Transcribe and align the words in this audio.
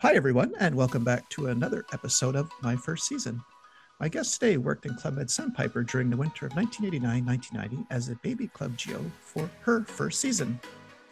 Hi, 0.00 0.14
everyone, 0.14 0.54
and 0.60 0.76
welcome 0.76 1.02
back 1.02 1.28
to 1.30 1.48
another 1.48 1.84
episode 1.92 2.36
of 2.36 2.52
My 2.62 2.76
First 2.76 3.08
Season. 3.08 3.42
My 3.98 4.08
guest 4.08 4.34
today 4.34 4.56
worked 4.56 4.86
in 4.86 4.94
Club 4.94 5.14
Med 5.14 5.28
Sandpiper 5.28 5.82
during 5.82 6.08
the 6.08 6.16
winter 6.16 6.46
of 6.46 6.54
1989 6.54 7.26
1990 7.26 7.84
as 7.92 8.08
a 8.08 8.14
baby 8.22 8.46
club 8.46 8.78
GO 8.78 9.04
for 9.20 9.50
her 9.62 9.82
first 9.82 10.20
season. 10.20 10.60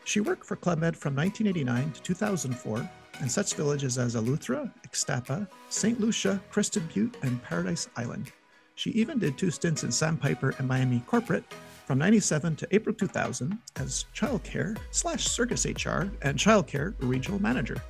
She 0.04 0.20
worked 0.20 0.46
for 0.46 0.54
Club 0.54 0.78
Med 0.78 0.96
from 0.96 1.16
1989 1.16 1.94
to 1.94 2.02
2004 2.02 2.88
in 3.22 3.28
such 3.28 3.54
villages 3.54 3.98
as 3.98 4.14
Eleuthera, 4.14 4.72
Ixtapa, 4.86 5.48
St. 5.68 6.00
Lucia, 6.00 6.40
Crested 6.52 6.88
Butte, 6.94 7.16
and 7.22 7.42
Paradise 7.42 7.88
Island. 7.96 8.30
She 8.76 8.90
even 8.90 9.18
did 9.18 9.36
two 9.36 9.50
stints 9.50 9.82
in 9.82 9.90
Sandpiper 9.90 10.54
and 10.58 10.68
Miami 10.68 11.02
Corporate 11.08 11.42
from 11.86 11.98
97 11.98 12.54
to 12.54 12.68
April 12.70 12.94
2000 12.94 13.58
as 13.74 14.04
childcare 14.14 14.78
slash 14.92 15.24
circus 15.24 15.66
HR 15.66 16.12
and 16.22 16.38
childcare 16.38 16.94
regional 17.00 17.42
manager. 17.42 17.82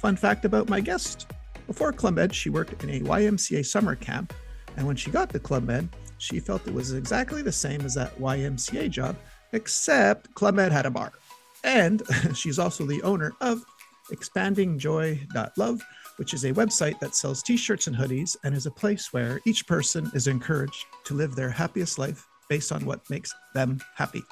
Fun 0.00 0.16
fact 0.16 0.46
about 0.46 0.70
my 0.70 0.80
guest 0.80 1.30
before 1.66 1.92
Club 1.92 2.14
Med, 2.14 2.34
she 2.34 2.48
worked 2.48 2.82
in 2.82 2.90
a 2.90 3.00
YMCA 3.00 3.64
summer 3.64 3.94
camp, 3.94 4.32
and 4.76 4.86
when 4.86 4.96
she 4.96 5.10
got 5.10 5.30
to 5.30 5.38
Club 5.38 5.64
Med, 5.64 5.88
she 6.16 6.40
felt 6.40 6.66
it 6.66 6.72
was 6.72 6.94
exactly 6.94 7.42
the 7.42 7.52
same 7.52 7.82
as 7.82 7.94
that 7.94 8.18
YMCA 8.18 8.90
job, 8.90 9.14
except 9.52 10.34
Club 10.34 10.54
Med 10.54 10.72
had 10.72 10.86
a 10.86 10.90
bar. 10.90 11.12
And 11.64 12.02
she's 12.34 12.58
also 12.58 12.86
the 12.86 13.02
owner 13.02 13.32
of 13.42 13.62
expandingjoy.love, 14.10 15.82
which 16.16 16.34
is 16.34 16.44
a 16.44 16.52
website 16.54 16.98
that 17.00 17.14
sells 17.14 17.42
t 17.42 17.58
shirts 17.58 17.86
and 17.86 17.94
hoodies 17.94 18.36
and 18.42 18.54
is 18.54 18.66
a 18.66 18.70
place 18.70 19.12
where 19.12 19.38
each 19.46 19.66
person 19.66 20.10
is 20.14 20.26
encouraged 20.26 20.86
to 21.04 21.14
live 21.14 21.36
their 21.36 21.50
happiest 21.50 21.98
life 21.98 22.26
based 22.48 22.72
on 22.72 22.86
what 22.86 23.08
makes 23.10 23.34
them 23.54 23.78
happy. 23.94 24.22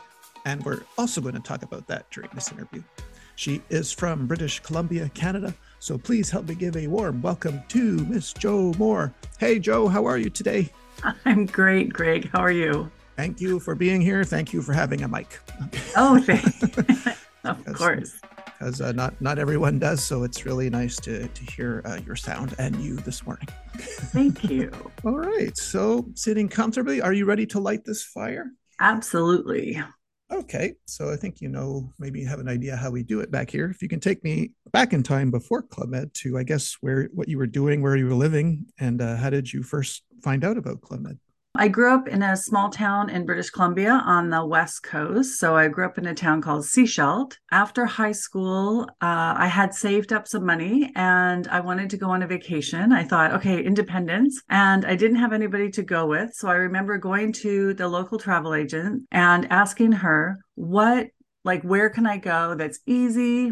And 0.46 0.64
we're 0.64 0.80
also 0.96 1.20
going 1.20 1.34
to 1.34 1.40
talk 1.40 1.62
about 1.62 1.86
that 1.88 2.10
during 2.10 2.30
this 2.34 2.50
interview. 2.50 2.82
She 3.38 3.62
is 3.68 3.92
from 3.92 4.26
British 4.26 4.58
Columbia, 4.58 5.08
Canada. 5.14 5.54
So 5.78 5.96
please 5.96 6.28
help 6.28 6.48
me 6.48 6.56
give 6.56 6.76
a 6.76 6.88
warm 6.88 7.22
welcome 7.22 7.62
to 7.68 7.98
Miss 8.06 8.32
Jo 8.32 8.74
Moore. 8.78 9.14
Hey, 9.38 9.60
Jo, 9.60 9.86
how 9.86 10.04
are 10.06 10.18
you 10.18 10.28
today? 10.28 10.72
I'm 11.24 11.46
great, 11.46 11.92
Greg. 11.92 12.28
How 12.32 12.40
are 12.40 12.50
you? 12.50 12.90
Thank 13.16 13.40
you 13.40 13.60
for 13.60 13.76
being 13.76 14.00
here. 14.00 14.24
Thank 14.24 14.52
you 14.52 14.60
for 14.60 14.72
having 14.72 15.04
a 15.04 15.08
mic. 15.08 15.38
Oh, 15.96 16.20
thank 16.20 17.16
Of 17.44 17.74
course. 17.74 18.20
Because 18.44 18.80
uh, 18.80 18.90
not 18.90 19.14
not 19.20 19.38
everyone 19.38 19.78
does, 19.78 20.02
so 20.02 20.24
it's 20.24 20.44
really 20.44 20.68
nice 20.68 20.96
to 20.96 21.28
to 21.28 21.52
hear 21.52 21.80
uh, 21.84 22.00
your 22.04 22.16
sound 22.16 22.56
and 22.58 22.74
you 22.80 22.96
this 22.96 23.24
morning. 23.24 23.46
Thank 23.76 24.50
you. 24.50 24.72
All 25.04 25.16
right. 25.16 25.56
So 25.56 26.08
sitting 26.14 26.48
comfortably, 26.48 27.00
are 27.00 27.12
you 27.12 27.24
ready 27.24 27.46
to 27.46 27.60
light 27.60 27.84
this 27.84 28.02
fire? 28.02 28.50
Absolutely. 28.80 29.80
Okay, 30.30 30.74
so 30.86 31.10
I 31.10 31.16
think 31.16 31.40
you 31.40 31.48
know, 31.48 31.90
maybe 31.98 32.20
you 32.20 32.26
have 32.26 32.38
an 32.38 32.48
idea 32.48 32.76
how 32.76 32.90
we 32.90 33.02
do 33.02 33.20
it 33.20 33.30
back 33.30 33.50
here. 33.50 33.70
If 33.70 33.80
you 33.80 33.88
can 33.88 33.98
take 33.98 34.22
me 34.22 34.52
back 34.72 34.92
in 34.92 35.02
time 35.02 35.30
before 35.30 35.62
Club 35.62 35.88
Med 35.88 36.12
to, 36.14 36.36
I 36.36 36.42
guess, 36.42 36.76
where 36.80 37.08
what 37.14 37.28
you 37.28 37.38
were 37.38 37.46
doing, 37.46 37.80
where 37.80 37.96
you 37.96 38.06
were 38.06 38.14
living, 38.14 38.66
and 38.78 39.00
uh, 39.00 39.16
how 39.16 39.30
did 39.30 39.50
you 39.50 39.62
first 39.62 40.02
find 40.22 40.44
out 40.44 40.58
about 40.58 40.82
Club 40.82 41.00
Med? 41.00 41.18
I 41.60 41.66
grew 41.66 41.92
up 41.92 42.06
in 42.06 42.22
a 42.22 42.36
small 42.36 42.70
town 42.70 43.10
in 43.10 43.26
British 43.26 43.50
Columbia 43.50 44.00
on 44.06 44.30
the 44.30 44.46
west 44.46 44.84
coast. 44.84 45.40
So 45.40 45.56
I 45.56 45.66
grew 45.66 45.84
up 45.86 45.98
in 45.98 46.06
a 46.06 46.14
town 46.14 46.40
called 46.40 46.62
Sechelt. 46.62 47.36
After 47.50 47.84
high 47.84 48.12
school, 48.12 48.82
uh, 49.02 49.34
I 49.36 49.48
had 49.48 49.74
saved 49.74 50.12
up 50.12 50.28
some 50.28 50.46
money 50.46 50.92
and 50.94 51.48
I 51.48 51.58
wanted 51.58 51.90
to 51.90 51.96
go 51.96 52.10
on 52.10 52.22
a 52.22 52.28
vacation. 52.28 52.92
I 52.92 53.02
thought, 53.02 53.32
okay, 53.32 53.60
independence. 53.60 54.40
And 54.48 54.84
I 54.84 54.94
didn't 54.94 55.16
have 55.16 55.32
anybody 55.32 55.68
to 55.72 55.82
go 55.82 56.06
with. 56.06 56.32
So 56.32 56.46
I 56.46 56.54
remember 56.54 56.96
going 56.96 57.32
to 57.32 57.74
the 57.74 57.88
local 57.88 58.20
travel 58.20 58.54
agent 58.54 59.02
and 59.10 59.50
asking 59.50 59.90
her, 59.90 60.38
what, 60.54 61.08
like, 61.42 61.62
where 61.62 61.90
can 61.90 62.06
I 62.06 62.18
go 62.18 62.54
that's 62.54 62.78
easy 62.86 63.50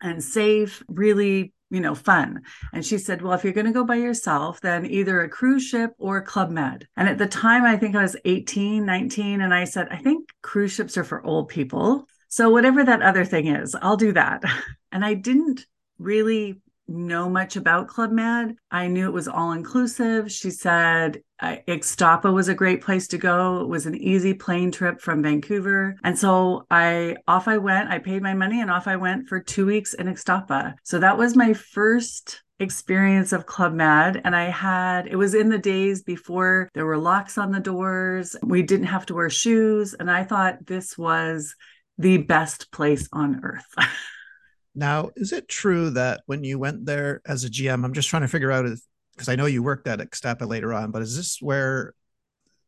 and 0.00 0.22
safe, 0.22 0.80
really 0.86 1.54
you 1.70 1.80
know, 1.80 1.94
fun. 1.94 2.42
And 2.72 2.84
she 2.84 2.98
said, 2.98 3.22
Well, 3.22 3.32
if 3.34 3.44
you're 3.44 3.52
going 3.52 3.66
to 3.66 3.72
go 3.72 3.84
by 3.84 3.96
yourself, 3.96 4.60
then 4.60 4.86
either 4.86 5.20
a 5.20 5.28
cruise 5.28 5.64
ship 5.64 5.92
or 5.98 6.22
Club 6.22 6.50
Med. 6.50 6.86
And 6.96 7.08
at 7.08 7.18
the 7.18 7.26
time, 7.26 7.64
I 7.64 7.76
think 7.76 7.96
I 7.96 8.02
was 8.02 8.16
18, 8.24 8.84
19. 8.84 9.40
And 9.40 9.52
I 9.52 9.64
said, 9.64 9.88
I 9.90 9.96
think 9.96 10.28
cruise 10.42 10.72
ships 10.72 10.96
are 10.96 11.04
for 11.04 11.24
old 11.24 11.48
people. 11.48 12.06
So 12.28 12.50
whatever 12.50 12.84
that 12.84 13.02
other 13.02 13.24
thing 13.24 13.46
is, 13.46 13.74
I'll 13.80 13.96
do 13.96 14.12
that. 14.12 14.42
And 14.92 15.04
I 15.04 15.12
didn't 15.12 15.66
really 15.98 16.62
know 16.88 17.28
much 17.28 17.56
about 17.56 17.88
Club 17.88 18.10
Med. 18.10 18.56
I 18.70 18.88
knew 18.88 19.06
it 19.06 19.12
was 19.12 19.28
all 19.28 19.52
inclusive. 19.52 20.30
She 20.30 20.50
said 20.50 21.22
uh, 21.40 21.56
Ixtapa 21.68 22.32
was 22.32 22.48
a 22.48 22.54
great 22.54 22.80
place 22.80 23.08
to 23.08 23.18
go. 23.18 23.60
It 23.60 23.68
was 23.68 23.86
an 23.86 23.94
easy 23.94 24.34
plane 24.34 24.70
trip 24.70 25.00
from 25.00 25.22
Vancouver. 25.22 25.96
And 26.04 26.18
so 26.18 26.66
I 26.70 27.16
off 27.26 27.48
I 27.48 27.58
went. 27.58 27.90
I 27.90 27.98
paid 27.98 28.22
my 28.22 28.34
money 28.34 28.60
and 28.60 28.70
off 28.70 28.86
I 28.86 28.96
went 28.96 29.28
for 29.28 29.40
2 29.40 29.66
weeks 29.66 29.94
in 29.94 30.06
Ixtapa. 30.06 30.74
So 30.82 30.98
that 30.98 31.18
was 31.18 31.36
my 31.36 31.52
first 31.52 32.42
experience 32.58 33.32
of 33.32 33.46
Club 33.46 33.74
Med. 33.74 34.22
And 34.24 34.34
I 34.34 34.44
had, 34.44 35.06
it 35.06 35.16
was 35.16 35.34
in 35.34 35.50
the 35.50 35.58
days 35.58 36.02
before 36.02 36.70
there 36.72 36.86
were 36.86 36.98
locks 36.98 37.36
on 37.36 37.50
the 37.50 37.60
doors. 37.60 38.34
We 38.42 38.62
didn't 38.62 38.86
have 38.86 39.06
to 39.06 39.14
wear 39.14 39.28
shoes. 39.28 39.94
And 39.94 40.10
I 40.10 40.24
thought 40.24 40.66
this 40.66 40.96
was 40.96 41.54
the 41.98 42.18
best 42.18 42.70
place 42.72 43.08
on 43.12 43.40
earth. 43.42 43.66
Now, 44.76 45.10
is 45.16 45.32
it 45.32 45.48
true 45.48 45.90
that 45.90 46.20
when 46.26 46.44
you 46.44 46.58
went 46.58 46.84
there 46.84 47.22
as 47.26 47.44
a 47.44 47.48
GM, 47.48 47.82
I'm 47.82 47.94
just 47.94 48.08
trying 48.08 48.22
to 48.22 48.28
figure 48.28 48.52
out 48.52 48.66
because 49.12 49.28
I 49.28 49.34
know 49.34 49.46
you 49.46 49.62
worked 49.62 49.88
at 49.88 49.98
Ixtapa 49.98 50.46
later 50.46 50.74
on, 50.74 50.90
but 50.90 51.00
is 51.00 51.16
this 51.16 51.40
where 51.40 51.94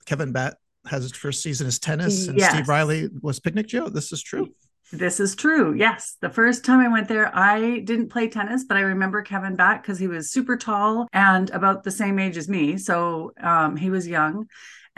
Kevin 0.07 0.33
Batt 0.33 0.57
has 0.87 1.03
his 1.03 1.13
first 1.13 1.43
season 1.43 1.67
as 1.67 1.79
tennis 1.79 2.27
and 2.27 2.39
yes. 2.39 2.53
Steve 2.53 2.69
Riely 2.69 3.11
was 3.21 3.39
picnic 3.39 3.71
GO? 3.71 3.91
This 3.91 4.11
is 4.11 4.23
true. 4.23 4.49
This 4.91 5.21
is 5.21 5.35
true. 5.35 5.75
Yes. 5.75 6.17
The 6.23 6.31
first 6.31 6.65
time 6.65 6.81
I 6.81 6.89
went 6.89 7.09
there, 7.09 7.31
I 7.37 7.81
didn't 7.81 8.09
play 8.09 8.29
tennis, 8.29 8.65
but 8.65 8.79
I 8.79 8.81
remember 8.81 9.21
Kevin 9.21 9.55
Batt 9.55 9.83
because 9.83 9.99
he 9.99 10.09
was 10.09 10.31
super 10.31 10.57
tall 10.57 11.07
and 11.13 11.51
about 11.51 11.85
the 11.85 11.91
same 11.91 12.19
age 12.19 12.39
as 12.39 12.49
me. 12.49 12.79
So 12.79 13.33
um, 13.39 13.77
he 13.77 13.91
was 13.91 14.09
young. 14.09 14.47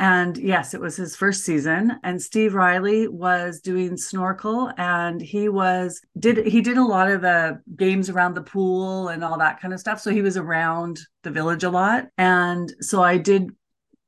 And 0.00 0.38
yes, 0.38 0.72
it 0.72 0.81
was 0.81 0.97
his 0.97 1.15
first 1.15 1.44
season. 1.44 1.93
And 2.03 2.21
Steve 2.21 2.55
Riely 2.55 3.06
was 3.06 3.61
doing 3.61 3.99
snorkel 3.99 4.72
and 4.78 5.21
he 5.21 5.50
was 5.50 6.00
did 6.19 6.47
he 6.47 6.62
did 6.62 6.78
a 6.78 6.84
lot 6.84 7.11
of 7.11 7.21
the 7.21 7.61
games 7.77 8.09
around 8.09 8.33
the 8.33 8.41
pool 8.41 9.09
and 9.09 9.22
all 9.22 9.39
that 9.39 9.60
kind 9.60 9.75
of 9.75 9.78
stuff. 9.78 10.00
So 10.00 10.10
he 10.10 10.22
was 10.22 10.39
around 10.39 11.00
the 11.22 11.31
village 11.31 11.65
a 11.65 11.71
lot. 11.71 12.09
And 12.16 12.72
so 12.81 13.03
I 13.03 13.19
did 13.19 13.50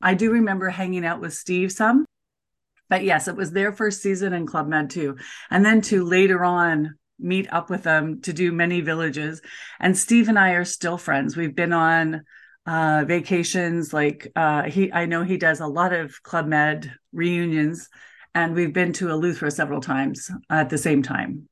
I 0.00 0.14
do 0.14 0.30
remember 0.30 0.70
hanging 0.70 1.04
out 1.04 1.20
with 1.20 1.34
Steve 1.34 1.70
some. 1.70 2.06
But 2.88 3.04
yes, 3.04 3.28
it 3.28 3.36
was 3.36 3.52
their 3.52 3.70
first 3.70 4.00
season 4.00 4.32
in 4.32 4.46
Club 4.46 4.68
Med 4.68 4.88
too. 4.88 5.18
And 5.50 5.62
then 5.62 5.82
to 5.82 6.04
later 6.04 6.42
on 6.42 6.94
meet 7.18 7.52
up 7.52 7.68
with 7.68 7.82
them 7.82 8.22
to 8.22 8.32
do 8.32 8.50
many 8.50 8.80
villages. 8.80 9.42
And 9.78 9.96
Steve 9.96 10.30
and 10.30 10.38
I 10.38 10.52
are 10.52 10.64
still 10.64 10.96
friends. 10.96 11.36
We've 11.36 11.54
been 11.54 11.74
on 11.74 12.22
uh, 12.66 13.04
vacations. 13.06 13.92
Like 13.92 14.30
uh, 14.36 14.64
he, 14.64 14.92
I 14.92 15.06
know 15.06 15.22
he 15.22 15.36
does 15.36 15.60
a 15.60 15.66
lot 15.66 15.92
of 15.92 16.22
Club 16.22 16.46
Med 16.46 16.92
reunions, 17.12 17.88
and 18.34 18.54
we've 18.54 18.72
been 18.72 18.92
to 18.94 19.06
Eleuthera 19.06 19.52
several 19.52 19.80
times 19.80 20.30
at 20.50 20.70
the 20.70 20.78
same 20.78 21.02
time. 21.02 21.48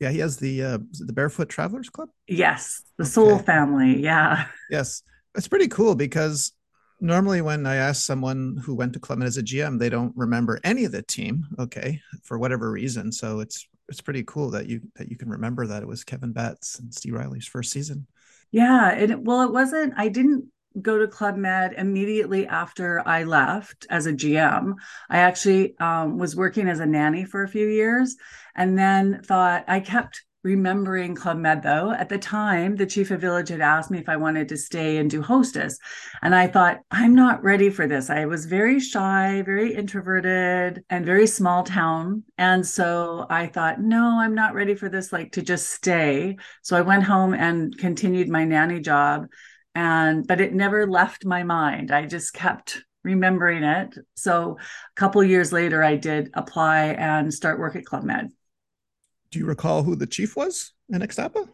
Yeah, 0.00 0.10
he 0.10 0.18
has 0.18 0.36
the 0.36 0.62
uh, 0.62 0.78
the 0.92 1.12
Barefoot 1.12 1.48
Travelers 1.48 1.88
Club. 1.88 2.08
Yes, 2.26 2.82
the 2.98 3.04
okay. 3.04 3.10
Soul 3.10 3.38
Family. 3.38 4.02
Yeah. 4.02 4.46
Yes, 4.70 5.02
it's 5.34 5.48
pretty 5.48 5.68
cool 5.68 5.94
because 5.94 6.52
normally 7.00 7.40
when 7.40 7.66
I 7.66 7.76
ask 7.76 8.04
someone 8.04 8.60
who 8.64 8.74
went 8.74 8.92
to 8.94 9.00
Club 9.00 9.18
Med 9.18 9.28
as 9.28 9.36
a 9.36 9.42
GM, 9.42 9.78
they 9.78 9.88
don't 9.88 10.12
remember 10.16 10.60
any 10.64 10.84
of 10.84 10.92
the 10.92 11.02
team. 11.02 11.46
Okay, 11.58 12.00
for 12.22 12.38
whatever 12.38 12.70
reason. 12.70 13.12
So 13.12 13.40
it's 13.40 13.66
it's 13.88 14.00
pretty 14.00 14.24
cool 14.24 14.50
that 14.50 14.66
you 14.66 14.80
that 14.96 15.08
you 15.08 15.16
can 15.16 15.28
remember 15.28 15.66
that 15.66 15.82
it 15.82 15.88
was 15.88 16.04
Kevin 16.04 16.32
Batts 16.32 16.78
and 16.78 16.92
Steve 16.92 17.14
Riely's 17.14 17.46
first 17.46 17.70
season. 17.70 18.06
Yeah. 18.54 18.90
And 18.92 19.26
well, 19.26 19.42
it 19.42 19.52
wasn't, 19.52 19.94
I 19.96 20.06
didn't 20.06 20.44
go 20.80 20.96
to 20.98 21.08
Club 21.08 21.36
Med 21.36 21.72
immediately 21.72 22.46
after 22.46 23.02
I 23.04 23.24
left 23.24 23.84
as 23.90 24.06
a 24.06 24.12
GM. 24.12 24.74
I 25.10 25.18
actually 25.18 25.76
um, 25.80 26.18
was 26.18 26.36
working 26.36 26.68
as 26.68 26.78
a 26.78 26.86
nanny 26.86 27.24
for 27.24 27.42
a 27.42 27.48
few 27.48 27.66
years 27.66 28.14
and 28.54 28.78
then 28.78 29.22
thought 29.24 29.64
I 29.66 29.80
kept 29.80 30.22
remembering 30.44 31.14
Club 31.14 31.38
Med 31.38 31.62
though. 31.62 31.90
At 31.90 32.10
the 32.10 32.18
time, 32.18 32.76
the 32.76 32.86
chief 32.86 33.10
of 33.10 33.20
village 33.20 33.48
had 33.48 33.62
asked 33.62 33.90
me 33.90 33.98
if 33.98 34.08
I 34.08 34.16
wanted 34.16 34.48
to 34.50 34.56
stay 34.56 34.98
and 34.98 35.10
do 35.10 35.22
hostess. 35.22 35.78
And 36.22 36.34
I 36.34 36.46
thought, 36.46 36.80
I'm 36.90 37.14
not 37.14 37.42
ready 37.42 37.70
for 37.70 37.88
this. 37.88 38.10
I 38.10 38.26
was 38.26 38.44
very 38.44 38.78
shy, 38.78 39.42
very 39.44 39.74
introverted, 39.74 40.84
and 40.90 41.06
very 41.06 41.26
small 41.26 41.64
town. 41.64 42.24
And 42.38 42.64
so 42.64 43.26
I 43.30 43.46
thought, 43.46 43.80
no, 43.80 44.20
I'm 44.20 44.34
not 44.34 44.54
ready 44.54 44.74
for 44.74 44.88
this, 44.88 45.12
like 45.12 45.32
to 45.32 45.42
just 45.42 45.70
stay. 45.70 46.36
So 46.62 46.76
I 46.76 46.82
went 46.82 47.04
home 47.04 47.34
and 47.34 47.76
continued 47.76 48.28
my 48.28 48.44
nanny 48.44 48.80
job. 48.80 49.26
And 49.74 50.26
but 50.26 50.40
it 50.40 50.54
never 50.54 50.86
left 50.86 51.24
my 51.24 51.42
mind. 51.42 51.90
I 51.90 52.06
just 52.06 52.34
kept 52.34 52.84
remembering 53.02 53.64
it. 53.64 53.96
So 54.14 54.58
a 54.60 54.94
couple 54.94 55.24
years 55.24 55.52
later, 55.52 55.82
I 55.82 55.96
did 55.96 56.30
apply 56.34 56.88
and 56.88 57.32
start 57.32 57.58
work 57.58 57.76
at 57.76 57.84
Club 57.84 58.04
Med 58.04 58.30
do 59.34 59.40
you 59.40 59.46
recall 59.46 59.82
who 59.82 59.96
the 59.96 60.06
chief 60.06 60.36
was 60.36 60.72
in 60.88 61.00
Ixtapa? 61.00 61.48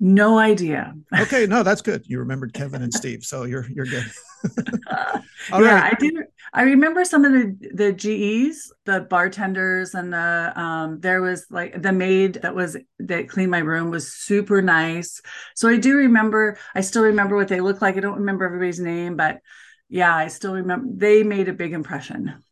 No 0.00 0.38
idea. 0.38 0.94
okay, 1.20 1.46
no, 1.46 1.62
that's 1.62 1.82
good. 1.82 2.04
You 2.06 2.18
remembered 2.18 2.54
Kevin 2.54 2.82
and 2.82 2.92
Steve, 2.92 3.22
so 3.22 3.44
you're 3.44 3.66
you're 3.68 3.84
good. 3.84 4.04
yeah, 4.90 5.20
right. 5.52 5.92
I 5.92 5.96
do. 5.98 6.24
I 6.54 6.62
remember 6.62 7.04
some 7.04 7.24
of 7.26 7.32
the 7.32 7.70
the 7.74 7.92
GEs, 7.92 8.72
the 8.86 9.02
bartenders, 9.02 9.94
and 9.94 10.12
the 10.12 10.52
um. 10.56 11.00
There 11.00 11.20
was 11.20 11.46
like 11.50 11.80
the 11.80 11.92
maid 11.92 12.40
that 12.42 12.54
was 12.54 12.78
that 12.98 13.28
cleaned 13.28 13.50
my 13.50 13.58
room 13.58 13.90
was 13.90 14.10
super 14.10 14.62
nice. 14.62 15.20
So 15.54 15.68
I 15.68 15.76
do 15.76 15.96
remember. 15.96 16.56
I 16.74 16.80
still 16.80 17.04
remember 17.04 17.36
what 17.36 17.48
they 17.48 17.60
looked 17.60 17.82
like. 17.82 17.96
I 17.96 18.00
don't 18.00 18.20
remember 18.20 18.46
everybody's 18.46 18.80
name, 18.80 19.16
but 19.16 19.40
yeah, 19.90 20.14
I 20.16 20.28
still 20.28 20.54
remember. 20.54 20.88
They 20.96 21.22
made 21.22 21.48
a 21.48 21.52
big 21.52 21.74
impression. 21.74 22.42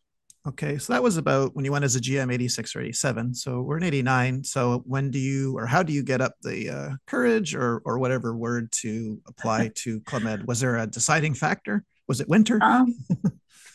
Okay, 0.47 0.77
so 0.77 0.93
that 0.93 1.03
was 1.03 1.17
about 1.17 1.55
when 1.55 1.65
you 1.65 1.71
went 1.71 1.85
as 1.85 1.95
a 1.95 2.01
GM 2.01 2.33
86 2.33 2.75
or 2.75 2.81
87. 2.81 3.35
So 3.35 3.61
we're 3.61 3.77
in 3.77 3.85
89. 3.85 4.43
So 4.43 4.83
when 4.87 5.11
do 5.11 5.19
you 5.21 5.57
or 5.57 5.67
how 5.67 5.85
do 5.85 5.93
you 5.93 6.03
get 6.03 6.21
up 6.21 6.35
the 6.43 6.69
uh, 6.69 6.91
courage 7.07 7.55
or 7.55 7.81
or 7.85 7.99
whatever 7.99 8.37
word 8.37 8.73
to 8.81 9.21
apply 9.29 9.71
to 9.77 10.01
ClubMed? 10.01 10.47
Was 10.47 10.61
there 10.61 10.77
a 10.79 10.87
deciding 10.87 11.35
factor? 11.35 11.85
Was 12.09 12.21
it 12.21 12.29
winter? 12.29 12.59
Um, 12.61 12.93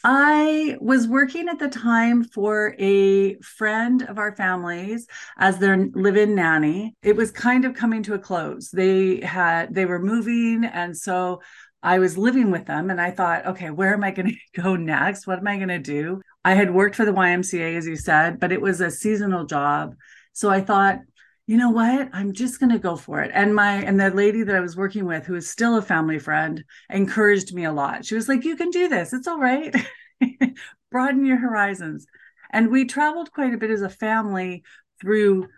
I 0.04 0.78
was 0.82 1.08
working 1.08 1.48
at 1.48 1.58
the 1.58 1.70
time 1.70 2.24
for 2.26 2.76
a 2.80 3.36
friend 3.40 4.04
of 4.04 4.18
our 4.18 4.36
families 4.36 5.08
as 5.38 5.58
their 5.60 5.78
live-in 5.78 6.36
nanny. 6.36 6.96
It 7.02 7.16
was 7.16 7.32
kind 7.32 7.66
of 7.66 7.74
coming 7.74 8.04
to 8.04 8.14
a 8.14 8.20
close. 8.20 8.70
They 8.70 9.22
had 9.22 9.74
they 9.74 9.86
were 9.86 10.00
moving 10.00 10.66
and 10.66 10.96
so 10.96 11.42
I 11.84 12.00
was 12.00 12.18
living 12.18 12.52
with 12.52 12.66
them 12.66 12.90
and 12.90 13.00
I 13.00 13.12
thought, 13.12 13.46
okay, 13.46 13.70
where 13.70 13.94
am 13.94 14.04
I 14.04 14.12
going 14.12 14.30
to 14.56 14.62
go 14.62 14.76
next? 14.76 15.28
What 15.28 15.40
am 15.40 15.48
I 15.48 15.58
going 15.58 15.70
to 15.70 15.80
do? 15.80 16.22
I 16.48 16.54
had 16.54 16.74
worked 16.74 16.96
for 16.96 17.04
the 17.04 17.12
YMCA, 17.12 17.76
as 17.76 17.86
you 17.86 17.98
said, 17.98 18.40
but 18.40 18.54
it 18.54 18.62
was 18.62 18.80
a 18.80 18.90
seasonal 18.90 19.44
job. 19.44 19.96
So 20.32 20.50
I 20.50 20.62
thought, 20.62 21.00
you 21.46 21.58
know 21.58 21.72
what? 21.72 22.08
I'm 22.14 22.32
just 22.32 22.62
going 22.62 22.72
to 22.72 22.80
go 22.80 22.96
for 22.96 23.22
it. 23.22 23.32
And 23.34 23.54
my, 23.54 23.74
and 23.84 24.00
the 24.00 24.12
lady 24.12 24.44
that 24.44 24.56
I 24.56 24.62
was 24.62 24.78
working 24.78 25.04
with, 25.04 25.26
who 25.26 25.36
is 25.36 25.50
still 25.50 25.76
a 25.76 25.82
family 25.82 26.20
friend, 26.20 26.64
encouraged 26.90 27.54
me 27.54 27.66
a 27.66 27.74
lot. 27.74 28.06
She 28.06 28.16
was 28.16 28.30
like, 28.30 28.46
you 28.46 28.56
can 28.56 28.70
do 28.70 28.88
this. 28.88 29.12
It's 29.12 29.28
all 29.28 29.40
right. 29.40 29.76
Broaden 30.90 31.26
your 31.26 31.36
horizons. 31.36 32.08
And 32.50 32.72
we 32.72 32.86
traveled 32.86 33.34
quite 33.34 33.54
a 33.54 33.58
bit 33.58 33.70
as 33.70 33.82
a 33.82 33.90
family 33.90 34.64
through 35.02 35.50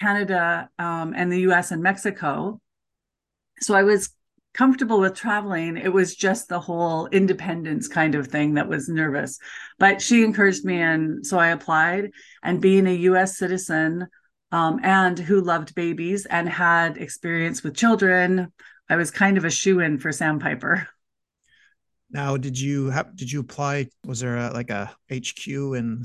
Canada 0.00 0.70
um, 0.78 1.12
and 1.14 1.30
the 1.30 1.40
US 1.40 1.72
and 1.72 1.82
Mexico. 1.82 2.58
So 3.60 3.74
I 3.74 3.82
was 3.82 4.14
comfortable 4.58 4.98
with 4.98 5.14
traveling. 5.14 5.76
It 5.76 5.92
was 5.92 6.16
just 6.16 6.48
the 6.48 6.58
whole 6.58 7.06
independence 7.06 7.86
kind 7.86 8.16
of 8.16 8.26
thing 8.26 8.54
that 8.54 8.68
was 8.68 8.88
nervous. 8.88 9.38
But 9.78 10.02
she 10.02 10.24
encouraged 10.24 10.64
me, 10.64 10.80
and 10.80 11.24
so 11.24 11.38
I 11.38 11.50
applied. 11.50 12.10
And 12.42 12.60
being 12.60 12.88
a 12.88 13.02
US 13.10 13.38
citizen 13.38 14.08
um, 14.50 14.80
and 14.82 15.16
who 15.16 15.40
loved 15.40 15.76
babies 15.76 16.26
and 16.26 16.48
had 16.48 16.96
experience 16.96 17.62
with 17.62 17.76
children, 17.76 18.52
I 18.90 18.96
was 18.96 19.12
kind 19.12 19.38
of 19.38 19.44
a 19.44 19.50
shoe 19.50 19.78
in 19.78 19.98
for 19.98 20.10
Sandpiper. 20.10 20.88
Now, 22.10 22.36
did 22.36 22.58
you 22.58 22.90
have 22.90 23.14
did 23.14 23.30
you 23.30 23.40
apply? 23.40 23.88
Was 24.06 24.18
there 24.18 24.38
a, 24.38 24.50
like 24.52 24.70
a 24.70 24.90
HQ 25.12 25.46
in 25.46 26.02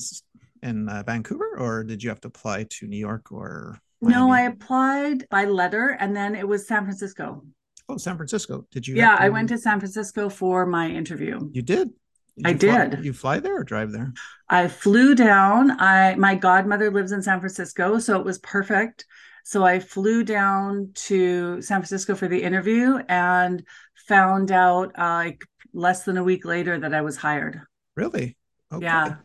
in 0.61 0.89
uh, 0.89 1.01
Vancouver, 1.03 1.57
or 1.57 1.83
did 1.83 2.03
you 2.03 2.09
have 2.09 2.21
to 2.21 2.27
apply 2.27 2.65
to 2.65 2.85
New 2.85 2.97
York 2.97 3.31
or? 3.31 3.79
Miami? 3.99 4.19
No, 4.19 4.31
I 4.31 4.41
applied 4.41 5.27
by 5.29 5.45
letter, 5.45 5.95
and 5.97 6.13
then 6.13 6.35
it 6.35 6.45
was 6.47 6.67
San 6.67 6.83
Francisco. 6.83 7.41
Oh, 7.89 7.97
San 7.97 8.15
Francisco. 8.18 8.65
Did 8.71 8.88
you? 8.88 8.95
Yeah, 8.95 9.15
to... 9.15 9.24
I 9.24 9.30
went 9.30 9.50
to 9.50 9.57
San 9.57 9.80
Francisco 9.80 10.30
for 10.30 10.65
my 10.65 10.89
interview. 10.89 11.50
You 11.51 11.62
did? 11.62 11.89
did 12.38 12.45
I 12.45 12.57
fly, 12.57 12.88
did. 12.88 13.06
You 13.06 13.13
fly 13.13 13.39
there 13.39 13.59
or 13.59 13.63
drive 13.63 13.91
there? 13.91 14.13
I 14.50 14.68
flew 14.68 15.15
down. 15.15 15.80
I 15.80 16.15
my 16.15 16.35
godmother 16.35 16.91
lives 16.91 17.12
in 17.12 17.21
San 17.21 17.39
Francisco, 17.39 18.00
so 18.00 18.19
it 18.19 18.25
was 18.25 18.39
perfect. 18.39 19.06
So 19.44 19.65
I 19.65 19.80
flew 19.80 20.24
down 20.24 20.91
to 20.94 21.62
San 21.62 21.81
Francisco 21.81 22.15
for 22.15 22.27
the 22.27 22.41
interview 22.41 23.00
and 23.09 23.63
found 24.07 24.51
out 24.51 24.97
uh, 24.97 25.24
like 25.25 25.44
less 25.74 26.03
than 26.03 26.18
a 26.18 26.24
week 26.24 26.45
later 26.45 26.80
that 26.80 26.94
I 26.94 27.01
was 27.01 27.18
hired. 27.18 27.62
Really? 27.95 28.38
Okay. 28.71 28.85
Yeah. 28.85 29.15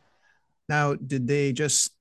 Now, 0.69 0.95
did 0.95 1.27
they 1.27 1.53
just 1.53 1.93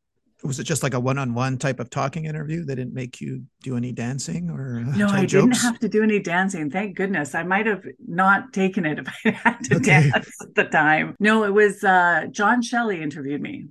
was 0.47 0.59
it 0.59 0.63
just 0.63 0.83
like 0.83 0.93
a 0.93 0.99
one-on-one 0.99 1.57
type 1.57 1.79
of 1.79 1.89
talking 1.89 2.25
interview? 2.25 2.63
They 2.63 2.75
didn't 2.75 2.93
make 2.93 3.21
you 3.21 3.43
do 3.61 3.77
any 3.77 3.91
dancing 3.91 4.49
or 4.49 4.79
uh, 4.79 4.97
no, 4.97 5.07
I 5.07 5.25
jokes? 5.25 5.57
didn't 5.57 5.57
have 5.57 5.79
to 5.79 5.89
do 5.89 6.03
any 6.03 6.19
dancing. 6.19 6.71
Thank 6.71 6.95
goodness. 6.95 7.35
I 7.35 7.43
might 7.43 7.65
have 7.65 7.83
not 8.07 8.53
taken 8.53 8.85
it 8.85 8.99
if 8.99 9.07
I 9.25 9.29
had 9.43 9.63
to 9.65 9.75
okay. 9.75 10.09
dance 10.11 10.41
at 10.41 10.55
the 10.55 10.65
time. 10.65 11.15
No, 11.19 11.43
it 11.43 11.53
was 11.53 11.83
uh, 11.83 12.25
John 12.31 12.61
Shelley 12.61 13.01
interviewed 13.01 13.41
me. 13.41 13.67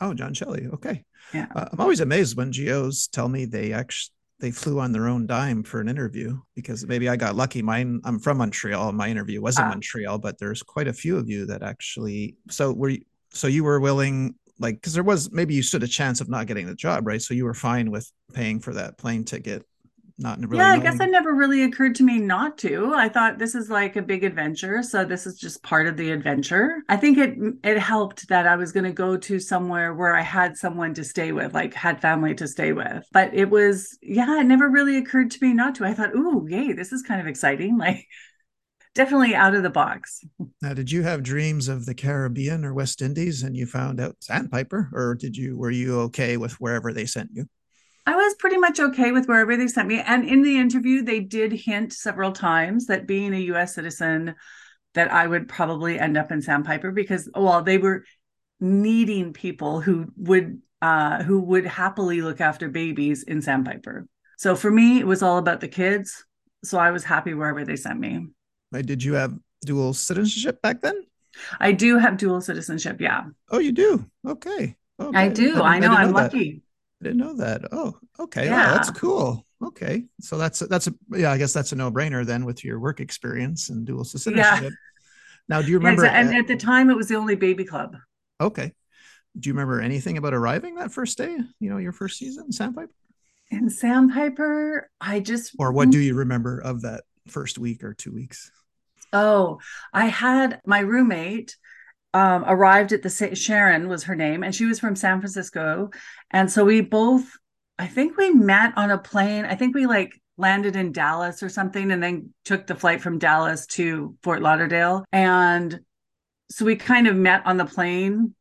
Oh, 0.00 0.14
John 0.14 0.34
Shelley. 0.34 0.68
Okay. 0.74 1.04
Yeah. 1.34 1.46
Uh, 1.54 1.66
I'm 1.72 1.80
always 1.80 2.00
amazed 2.00 2.36
when 2.36 2.50
GOs 2.50 3.08
tell 3.08 3.28
me 3.28 3.44
they 3.44 3.72
actually 3.72 4.12
they 4.42 4.50
flew 4.50 4.80
on 4.80 4.90
their 4.90 5.06
own 5.06 5.24
dime 5.24 5.62
for 5.62 5.80
an 5.80 5.88
interview 5.88 6.36
because 6.56 6.84
maybe 6.84 7.08
I 7.08 7.14
got 7.14 7.36
lucky. 7.36 7.62
Mine, 7.62 8.00
I'm 8.04 8.18
from 8.18 8.38
Montreal. 8.38 8.90
My 8.90 9.08
interview 9.08 9.40
was 9.40 9.56
in 9.56 9.64
ah. 9.64 9.68
Montreal, 9.68 10.18
but 10.18 10.36
there's 10.36 10.64
quite 10.64 10.88
a 10.88 10.92
few 10.92 11.16
of 11.16 11.30
you 11.30 11.46
that 11.46 11.62
actually. 11.62 12.34
So 12.50 12.72
were 12.72 12.88
you, 12.88 13.02
so 13.30 13.46
you 13.46 13.62
were 13.62 13.78
willing 13.78 14.34
like 14.62 14.76
because 14.76 14.94
there 14.94 15.02
was 15.02 15.30
maybe 15.32 15.54
you 15.54 15.62
stood 15.62 15.82
a 15.82 15.88
chance 15.88 16.20
of 16.20 16.28
not 16.28 16.46
getting 16.46 16.66
the 16.66 16.74
job, 16.74 17.06
right? 17.06 17.20
So 17.20 17.34
you 17.34 17.44
were 17.44 17.54
fine 17.54 17.90
with 17.90 18.10
paying 18.32 18.60
for 18.60 18.72
that 18.74 18.96
plane 18.96 19.24
ticket. 19.24 19.66
Not 20.18 20.38
really 20.38 20.58
yeah, 20.58 20.72
I 20.72 20.78
guess 20.78 21.00
it 21.00 21.10
never 21.10 21.34
really 21.34 21.64
occurred 21.64 21.94
to 21.96 22.04
me 22.04 22.18
not 22.18 22.58
to. 22.58 22.92
I 22.94 23.08
thought 23.08 23.38
this 23.38 23.54
is 23.54 23.70
like 23.70 23.96
a 23.96 24.02
big 24.02 24.22
adventure, 24.24 24.82
so 24.82 25.04
this 25.04 25.26
is 25.26 25.38
just 25.38 25.62
part 25.62 25.86
of 25.86 25.96
the 25.96 26.12
adventure. 26.12 26.82
I 26.88 26.96
think 26.96 27.18
it 27.18 27.36
it 27.64 27.78
helped 27.78 28.28
that 28.28 28.46
I 28.46 28.54
was 28.56 28.72
going 28.72 28.84
to 28.84 28.92
go 28.92 29.16
to 29.16 29.40
somewhere 29.40 29.94
where 29.94 30.14
I 30.14 30.20
had 30.20 30.56
someone 30.56 30.94
to 30.94 31.04
stay 31.04 31.32
with, 31.32 31.54
like 31.54 31.74
had 31.74 32.00
family 32.00 32.34
to 32.36 32.46
stay 32.46 32.72
with. 32.72 33.04
But 33.12 33.34
it 33.34 33.50
was 33.50 33.98
yeah, 34.02 34.38
it 34.38 34.44
never 34.44 34.68
really 34.68 34.96
occurred 34.96 35.30
to 35.32 35.38
me 35.44 35.54
not 35.54 35.74
to. 35.76 35.84
I 35.84 35.94
thought, 35.94 36.14
"Ooh, 36.14 36.46
yay, 36.48 36.72
this 36.72 36.92
is 36.92 37.02
kind 37.02 37.20
of 37.20 37.26
exciting." 37.26 37.78
Like 37.82 38.06
definitely 38.94 39.34
out 39.34 39.54
of 39.54 39.62
the 39.62 39.70
box. 39.70 40.24
Now, 40.60 40.74
did 40.74 40.90
you 40.90 41.02
have 41.02 41.22
dreams 41.22 41.68
of 41.68 41.86
the 41.86 41.94
Caribbean 41.94 42.64
or 42.64 42.74
West 42.74 43.02
Indies 43.02 43.42
and 43.42 43.56
you 43.56 43.66
found 43.66 44.00
out 44.00 44.16
Sandpiper, 44.20 44.90
or 44.92 45.14
did 45.14 45.36
you 45.36 45.56
were 45.56 45.70
you 45.70 46.00
okay 46.02 46.36
with 46.36 46.52
wherever 46.60 46.92
they 46.92 47.06
sent 47.06 47.30
you? 47.32 47.46
I 48.04 48.16
was 48.16 48.34
pretty 48.34 48.58
much 48.58 48.80
okay 48.80 49.12
with 49.12 49.26
wherever 49.26 49.56
they 49.56 49.68
sent 49.68 49.88
me. 49.88 50.00
And 50.00 50.24
in 50.24 50.42
the 50.42 50.58
interview, 50.58 51.02
they 51.02 51.20
did 51.20 51.52
hint 51.52 51.92
several 51.92 52.32
times 52.32 52.86
that 52.86 53.06
being 53.06 53.32
a 53.32 53.38
US 53.52 53.74
citizen, 53.74 54.34
that 54.94 55.12
I 55.12 55.26
would 55.26 55.48
probably 55.48 55.98
end 55.98 56.16
up 56.16 56.32
in 56.32 56.42
Sandpiper 56.42 56.90
because 56.90 57.30
well, 57.34 57.62
they 57.62 57.78
were 57.78 58.04
needing 58.60 59.32
people 59.32 59.80
who 59.80 60.06
would 60.16 60.60
uh, 60.82 61.22
who 61.22 61.40
would 61.40 61.64
happily 61.64 62.22
look 62.22 62.40
after 62.40 62.68
babies 62.68 63.22
in 63.22 63.40
Sandpiper. 63.40 64.06
So 64.36 64.56
for 64.56 64.70
me, 64.70 64.98
it 64.98 65.06
was 65.06 65.22
all 65.22 65.38
about 65.38 65.60
the 65.60 65.68
kids. 65.68 66.24
So 66.64 66.78
I 66.78 66.90
was 66.90 67.04
happy 67.04 67.34
wherever 67.34 67.64
they 67.64 67.76
sent 67.76 68.00
me. 68.00 68.26
Did 68.80 69.04
you 69.04 69.14
have 69.14 69.38
dual 69.64 69.92
citizenship 69.92 70.62
back 70.62 70.80
then? 70.80 71.04
I 71.60 71.72
do 71.72 71.98
have 71.98 72.16
dual 72.16 72.40
citizenship. 72.40 73.00
Yeah. 73.00 73.24
Oh, 73.50 73.58
you 73.58 73.72
do? 73.72 74.06
Okay. 74.26 74.76
okay. 75.00 75.18
I 75.18 75.28
do. 75.28 75.60
I, 75.60 75.76
I 75.76 75.78
know. 75.78 75.92
I 75.92 76.04
am 76.04 76.12
lucky. 76.12 76.62
I 77.00 77.04
didn't 77.04 77.18
know 77.18 77.36
that. 77.36 77.66
Oh, 77.72 77.98
okay. 78.18 78.48
Oh, 78.48 78.52
yeah. 78.52 78.70
Oh, 78.70 78.74
that's 78.74 78.90
cool. 78.90 79.46
Okay. 79.62 80.04
So 80.20 80.38
that's 80.38 80.60
that's 80.60 80.86
a 80.86 80.94
yeah. 81.10 81.30
I 81.32 81.38
guess 81.38 81.52
that's 81.52 81.72
a 81.72 81.76
no 81.76 81.90
brainer 81.90 82.24
then 82.24 82.44
with 82.44 82.64
your 82.64 82.80
work 82.80 83.00
experience 83.00 83.68
and 83.68 83.84
dual 83.84 84.04
citizenship. 84.04 84.62
Yeah. 84.62 84.70
Now, 85.48 85.62
do 85.62 85.68
you 85.68 85.78
remember? 85.78 86.04
Yeah, 86.04 86.12
and 86.12 86.34
at 86.34 86.46
the 86.46 86.56
time, 86.56 86.90
it 86.90 86.96
was 86.96 87.08
the 87.08 87.16
only 87.16 87.34
baby 87.34 87.64
club. 87.64 87.96
Okay. 88.40 88.72
Do 89.38 89.48
you 89.48 89.54
remember 89.54 89.80
anything 89.80 90.18
about 90.18 90.34
arriving 90.34 90.74
that 90.76 90.92
first 90.92 91.16
day? 91.16 91.36
You 91.58 91.70
know, 91.70 91.78
your 91.78 91.92
first 91.92 92.18
season, 92.18 92.46
in 92.46 92.52
Sandpiper. 92.52 92.92
In 93.50 93.70
Sandpiper, 93.70 94.90
I 95.00 95.20
just. 95.20 95.54
Or 95.58 95.72
what 95.72 95.90
do 95.90 95.98
you 95.98 96.14
remember 96.14 96.58
of 96.58 96.82
that 96.82 97.04
first 97.28 97.58
week 97.58 97.82
or 97.82 97.94
two 97.94 98.12
weeks? 98.12 98.50
Oh, 99.12 99.60
I 99.92 100.06
had 100.06 100.60
my 100.64 100.80
roommate 100.80 101.56
um, 102.14 102.44
arrived 102.46 102.92
at 102.92 103.02
the 103.02 103.10
same 103.10 103.34
Sharon 103.34 103.88
was 103.88 104.04
her 104.04 104.14
name, 104.14 104.42
and 104.42 104.54
she 104.54 104.66
was 104.66 104.78
from 104.78 104.96
San 104.96 105.20
Francisco, 105.20 105.90
and 106.30 106.50
so 106.50 106.64
we 106.64 106.80
both, 106.80 107.24
I 107.78 107.86
think 107.86 108.16
we 108.16 108.30
met 108.32 108.72
on 108.76 108.90
a 108.90 108.98
plane. 108.98 109.44
I 109.44 109.54
think 109.54 109.74
we 109.74 109.86
like 109.86 110.20
landed 110.36 110.76
in 110.76 110.92
Dallas 110.92 111.42
or 111.42 111.48
something, 111.48 111.90
and 111.90 112.02
then 112.02 112.34
took 112.44 112.66
the 112.66 112.74
flight 112.74 113.00
from 113.00 113.18
Dallas 113.18 113.66
to 113.66 114.14
Fort 114.22 114.42
Lauderdale, 114.42 115.04
and 115.12 115.80
so 116.50 116.66
we 116.66 116.76
kind 116.76 117.06
of 117.06 117.16
met 117.16 117.46
on 117.46 117.56
the 117.56 117.64
plane 117.64 118.34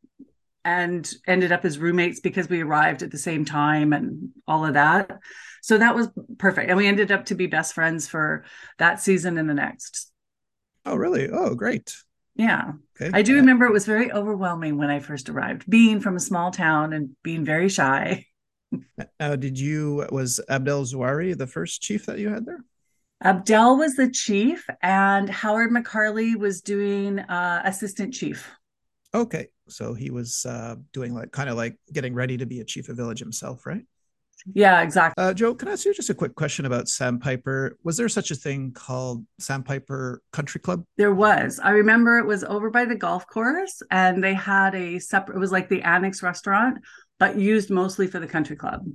and 0.64 1.12
ended 1.28 1.52
up 1.52 1.66
as 1.66 1.80
roommates 1.80 2.20
because 2.20 2.50
we 2.50 2.62
arrived 2.62 3.02
at 3.04 3.12
the 3.12 3.18
same 3.18 3.46
time 3.46 3.94
and 3.94 4.30
all 4.48 4.66
of 4.66 4.74
that. 4.74 5.20
So 5.62 5.78
that 5.78 5.96
was 5.96 6.10
perfect. 6.38 6.70
And 6.70 6.78
we 6.78 6.88
ended 6.88 7.12
up 7.12 7.26
to 7.26 7.36
be 7.36 7.48
best 7.48 7.74
friends 7.74 8.08
for 8.08 8.44
that 8.78 9.00
season 9.00 9.38
and 9.38 9.50
the 9.50 9.54
next. 9.54 10.11
Oh, 10.86 10.96
really? 10.96 11.30
Oh, 11.30 11.56
great. 11.56 11.96
Yeah. 12.36 12.74
Okay. 13.00 13.12
I 13.14 13.22
do 13.22 13.36
remember 13.36 13.66
it 13.66 13.74
was 13.74 13.86
very 13.86 14.12
overwhelming 14.12 14.78
when 14.78 14.90
I 14.90 15.00
first 15.00 15.30
arrived, 15.30 15.70
being 15.70 16.00
from 16.00 16.16
a 16.16 16.20
small 16.20 16.52
town 16.52 16.94
and 16.94 17.12
being 17.24 17.46
very 17.46 17.70
shy. 17.70 18.26
Now, 19.20 19.36
did 19.36 19.60
you, 19.60 20.08
was 20.12 20.40
Abdel 20.50 20.86
Zouari 20.86 21.38
the 21.38 21.48
first 21.48 21.82
chief 21.82 22.06
that 22.06 22.20
you 22.20 22.30
had 22.30 22.46
there? 22.46 22.64
Abdel 23.22 23.78
was 23.78 23.96
the 23.96 24.10
chief, 24.10 24.66
and 24.82 25.30
Howard 25.30 25.72
McCarley 25.72 26.36
was 26.36 26.62
doing 26.62 27.20
uh, 27.20 27.62
assistant 27.64 28.14
chief. 28.14 28.50
Okay. 29.14 29.50
So 29.70 29.94
he 29.94 30.10
was 30.10 30.46
uh, 30.46 30.76
doing 30.92 31.14
like 31.14 31.32
kind 31.32 31.50
of 31.50 31.56
like 31.56 31.78
getting 31.94 32.14
ready 32.14 32.38
to 32.38 32.46
be 32.46 32.60
a 32.60 32.66
chief 32.66 32.90
of 32.90 32.98
village 32.98 33.20
himself, 33.20 33.66
right? 33.66 33.86
Yeah, 34.54 34.82
exactly. 34.82 35.24
Uh, 35.24 35.34
Jo, 35.34 35.54
can 35.54 35.68
I 35.68 35.74
ask 35.74 35.86
you 35.86 35.94
just 35.94 36.10
a 36.10 36.14
quick 36.14 36.36
question 36.36 36.66
about 36.66 36.88
Sandpiper? 36.88 37.78
Was 37.84 37.98
there 37.98 38.10
such 38.10 38.32
a 38.32 38.36
thing 38.36 38.72
called 38.72 39.26
Sandpiper 39.40 40.22
Country 40.32 40.60
Club? 40.60 40.84
There 40.98 41.14
was. 41.14 41.60
I 41.64 41.72
remember 41.72 42.18
it 42.20 42.26
was 42.26 42.44
over 42.44 42.70
by 42.70 42.86
the 42.86 42.96
golf 42.96 43.28
course 43.28 43.82
and 43.92 44.24
they 44.24 44.34
had 44.34 44.76
a 44.76 45.00
separate, 45.00 45.36
it 45.36 45.40
was 45.40 45.52
like 45.52 45.70
the 45.70 45.82
annex 45.84 46.24
restaurant, 46.24 46.80
but 47.20 47.38
used 47.38 47.70
mostly 47.70 48.08
for 48.08 48.20
the 48.20 48.28
country 48.28 48.56
club. 48.56 48.86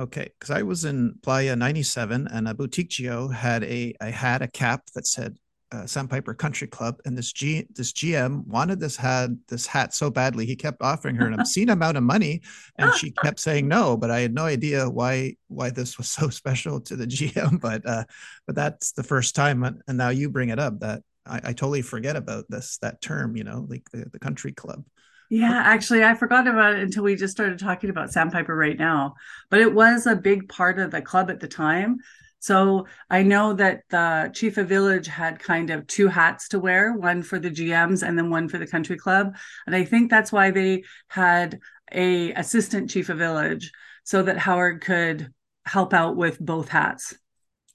Okay, 0.00 0.28
because 0.38 0.50
I 0.50 0.62
was 0.62 0.84
in 0.84 1.14
Playa 1.22 1.54
97 1.54 2.26
and 2.26 2.48
a 2.48 2.54
boutique 2.54 2.92
GO 3.00 3.28
had 3.28 3.62
a 3.62 3.94
I 4.00 4.10
had 4.10 4.42
a 4.42 4.48
cap 4.48 4.82
that 4.94 5.06
said 5.06 5.36
uh, 5.74 5.86
Sandpiper 5.86 6.34
Country 6.34 6.68
Club, 6.68 7.00
and 7.04 7.18
this 7.18 7.32
G 7.32 7.66
this 7.74 7.92
GM 7.92 8.46
wanted 8.46 8.78
this 8.78 8.96
had 8.96 9.38
this 9.48 9.66
hat 9.66 9.92
so 9.92 10.08
badly 10.08 10.46
he 10.46 10.54
kept 10.54 10.80
offering 10.80 11.16
her 11.16 11.26
an 11.26 11.34
obscene 11.34 11.68
amount 11.70 11.96
of 11.96 12.04
money, 12.04 12.42
and 12.76 12.94
she 12.94 13.10
kept 13.22 13.40
saying 13.40 13.66
no. 13.66 13.96
But 13.96 14.10
I 14.10 14.20
had 14.20 14.34
no 14.34 14.44
idea 14.44 14.88
why 14.88 15.36
why 15.48 15.70
this 15.70 15.98
was 15.98 16.10
so 16.10 16.28
special 16.40 16.80
to 16.82 16.96
the 16.96 17.06
GM. 17.06 17.60
But 17.60 17.86
uh, 17.86 18.04
but 18.46 18.54
that's 18.54 18.92
the 18.92 19.02
first 19.02 19.34
time, 19.34 19.64
and 19.64 19.98
now 19.98 20.10
you 20.10 20.30
bring 20.30 20.50
it 20.50 20.58
up 20.58 20.80
that 20.80 21.02
I, 21.26 21.36
I 21.36 21.52
totally 21.52 21.82
forget 21.82 22.14
about 22.14 22.44
this 22.48 22.78
that 22.78 23.00
term. 23.00 23.36
You 23.36 23.44
know, 23.44 23.66
like 23.68 23.90
the, 23.90 24.06
the 24.12 24.20
country 24.20 24.52
club. 24.52 24.84
Yeah, 25.30 25.62
actually, 25.64 26.04
I 26.04 26.14
forgot 26.14 26.46
about 26.46 26.74
it 26.74 26.82
until 26.82 27.02
we 27.02 27.16
just 27.16 27.32
started 27.32 27.58
talking 27.58 27.90
about 27.90 28.12
Sandpiper 28.12 28.54
right 28.54 28.78
now. 28.78 29.14
But 29.50 29.60
it 29.60 29.74
was 29.74 30.06
a 30.06 30.14
big 30.14 30.48
part 30.48 30.78
of 30.78 30.90
the 30.92 31.02
club 31.02 31.30
at 31.30 31.40
the 31.40 31.48
time. 31.48 31.98
So 32.44 32.86
I 33.08 33.22
know 33.22 33.54
that 33.54 33.84
the 33.88 34.30
chief 34.34 34.58
of 34.58 34.68
village 34.68 35.06
had 35.06 35.38
kind 35.38 35.70
of 35.70 35.86
two 35.86 36.08
hats 36.08 36.48
to 36.48 36.58
wear, 36.60 36.92
one 36.92 37.22
for 37.22 37.38
the 37.38 37.48
GMs 37.48 38.06
and 38.06 38.18
then 38.18 38.28
one 38.28 38.50
for 38.50 38.58
the 38.58 38.66
country 38.66 38.98
club. 38.98 39.34
And 39.66 39.74
I 39.74 39.84
think 39.86 40.10
that's 40.10 40.30
why 40.30 40.50
they 40.50 40.84
had 41.08 41.58
a 41.90 42.34
assistant 42.34 42.90
chief 42.90 43.08
of 43.08 43.16
village 43.16 43.72
so 44.04 44.22
that 44.24 44.36
Howard 44.36 44.82
could 44.82 45.32
help 45.64 45.94
out 45.94 46.16
with 46.16 46.38
both 46.38 46.68
hats. 46.68 47.14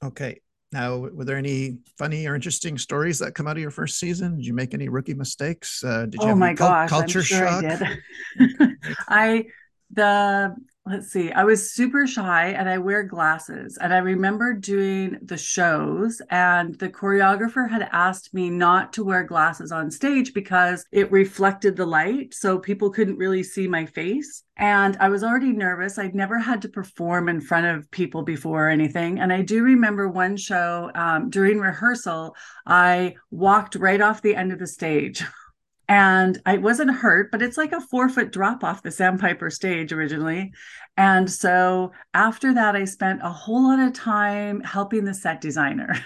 Okay. 0.03 0.39
Now, 0.71 0.97
were 0.97 1.25
there 1.25 1.37
any 1.37 1.79
funny 1.97 2.27
or 2.27 2.35
interesting 2.35 2.77
stories 2.77 3.17
that 3.19 3.33
come 3.33 3.47
out 3.47 3.57
of 3.57 3.61
your 3.63 3.71
first 3.71 3.97
season? 3.97 4.35
Did 4.35 4.45
you 4.45 4.53
make 4.53 4.75
any 4.75 4.87
rookie 4.87 5.15
mistakes? 5.15 5.83
Uh, 5.83 6.05
did 6.05 6.21
you 6.21 6.29
oh 6.29 6.35
my 6.35 6.53
gosh, 6.53 6.91
culture 6.91 7.23
sure 7.23 7.47
shock? 7.47 7.63
I 7.63 7.97
did. 8.37 8.77
I 9.09 9.45
the 9.91 10.55
let's 10.89 11.11
see 11.11 11.31
i 11.33 11.43
was 11.43 11.71
super 11.71 12.07
shy 12.07 12.47
and 12.47 12.67
i 12.67 12.77
wear 12.77 13.03
glasses 13.03 13.77
and 13.79 13.93
i 13.93 13.97
remember 13.97 14.53
doing 14.53 15.17
the 15.21 15.37
shows 15.37 16.19
and 16.31 16.75
the 16.79 16.89
choreographer 16.89 17.69
had 17.69 17.87
asked 17.91 18.33
me 18.33 18.49
not 18.49 18.91
to 18.91 19.03
wear 19.03 19.23
glasses 19.23 19.71
on 19.71 19.91
stage 19.91 20.33
because 20.33 20.83
it 20.91 21.11
reflected 21.11 21.75
the 21.75 21.85
light 21.85 22.33
so 22.33 22.57
people 22.57 22.89
couldn't 22.89 23.17
really 23.17 23.43
see 23.43 23.67
my 23.67 23.85
face 23.85 24.43
and 24.57 24.97
i 24.99 25.07
was 25.09 25.23
already 25.23 25.51
nervous. 25.51 25.99
I'd 25.99 26.15
never 26.15 26.39
had 26.39 26.61
to 26.63 26.69
perform 26.69 27.29
in 27.29 27.39
front 27.39 27.67
of 27.67 27.89
people 27.91 28.23
before 28.23 28.65
or 28.65 28.69
anything 28.69 29.19
and 29.19 29.31
i 29.31 29.41
do 29.41 29.63
remember 29.63 30.09
one 30.09 30.37
show 30.37 30.89
um, 30.95 31.29
during 31.29 31.59
rehearsal 31.59 32.35
i 32.65 33.15
walked 33.29 33.75
right 33.75 34.01
off 34.01 34.23
the 34.23 34.35
end 34.35 34.51
of 34.51 34.59
the 34.59 34.67
stage 34.67 35.23
and 35.89 36.39
I 36.45 36.57
wasn't 36.57 36.91
hurt, 36.91 37.31
but 37.31 37.41
it's 37.41 37.57
like 37.57 37.71
a 37.71 37.81
four 37.81 38.09
foot 38.09 38.31
drop 38.31 38.63
off 38.63 38.83
the 38.83 38.91
Sandpiper 38.91 39.49
stage 39.49 39.91
originally. 39.91 40.53
And 40.95 41.29
so 41.29 41.91
after 42.13 42.53
that, 42.53 42.75
I 42.75 42.85
spent 42.85 43.21
a 43.23 43.29
whole 43.29 43.63
lot 43.63 43.79
of 43.79 43.93
time 43.93 44.61
helping 44.61 45.03
the 45.03 45.13
set 45.13 45.41
designer. 45.41 45.93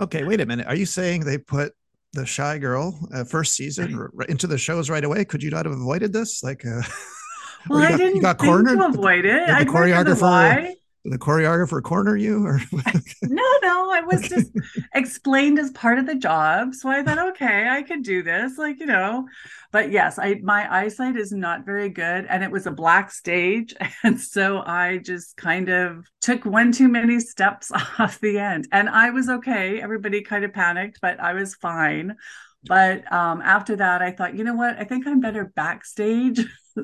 Okay, 0.00 0.24
wait 0.24 0.40
a 0.40 0.46
minute. 0.46 0.66
Are 0.66 0.74
you 0.74 0.86
saying 0.86 1.24
they 1.24 1.38
put 1.38 1.72
the 2.12 2.26
shy 2.26 2.58
girl 2.58 2.98
uh, 3.14 3.22
first 3.22 3.54
season 3.54 4.08
into 4.28 4.48
the 4.48 4.58
shows 4.58 4.90
right 4.90 5.04
away? 5.04 5.24
Could 5.24 5.40
you 5.40 5.50
not 5.50 5.66
have 5.66 5.74
avoided 5.74 6.12
this? 6.12 6.42
Like, 6.42 6.66
uh, 6.66 6.82
well, 7.68 7.78
I 7.78 7.90
got, 7.90 7.96
didn't 7.98 8.16
you 8.16 8.22
got 8.22 8.38
cornered. 8.38 8.78
To 8.78 8.86
avoid 8.86 9.24
it. 9.24 9.46
The, 9.46 9.64
the 9.64 9.70
choreographer 9.70 10.74
the 11.04 11.18
choreographer 11.18 11.82
corner 11.82 12.16
you 12.16 12.44
or 12.44 12.60
no 13.22 13.48
no 13.62 13.90
i 13.92 14.02
was 14.04 14.28
just 14.28 14.50
explained 14.94 15.58
as 15.58 15.70
part 15.70 15.98
of 15.98 16.06
the 16.06 16.14
job 16.14 16.74
so 16.74 16.88
i 16.88 17.02
thought 17.02 17.18
okay 17.18 17.68
i 17.68 17.82
could 17.82 18.02
do 18.02 18.22
this 18.22 18.58
like 18.58 18.80
you 18.80 18.86
know. 18.86 19.26
But 19.70 19.92
yes 19.92 20.18
i 20.18 20.40
my 20.42 20.72
eyesight 20.72 21.16
is 21.16 21.30
not 21.30 21.66
very 21.66 21.88
good 21.88 22.26
and 22.26 22.42
it 22.42 22.50
was 22.50 22.66
a 22.66 22.72
black 22.72 23.10
stage 23.10 23.74
and 24.02 24.20
so 24.20 24.62
i 24.66 24.98
just 24.98 25.36
kind 25.36 25.68
of 25.68 26.06
took 26.20 26.44
one 26.44 26.72
too 26.72 26.88
many 26.88 27.20
steps 27.20 27.70
off 27.98 28.20
the 28.20 28.38
end. 28.38 28.66
And 28.72 28.88
i 28.88 29.10
was 29.10 29.28
okay 29.28 29.80
everybody 29.80 30.22
kind 30.22 30.44
of 30.44 30.52
panicked 30.52 31.00
but 31.00 31.20
i 31.20 31.32
was 31.32 31.54
fine. 31.54 32.16
But 32.64 33.10
um, 33.12 33.40
after 33.40 33.76
that 33.76 34.02
i 34.02 34.10
thought 34.10 34.36
you 34.36 34.44
know 34.44 34.54
what? 34.54 34.78
I 34.78 34.84
think 34.84 35.06
i'm 35.06 35.20
better 35.20 35.52
backstage. 35.54 36.40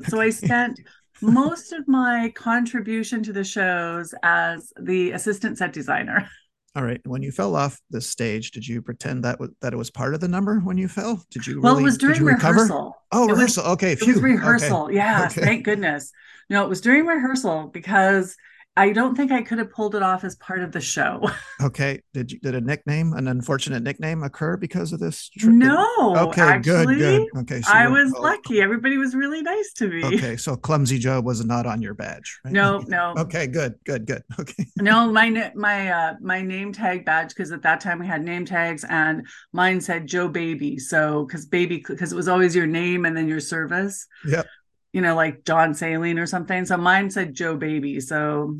So 0.07 0.19
i 0.19 0.29
spent 0.29 0.79
most 1.21 1.71
of 1.73 1.87
my 1.87 2.31
contribution 2.35 3.23
to 3.23 3.33
the 3.33 3.43
shows 3.43 4.13
as 4.23 4.71
the 4.79 5.11
assistant 5.11 5.57
set 5.57 5.73
designer. 5.73 6.29
All 6.75 6.83
right. 6.83 6.99
When 7.05 7.23
you 7.23 7.31
fell 7.31 7.55
off 7.55 7.79
the 7.89 8.01
stage, 8.01 8.51
did 8.51 8.67
you 8.67 8.81
pretend 8.81 9.23
that 9.23 9.37
w- 9.39 9.53
that 9.61 9.71
it 9.71 9.77
was 9.77 9.89
part 9.89 10.13
of 10.13 10.19
the 10.19 10.27
number 10.27 10.59
when 10.59 10.77
you 10.77 10.89
fell? 10.89 11.23
Did 11.31 11.47
you? 11.47 11.55
Really, 11.55 11.63
well, 11.63 11.77
it 11.77 11.83
was 11.83 11.97
during 11.97 12.23
rehearsal. 12.23 12.97
Oh, 13.13 13.29
it 13.29 13.31
rehearsal. 13.31 13.63
Was, 13.63 13.73
okay. 13.73 13.95
Phew. 13.95 14.09
It 14.09 14.13
was 14.15 14.23
rehearsal. 14.23 14.83
Okay. 14.85 14.95
Yeah. 14.95 15.25
Okay. 15.31 15.41
Thank 15.41 15.63
goodness. 15.63 16.11
No, 16.49 16.63
it 16.65 16.69
was 16.69 16.81
during 16.81 17.05
rehearsal 17.05 17.69
because 17.73 18.35
I 18.77 18.91
don't 18.91 19.15
think 19.15 19.31
I 19.31 19.41
could 19.41 19.57
have 19.57 19.71
pulled 19.71 19.95
it 19.95 20.03
off 20.03 20.23
as 20.25 20.35
part 20.35 20.61
of 20.61 20.71
the 20.71 20.81
show. 20.81 21.29
Okay. 21.61 22.01
Did 22.13 22.31
you, 22.33 22.39
did 22.39 22.53
a 22.53 22.61
nickname, 22.61 23.13
an 23.13 23.29
unfortunate 23.29 23.81
nickname, 23.81 24.23
occur 24.23 24.57
because 24.57 24.91
of 24.91 24.99
this? 24.99 25.29
Trip? 25.29 25.53
No. 25.53 26.15
Okay. 26.27 26.41
Actually, 26.41 26.97
good. 26.97 27.27
Good. 27.33 27.41
Okay. 27.41 27.61
So 27.61 27.71
I 27.71 27.87
was 27.87 28.13
oh, 28.15 28.21
lucky. 28.21 28.61
Everybody 28.61 28.97
was 28.97 29.15
really 29.15 29.41
nice 29.41 29.71
to 29.77 29.87
me. 29.87 30.03
Okay. 30.03 30.35
So 30.35 30.57
clumsy 30.57 30.99
Jo 30.99 31.21
was 31.21 31.43
not 31.45 31.65
on 31.65 31.81
your 31.81 31.93
badge. 31.93 32.39
Right? 32.43 32.53
No. 32.53 32.79
No. 32.87 33.13
Okay. 33.17 33.47
Good. 33.47 33.75
Good. 33.85 34.05
Good. 34.05 34.23
Okay. 34.39 34.65
no, 34.77 35.11
my 35.11 35.51
my 35.55 35.89
uh 35.89 36.15
my 36.19 36.41
name 36.41 36.73
tag 36.73 37.05
badge 37.05 37.29
because 37.29 37.51
at 37.53 37.61
that 37.61 37.79
time 37.79 37.99
we 37.99 38.05
had 38.05 38.21
name 38.21 38.45
tags 38.45 38.83
and 38.83 39.25
mine 39.53 39.79
said 39.79 40.07
Jo 40.07 40.27
Baby. 40.27 40.77
So 40.77 41.25
because 41.25 41.45
baby 41.45 41.77
because 41.77 42.11
it 42.11 42.15
was 42.15 42.27
always 42.27 42.53
your 42.53 42.67
name 42.67 43.05
and 43.05 43.15
then 43.15 43.27
your 43.29 43.39
service. 43.39 44.07
Yep 44.27 44.45
you 44.95 45.01
know, 45.01 45.13
like 45.13 45.43
John 45.43 45.73
Saline 45.73 46.17
or 46.17 46.25
something. 46.25 46.65
So 46.65 46.77
mine 46.77 47.11
said 47.11 47.33
Jo 47.33 47.57
Baby. 47.57 47.99
So 47.99 48.57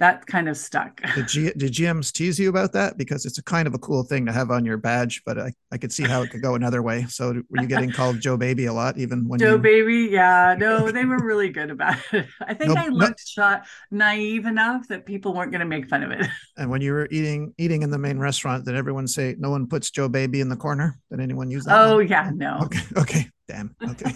that 0.00 0.26
kind 0.26 0.48
of 0.48 0.56
stuck. 0.56 1.00
Did, 1.14 1.28
G- 1.28 1.52
did 1.56 1.72
GMs 1.72 2.10
tease 2.10 2.36
you 2.36 2.48
about 2.48 2.72
that? 2.72 2.98
Because 2.98 3.24
it's 3.26 3.38
a 3.38 3.44
kind 3.44 3.68
of 3.68 3.74
a 3.74 3.78
cool 3.78 4.02
thing 4.02 4.26
to 4.26 4.32
have 4.32 4.50
on 4.50 4.64
your 4.64 4.76
badge, 4.76 5.22
but 5.24 5.38
I, 5.38 5.52
I 5.70 5.78
could 5.78 5.92
see 5.92 6.02
how 6.02 6.22
it 6.22 6.32
could 6.32 6.42
go 6.42 6.56
another 6.56 6.82
way. 6.82 7.04
So 7.08 7.40
were 7.48 7.62
you 7.62 7.68
getting 7.68 7.92
called 7.98 8.18
Jo 8.18 8.36
Baby 8.36 8.64
a 8.64 8.72
lot, 8.72 8.98
even 8.98 9.28
when 9.28 9.38
Jo 9.38 9.52
you... 9.52 9.58
Baby? 9.58 10.08
Yeah, 10.10 10.56
no, 10.58 10.90
they 10.90 11.04
were 11.04 11.24
really 11.24 11.50
good 11.50 11.70
about 11.70 11.98
it. 12.12 12.26
I 12.40 12.54
think 12.54 12.76
I 12.76 12.88
looked 12.88 13.24
shot 13.24 13.64
naive 13.92 14.46
enough 14.46 14.88
that 14.88 15.06
people 15.06 15.32
weren't 15.32 15.52
going 15.52 15.60
to 15.60 15.66
make 15.66 15.88
fun 15.88 16.02
of 16.02 16.10
it. 16.10 16.26
And 16.58 16.70
when 16.70 16.82
you 16.82 16.92
were 16.92 17.06
eating 17.10 17.54
eating 17.56 17.82
in 17.82 17.90
the 17.90 17.98
main 17.98 18.18
restaurant, 18.18 18.64
did 18.64 18.74
everyone 18.74 19.06
say 19.06 19.36
no 19.38 19.50
one 19.50 19.68
puts 19.68 19.90
Jo 19.92 20.08
Baby 20.08 20.40
in 20.40 20.48
the 20.48 20.56
corner? 20.56 20.98
Did 21.10 21.20
anyone 21.20 21.50
use 21.50 21.64
that? 21.64 21.80
Oh 21.80 21.96
one? 21.96 22.08
yeah, 22.08 22.30
no. 22.34 22.58
Okay, 22.64 22.82
okay, 22.96 23.30
damn. 23.46 23.74
Okay. 23.82 24.12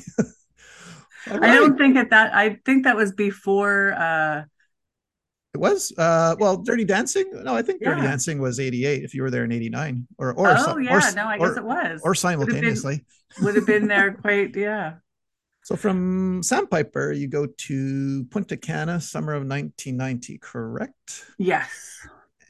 Right. 1.27 1.43
I 1.43 1.55
don't 1.55 1.77
think 1.77 1.97
at 1.97 2.11
that. 2.11 2.35
I 2.35 2.59
think 2.65 2.85
that 2.85 2.97
was 2.97 3.13
before. 3.13 3.93
uh 3.93 4.45
it 5.55 5.59
was 5.59 5.93
uh 5.97 6.37
well 6.39 6.59
Dirty 6.59 6.85
Dancing. 6.85 7.31
No, 7.45 7.55
I 7.55 7.63
think 7.63 7.83
Dirty. 7.83 8.03
Dancing 8.03 8.41
was 8.41 8.61
88 8.61 9.05
if 9.05 9.15
you 9.15 9.23
were 9.23 9.31
there 9.31 9.45
in 9.45 9.53
89 9.53 10.07
or 10.19 10.35
or 10.35 10.55
Oh 10.57 10.77
yeah, 10.79 10.97
or, 10.97 11.15
no, 11.15 11.27
I 11.27 11.39
guess 11.39 11.49
or, 11.49 11.59
it 11.59 11.65
was. 11.65 12.01
Or 12.05 12.15
simultaneously. 12.15 13.05
Would 13.41 13.57
have, 13.57 13.67
been, 13.67 13.83
been 13.83 13.89
there 13.95 14.13
quite 14.13 14.55
yeah. 14.55 14.95
So 15.65 15.75
from 15.75 16.45
Sandpiper, 16.45 17.11
you 17.11 17.27
go 17.27 17.47
to 17.47 18.25
Punta 18.27 18.57
Cana, 18.57 19.01
summer 19.01 19.33
of 19.33 19.43
1990, 19.43 20.39
correct? 20.39 21.25
Yes. 21.39 21.69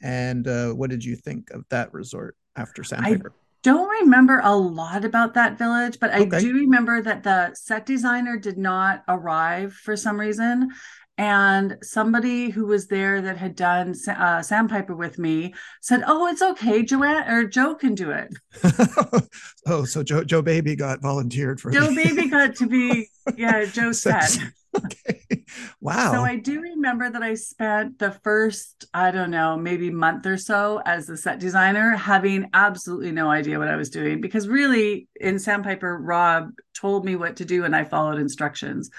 And 0.03 0.47
uh, 0.47 0.73
what 0.73 0.91
did 0.91 1.03
you 1.03 1.15
think 1.15 1.49
of 1.49 1.65
that 1.69 1.91
resort 1.93 2.37
after 2.55 2.83
Sandpiper? 2.83 3.33
I 3.35 3.46
don't 3.67 3.89
remember 4.01 4.39
a 4.45 4.55
lot 4.55 5.03
about 5.03 5.33
that 5.33 5.57
village, 5.57 5.99
but 5.99 6.11
I 6.11 6.23
do 6.23 6.53
remember 6.53 7.01
that 7.01 7.23
the 7.23 7.53
set 7.53 7.85
designer 7.85 8.37
did 8.37 8.57
not 8.57 9.03
arrive 9.09 9.73
for 9.73 9.97
some 9.97 10.17
reason. 10.17 10.69
And 11.17 11.77
somebody 11.81 12.49
who 12.49 12.65
was 12.65 12.87
there 12.87 13.21
that 13.23 13.35
had 13.35 13.57
done 13.57 13.93
uh, 14.07 14.41
sandpiper 14.41 14.95
with 14.95 15.19
me 15.19 15.53
said 15.81 16.03
oh 16.07 16.27
it's 16.27 16.43
okay 16.43 16.83
joanne 16.83 17.27
or 17.27 17.43
jo 17.45 17.75
can 17.75 17.93
do 17.95 18.11
it. 18.11 18.33
Oh 19.65 19.83
so 19.83 20.01
jo 20.01 20.23
jo 20.23 20.41
baby 20.41 20.77
got 20.77 21.01
volunteered 21.01 21.59
for 21.59 21.71
jo 21.71 21.93
baby 21.93 22.29
got 22.29 22.55
to 22.57 22.67
be 22.67 23.09
yeah 23.35 23.65
jo 23.65 23.91
said 23.91 24.29
okay 24.77 25.45
wow 25.81 26.11
so 26.11 26.21
i 26.21 26.35
do 26.35 26.61
remember 26.61 27.09
that 27.09 27.23
i 27.23 27.33
spent 27.33 27.97
the 27.99 28.11
first 28.11 28.85
i 28.93 29.11
don't 29.11 29.31
know 29.31 29.57
maybe 29.57 29.89
month 29.89 30.25
or 30.25 30.37
so 30.37 30.81
as 30.85 31.07
the 31.07 31.17
set 31.17 31.39
designer 31.39 31.91
having 31.91 32.49
absolutely 32.53 33.11
no 33.11 33.29
idea 33.29 33.59
what 33.59 33.67
i 33.67 33.75
was 33.75 33.89
doing 33.89 34.21
because 34.21 34.47
really 34.47 35.07
in 35.19 35.39
sandpiper 35.39 35.97
rob 35.97 36.49
told 36.73 37.05
me 37.05 37.15
what 37.15 37.35
to 37.37 37.45
do 37.45 37.63
and 37.63 37.75
i 37.75 37.83
followed 37.83 38.19
instructions 38.19 38.89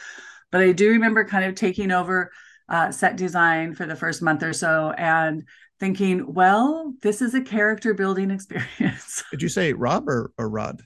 but 0.50 0.60
I 0.60 0.72
do 0.72 0.90
remember 0.90 1.24
kind 1.24 1.44
of 1.44 1.54
taking 1.54 1.90
over 1.90 2.30
uh, 2.68 2.90
set 2.90 3.16
design 3.16 3.74
for 3.74 3.86
the 3.86 3.96
first 3.96 4.22
month 4.22 4.42
or 4.42 4.52
so 4.52 4.92
and 4.96 5.44
thinking, 5.80 6.32
well, 6.32 6.94
this 7.02 7.22
is 7.22 7.34
a 7.34 7.40
character 7.40 7.94
building 7.94 8.30
experience. 8.30 9.22
Did 9.30 9.42
you 9.42 9.48
say 9.48 9.72
Rob 9.72 10.08
or, 10.08 10.32
or 10.38 10.48
Rod? 10.48 10.82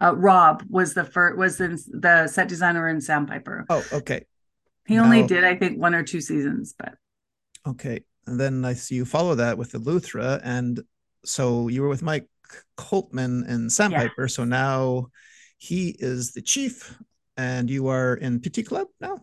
Uh, 0.00 0.14
Rob 0.14 0.62
was 0.68 0.94
the 0.94 1.04
first 1.04 1.38
was 1.38 1.56
the, 1.58 1.82
the 1.92 2.26
set 2.28 2.48
designer 2.48 2.88
in 2.88 3.00
Sandpiper. 3.00 3.64
Oh, 3.70 3.84
okay. 3.92 4.26
He 4.86 4.98
only 4.98 5.26
did, 5.26 5.42
I 5.42 5.56
think, 5.56 5.80
one 5.80 5.94
or 5.94 6.04
two 6.04 6.20
seasons, 6.20 6.74
but 6.78 6.94
Okay. 7.66 8.00
And 8.26 8.40
then 8.40 8.64
I 8.64 8.74
see 8.74 8.94
you 8.94 9.04
follow 9.04 9.34
that 9.36 9.58
with 9.58 9.72
Eleuthera. 9.72 10.40
And 10.42 10.80
so 11.24 11.68
you 11.68 11.82
were 11.82 11.88
with 11.88 12.02
Mike 12.02 12.28
Coltman 12.76 13.48
and 13.48 13.70
Sandpiper. 13.70 14.22
Yeah. 14.22 14.26
So 14.26 14.44
now 14.44 15.08
he 15.58 15.96
is 15.98 16.32
the 16.32 16.42
chief 16.42 16.96
and 17.36 17.68
you 17.68 17.88
are 17.88 18.14
in 18.14 18.40
Petit 18.40 18.62
Club 18.62 18.88
now? 19.00 19.22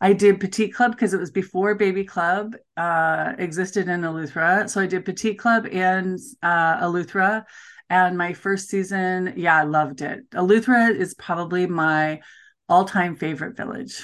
I 0.00 0.12
did 0.12 0.40
Petit 0.40 0.68
Club 0.68 0.92
because 0.92 1.14
it 1.14 1.20
was 1.20 1.30
before 1.30 1.74
Baby 1.74 2.04
Club 2.04 2.54
uh, 2.76 3.32
existed 3.38 3.88
in 3.88 4.02
Eleuthera. 4.02 4.68
So 4.68 4.80
I 4.80 4.86
did 4.86 5.04
Petit 5.04 5.34
Club 5.34 5.66
and 5.70 6.18
uh, 6.42 6.80
Eleuthera. 6.80 7.44
And 7.90 8.16
my 8.16 8.32
first 8.32 8.68
season, 8.68 9.34
yeah, 9.36 9.56
I 9.56 9.64
loved 9.64 10.02
it. 10.02 10.28
Eleuthera 10.30 10.94
is 10.94 11.14
probably 11.14 11.66
my 11.66 12.20
all-time 12.68 13.16
favorite 13.16 13.56
village. 13.56 14.02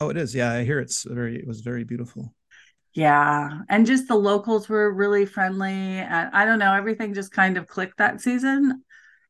Oh, 0.00 0.08
it 0.08 0.16
is. 0.16 0.34
Yeah, 0.34 0.52
I 0.52 0.64
hear 0.64 0.78
it's 0.80 1.04
very. 1.04 1.36
It 1.36 1.46
was 1.46 1.60
very 1.60 1.84
beautiful. 1.84 2.34
Yeah, 2.94 3.60
and 3.68 3.86
just 3.86 4.08
the 4.08 4.16
locals 4.16 4.68
were 4.68 4.92
really 4.92 5.26
friendly, 5.26 5.70
and 5.70 6.30
I 6.32 6.44
don't 6.44 6.58
know, 6.58 6.72
everything 6.72 7.14
just 7.14 7.32
kind 7.32 7.56
of 7.56 7.66
clicked 7.66 7.98
that 7.98 8.20
season 8.20 8.82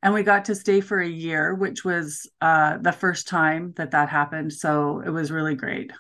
and 0.03 0.15
we 0.15 0.23
got 0.23 0.47
to 0.47 0.55
stay 0.55 0.81
for 0.81 1.01
a 1.01 1.09
year 1.09 1.55
which 1.55 1.85
was 1.85 2.29
uh, 2.41 2.79
the 2.79 2.93
first 2.93 3.29
time 3.29 3.73
that 3.77 3.91
that 3.91 4.09
happened 4.09 4.53
so 4.53 5.03
it 5.05 5.11
was 5.11 5.31
really 5.31 5.55
great 5.55 5.93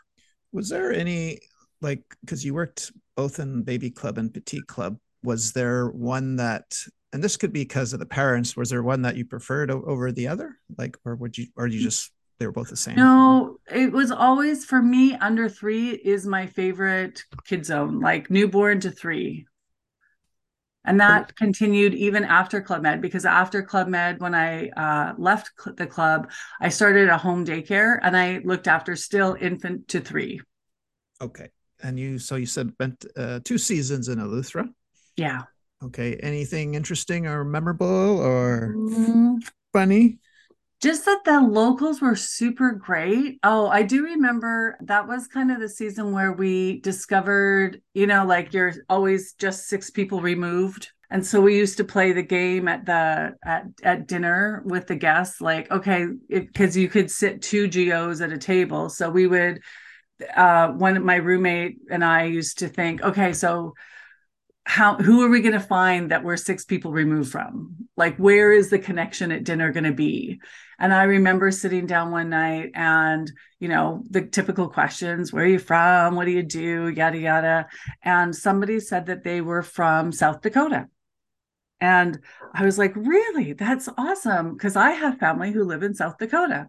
was 0.52 0.68
there 0.68 0.92
any 0.92 1.38
like 1.80 2.02
because 2.20 2.44
you 2.44 2.54
worked 2.54 2.92
both 3.16 3.38
in 3.38 3.62
baby 3.62 3.90
club 3.90 4.18
and 4.18 4.32
petite 4.32 4.66
club 4.66 4.98
was 5.22 5.52
there 5.52 5.88
one 5.88 6.36
that 6.36 6.76
and 7.12 7.22
this 7.22 7.36
could 7.36 7.52
be 7.52 7.62
because 7.62 7.92
of 7.92 7.98
the 7.98 8.06
parents. 8.06 8.56
Was 8.56 8.70
there 8.70 8.82
one 8.82 9.02
that 9.02 9.16
you 9.16 9.24
preferred 9.24 9.70
over 9.70 10.12
the 10.12 10.28
other? 10.28 10.56
Like 10.76 10.96
or 11.04 11.16
would 11.16 11.36
you 11.36 11.46
or 11.56 11.66
you 11.66 11.80
just 11.80 12.12
they 12.38 12.46
were 12.46 12.52
both 12.52 12.70
the 12.70 12.76
same? 12.76 12.96
No 12.96 13.58
it 13.70 13.92
was 13.92 14.10
always 14.10 14.64
for 14.64 14.80
me 14.80 15.14
under 15.14 15.48
three 15.48 15.90
is 15.90 16.26
my 16.26 16.46
favorite 16.46 17.24
kid 17.44 17.66
zone 17.66 18.00
like 18.00 18.30
newborn 18.30 18.80
to 18.80 18.90
three. 18.90 19.46
And 20.84 20.98
that 21.00 21.36
continued 21.36 21.94
even 21.94 22.24
after 22.24 22.62
club 22.62 22.82
med 22.82 23.02
because 23.02 23.26
after 23.26 23.62
club 23.62 23.86
med 23.86 24.18
when 24.18 24.34
i 24.34 24.70
uh, 24.70 25.12
left 25.18 25.50
cl- 25.62 25.76
the 25.76 25.86
club 25.86 26.30
i 26.58 26.70
started 26.70 27.10
a 27.10 27.18
home 27.18 27.44
daycare 27.44 27.98
and 28.02 28.16
i 28.16 28.40
looked 28.44 28.66
after 28.66 28.96
still 28.96 29.36
infant 29.38 29.88
to 29.88 30.00
three. 30.00 30.40
Okay. 31.20 31.50
And 31.82 31.98
you 31.98 32.18
so 32.18 32.36
you 32.36 32.46
said 32.46 32.70
spent 32.70 33.04
uh, 33.16 33.40
two 33.44 33.58
seasons 33.58 34.08
in 34.08 34.18
eleuthera? 34.18 34.68
Yeah 35.16 35.42
okay 35.82 36.16
anything 36.16 36.74
interesting 36.74 37.26
or 37.26 37.44
memorable 37.44 38.18
or 38.20 38.74
mm. 38.76 39.38
funny 39.72 40.18
just 40.80 41.04
that 41.04 41.24
the 41.24 41.40
locals 41.40 42.00
were 42.00 42.16
super 42.16 42.72
great. 42.72 43.38
Oh, 43.42 43.68
I 43.68 43.82
do 43.82 44.02
remember 44.02 44.78
that 44.80 45.06
was 45.06 45.28
kind 45.28 45.50
of 45.50 45.60
the 45.60 45.68
season 45.68 46.12
where 46.12 46.32
we 46.32 46.80
discovered, 46.80 47.82
you 47.92 48.06
know, 48.06 48.24
like 48.24 48.54
you're 48.54 48.72
always 48.88 49.34
just 49.34 49.68
six 49.68 49.90
people 49.90 50.22
removed. 50.22 50.90
And 51.10 51.26
so 51.26 51.40
we 51.40 51.56
used 51.56 51.76
to 51.78 51.84
play 51.84 52.12
the 52.12 52.22
game 52.22 52.66
at 52.66 52.86
the 52.86 53.34
at 53.44 53.64
at 53.82 54.06
dinner 54.06 54.62
with 54.64 54.86
the 54.86 54.94
guests, 54.96 55.40
like, 55.40 55.70
okay, 55.70 56.06
because 56.30 56.76
you 56.76 56.88
could 56.88 57.10
sit 57.10 57.42
two 57.42 57.68
GOs 57.68 58.22
at 58.22 58.32
a 58.32 58.38
table. 58.38 58.88
So 58.88 59.10
we 59.10 59.26
would 59.26 59.60
uh 60.34 60.68
one 60.68 60.96
of 60.96 61.02
my 61.02 61.16
roommate 61.16 61.78
and 61.90 62.02
I 62.02 62.24
used 62.24 62.60
to 62.60 62.68
think, 62.68 63.02
okay, 63.02 63.34
so 63.34 63.74
how 64.64 64.96
who 64.96 65.22
are 65.22 65.28
we 65.28 65.40
going 65.40 65.54
to 65.54 65.60
find 65.60 66.10
that 66.10 66.22
we're 66.22 66.36
six 66.36 66.64
people 66.64 66.92
removed 66.92 67.32
from? 67.32 67.76
Like 67.96 68.16
where 68.18 68.52
is 68.52 68.70
the 68.70 68.78
connection 68.78 69.32
at 69.32 69.44
dinner 69.44 69.72
going 69.72 69.84
to 69.84 69.92
be? 69.92 70.40
And 70.78 70.94
i 70.94 71.02
remember 71.04 71.50
sitting 71.50 71.86
down 71.86 72.10
one 72.10 72.30
night 72.30 72.70
and 72.74 73.30
you 73.58 73.68
know 73.68 74.02
the 74.08 74.22
typical 74.22 74.68
questions 74.68 75.32
where 75.32 75.44
are 75.44 75.48
you 75.48 75.58
from? 75.58 76.14
What 76.14 76.26
do 76.26 76.30
you 76.30 76.42
do? 76.42 76.88
Yada 76.88 77.18
yada. 77.18 77.66
And 78.02 78.34
somebody 78.34 78.80
said 78.80 79.06
that 79.06 79.24
they 79.24 79.40
were 79.40 79.62
from 79.62 80.12
south 80.12 80.40
dakota. 80.42 80.88
And 81.80 82.18
i 82.54 82.64
was 82.64 82.78
like 82.78 82.94
really? 82.96 83.54
That's 83.54 83.88
awesome. 83.96 84.52
Because 84.52 84.76
i 84.76 84.90
have 84.90 85.18
family 85.18 85.52
who 85.52 85.64
live 85.64 85.82
in 85.82 85.94
south 85.94 86.18
dakota. 86.18 86.68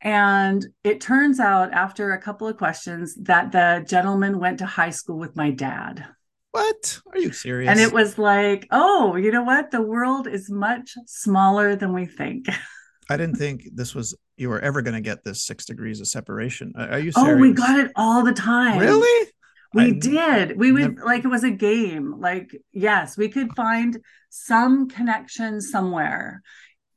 And 0.00 0.66
it 0.82 1.00
turns 1.00 1.40
out 1.40 1.72
after 1.72 2.12
a 2.12 2.20
couple 2.20 2.48
of 2.48 2.58
questions 2.58 3.14
that 3.22 3.52
the 3.52 3.84
gentleman 3.88 4.38
went 4.38 4.58
to 4.58 4.66
high 4.66 4.90
school 4.90 5.18
with 5.18 5.36
my 5.36 5.50
dad 5.50 6.06
what? 6.54 7.00
Are 7.12 7.18
you 7.18 7.32
serious? 7.32 7.68
And 7.68 7.80
it 7.80 7.92
was 7.92 8.16
like, 8.16 8.68
oh, 8.70 9.16
you 9.16 9.32
know 9.32 9.42
what? 9.42 9.72
The 9.72 9.82
world 9.82 10.28
is 10.28 10.48
much 10.48 10.94
smaller 11.04 11.74
than 11.74 11.92
we 11.92 12.06
think. 12.06 12.46
I 13.10 13.16
didn't 13.16 13.34
think 13.34 13.64
this 13.74 13.92
was 13.92 14.14
you 14.36 14.48
were 14.48 14.60
ever 14.60 14.80
going 14.80 14.94
to 14.94 15.00
get 15.00 15.24
this 15.24 15.44
six 15.44 15.64
degrees 15.64 15.98
of 15.98 16.06
separation. 16.06 16.72
Are 16.76 17.00
you 17.00 17.10
serious? 17.10 17.34
Oh, 17.34 17.36
we 17.36 17.52
got 17.52 17.80
it 17.80 17.90
all 17.96 18.22
the 18.22 18.32
time. 18.32 18.78
Really? 18.78 19.30
We 19.72 19.82
I 19.82 19.90
did. 19.90 20.56
We 20.56 20.70
would 20.70 20.94
never... 20.94 21.04
like 21.04 21.24
it 21.24 21.28
was 21.28 21.42
a 21.42 21.50
game. 21.50 22.20
Like, 22.20 22.56
yes, 22.72 23.18
we 23.18 23.28
could 23.28 23.52
find 23.56 23.98
some 24.30 24.88
connection 24.88 25.60
somewhere. 25.60 26.40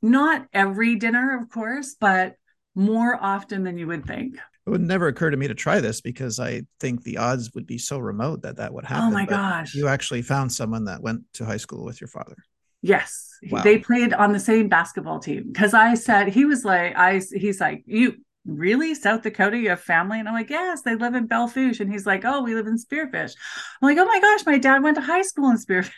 Not 0.00 0.46
every 0.52 0.94
dinner, 0.94 1.36
of 1.36 1.50
course, 1.50 1.96
but 1.98 2.36
more 2.76 3.18
often 3.20 3.64
than 3.64 3.76
you 3.76 3.88
would 3.88 4.06
think 4.06 4.36
it 4.68 4.70
would 4.70 4.82
never 4.82 5.08
occur 5.08 5.30
to 5.30 5.36
me 5.36 5.48
to 5.48 5.54
try 5.54 5.80
this 5.80 6.02
because 6.02 6.38
I 6.38 6.62
think 6.78 7.02
the 7.02 7.16
odds 7.16 7.54
would 7.54 7.66
be 7.66 7.78
so 7.78 7.98
remote 7.98 8.42
that 8.42 8.56
that 8.56 8.74
would 8.74 8.84
happen. 8.84 9.06
Oh 9.06 9.10
my 9.10 9.24
but 9.24 9.30
gosh. 9.30 9.74
You 9.74 9.88
actually 9.88 10.20
found 10.20 10.52
someone 10.52 10.84
that 10.84 11.00
went 11.00 11.22
to 11.34 11.46
high 11.46 11.56
school 11.56 11.86
with 11.86 12.02
your 12.02 12.08
father. 12.08 12.36
Yes. 12.82 13.30
Wow. 13.50 13.62
They 13.62 13.78
played 13.78 14.12
on 14.12 14.34
the 14.34 14.38
same 14.38 14.68
basketball 14.68 15.20
team. 15.20 15.54
Cause 15.54 15.72
I 15.72 15.94
said, 15.94 16.28
he 16.28 16.44
was 16.44 16.66
like, 16.66 16.94
I, 16.96 17.22
he's 17.32 17.62
like, 17.62 17.82
you 17.86 18.16
really 18.44 18.94
South 18.94 19.22
Dakota, 19.22 19.56
you 19.56 19.70
have 19.70 19.80
family? 19.80 20.18
And 20.18 20.28
I'm 20.28 20.34
like, 20.34 20.50
yes, 20.50 20.82
they 20.82 20.96
live 20.96 21.14
in 21.14 21.26
Belle 21.26 21.48
Fourche. 21.48 21.80
And 21.80 21.90
he's 21.90 22.04
like, 22.04 22.26
oh, 22.26 22.42
we 22.42 22.54
live 22.54 22.66
in 22.66 22.76
Spearfish. 22.76 23.34
I'm 23.80 23.88
like, 23.88 23.96
oh 23.96 24.04
my 24.04 24.20
gosh, 24.20 24.44
my 24.44 24.58
dad 24.58 24.82
went 24.82 24.96
to 24.96 25.02
high 25.02 25.22
school 25.22 25.48
in 25.48 25.56
Spearfish. 25.56 25.92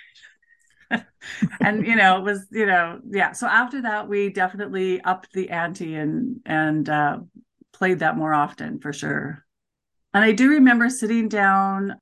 and 1.60 1.86
you 1.86 1.94
know 1.94 2.18
it 2.18 2.24
was 2.24 2.48
you 2.50 2.66
know 2.66 2.98
yeah 3.08 3.30
so 3.30 3.46
after 3.46 3.82
that 3.82 4.08
we 4.08 4.28
definitely 4.28 5.00
upped 5.02 5.32
the 5.32 5.48
ante 5.50 5.94
and 5.94 6.40
and 6.44 6.88
uh, 6.88 7.16
played 7.80 8.00
that 8.00 8.16
more 8.16 8.34
often 8.34 8.78
for 8.78 8.92
sure. 8.92 9.44
And 10.12 10.22
I 10.22 10.32
do 10.32 10.50
remember 10.50 10.90
sitting 10.90 11.28
down 11.28 11.96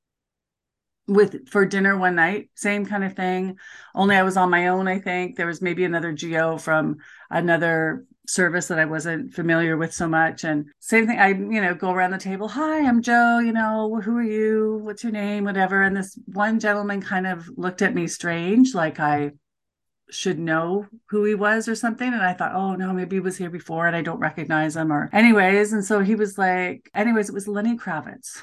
with 1.07 1.49
for 1.49 1.65
dinner 1.65 1.97
one 1.97 2.17
night, 2.17 2.51
same 2.55 2.85
kind 2.85 3.05
of 3.05 3.15
thing. 3.15 3.57
Only 3.95 4.17
I 4.17 4.25
was 4.25 4.37
on 4.37 4.51
my 4.51 4.69
own, 4.69 4.89
I 4.89 4.99
think. 4.99 5.37
There 5.37 5.47
was 5.47 5.63
maybe 5.63 5.85
another 5.85 6.13
GO 6.13 6.59
from 6.59 6.97
another 7.31 8.05
service 8.27 8.67
that 8.69 8.79
I 8.79 8.85
wasn't 8.85 9.33
familiar 9.33 9.77
with 9.77 9.95
so 9.95 10.07
much. 10.09 10.45
And 10.45 10.67
same 10.81 11.07
thing, 11.07 11.19
I, 11.19 11.29
you 11.29 11.63
know, 11.63 11.75
go 11.75 11.93
around 11.93 12.11
the 12.11 12.19
table, 12.19 12.49
hi, 12.49 12.87
I'm 12.87 13.01
Jo, 13.01 13.39
you 13.39 13.53
know, 13.53 14.01
who 14.03 14.19
are 14.19 14.23
you? 14.23 14.81
What's 14.83 15.03
your 15.03 15.13
name? 15.13 15.45
Whatever. 15.45 15.83
And 15.83 15.97
this 15.97 16.19
one 16.27 16.61
gentleman 16.61 17.01
kind 17.01 17.27
of 17.27 17.49
looked 17.57 17.81
at 17.81 17.95
me 17.95 18.07
strange, 18.09 18.75
like 18.75 19.01
I 19.01 19.31
should 20.11 20.39
know 20.39 20.87
who 21.11 21.25
he 21.25 21.35
was 21.35 21.69
or 21.69 21.75
something. 21.75 22.13
And 22.13 22.23
I 22.23 22.33
thought, 22.33 22.55
oh 22.55 22.75
no, 22.75 22.93
maybe 22.93 23.17
he 23.17 23.21
was 23.21 23.37
here 23.37 23.51
before 23.51 23.87
and 23.87 23.97
I 23.97 24.03
don't 24.03 24.19
recognize 24.19 24.77
him 24.77 24.93
or 24.93 25.11
anyways. 25.13 25.73
And 25.73 25.85
so 25.85 26.01
he 26.01 26.15
was 26.15 26.39
like, 26.39 26.91
anyways, 26.95 27.29
it 27.29 27.35
was 27.35 27.49
Lenny 27.49 27.77
Kravitz. 27.77 28.43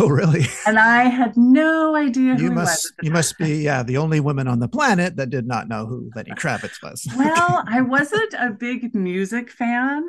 Oh, 0.00 0.08
really? 0.08 0.46
And 0.66 0.78
I 0.78 1.04
had 1.04 1.36
no 1.36 1.94
idea 1.94 2.34
who 2.34 2.44
he 2.44 2.48
was 2.48 2.48
you 2.48 2.54
must, 2.54 2.92
You 3.02 3.10
must 3.10 3.38
be, 3.38 3.56
yeah, 3.58 3.82
the 3.82 3.98
only 3.98 4.20
woman 4.20 4.48
on 4.48 4.58
the 4.58 4.68
planet 4.68 5.16
that 5.16 5.28
did 5.28 5.46
not 5.46 5.68
know 5.68 5.84
who 5.84 6.10
Lenny 6.16 6.30
Kravitz 6.30 6.82
was. 6.82 7.06
well, 7.16 7.62
I 7.68 7.82
wasn't 7.82 8.32
a 8.38 8.50
big 8.50 8.94
music 8.94 9.50
fan. 9.50 10.06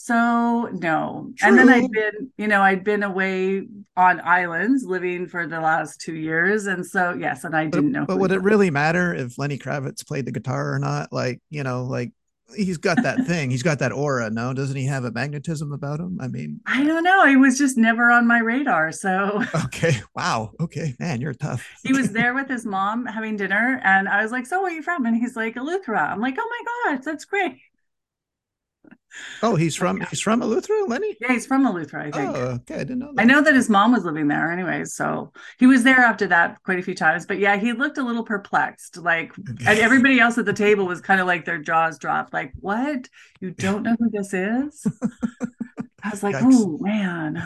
So 0.00 0.70
no. 0.74 1.32
True. 1.36 1.48
And 1.48 1.58
then 1.58 1.68
I'd 1.68 1.90
been, 1.90 2.30
you 2.38 2.46
know, 2.46 2.62
I'd 2.62 2.84
been 2.84 3.02
away 3.02 3.66
on 3.96 4.20
islands 4.20 4.84
living 4.84 5.26
for 5.26 5.48
the 5.48 5.60
last 5.60 6.00
two 6.00 6.14
years. 6.14 6.66
And 6.66 6.86
so 6.86 7.14
yes, 7.18 7.42
and 7.42 7.54
I 7.54 7.64
didn't 7.64 7.92
but, 7.92 7.98
know. 7.98 8.06
But 8.06 8.18
would 8.18 8.30
it 8.30 8.40
really 8.40 8.70
matter 8.70 9.12
if 9.12 9.36
Lenny 9.38 9.58
Kravitz 9.58 10.06
played 10.06 10.24
the 10.24 10.30
guitar 10.30 10.72
or 10.72 10.78
not? 10.78 11.12
Like, 11.12 11.40
you 11.50 11.64
know, 11.64 11.82
like 11.82 12.12
he's 12.54 12.78
got 12.78 13.02
that 13.02 13.18
thing. 13.26 13.50
He's 13.50 13.64
got 13.64 13.80
that 13.80 13.90
aura. 13.90 14.30
No, 14.30 14.54
doesn't 14.54 14.76
he 14.76 14.86
have 14.86 15.02
a 15.02 15.10
magnetism 15.10 15.72
about 15.72 15.98
him? 15.98 16.18
I 16.20 16.28
mean, 16.28 16.60
I 16.64 16.84
don't 16.84 17.02
know. 17.02 17.26
He 17.26 17.36
was 17.36 17.58
just 17.58 17.76
never 17.76 18.08
on 18.08 18.24
my 18.24 18.38
radar. 18.38 18.92
So 18.92 19.42
okay, 19.64 20.00
wow, 20.14 20.52
okay, 20.60 20.94
man, 21.00 21.20
you're 21.20 21.34
tough. 21.34 21.68
he 21.82 21.92
was 21.92 22.12
there 22.12 22.34
with 22.34 22.48
his 22.48 22.64
mom 22.64 23.04
having 23.04 23.36
dinner, 23.36 23.80
and 23.82 24.08
I 24.08 24.22
was 24.22 24.30
like, 24.30 24.46
"So, 24.46 24.62
where 24.62 24.70
are 24.70 24.74
you 24.74 24.82
from?" 24.82 25.06
And 25.06 25.16
he's 25.16 25.34
like, 25.34 25.56
"Eleuthera." 25.56 26.12
I'm 26.12 26.20
like, 26.20 26.36
"Oh 26.38 26.48
my 26.48 26.94
gosh, 26.94 27.04
that's 27.04 27.24
great." 27.24 27.58
Oh, 29.42 29.56
he's 29.56 29.76
from 29.76 30.00
he's 30.10 30.20
from 30.20 30.40
Eleuthera, 30.40 30.88
Lenny. 30.88 31.16
Yeah, 31.20 31.32
he's 31.32 31.46
from 31.46 31.64
Eleuthera. 31.64 32.06
I 32.06 32.10
think. 32.10 32.36
Oh, 32.36 32.58
okay, 32.60 32.74
I 32.74 32.78
didn't 32.78 32.98
know. 32.98 33.12
That. 33.14 33.22
I 33.22 33.24
know 33.24 33.40
that 33.40 33.54
his 33.54 33.68
mom 33.68 33.92
was 33.92 34.04
living 34.04 34.28
there, 34.28 34.50
anyways. 34.50 34.94
So 34.94 35.32
he 35.58 35.66
was 35.66 35.84
there 35.84 36.00
after 36.00 36.26
that 36.28 36.62
quite 36.62 36.78
a 36.78 36.82
few 36.82 36.94
times. 36.94 37.26
But 37.26 37.38
yeah, 37.38 37.56
he 37.56 37.72
looked 37.72 37.98
a 37.98 38.02
little 38.02 38.24
perplexed. 38.24 38.96
Like, 38.96 39.32
and 39.36 39.60
everybody 39.66 40.20
else 40.20 40.38
at 40.38 40.44
the 40.44 40.52
table 40.52 40.86
was 40.86 41.00
kind 41.00 41.20
of 41.20 41.26
like 41.26 41.44
their 41.44 41.58
jaws 41.58 41.98
dropped. 41.98 42.32
Like, 42.32 42.52
what? 42.60 43.08
You 43.40 43.52
don't 43.52 43.82
know 43.82 43.96
who 43.98 44.10
this 44.10 44.34
is? 44.34 44.86
I 46.02 46.10
was 46.10 46.22
like, 46.22 46.36
Yikes. 46.36 46.52
oh 46.54 46.78
man. 46.80 47.42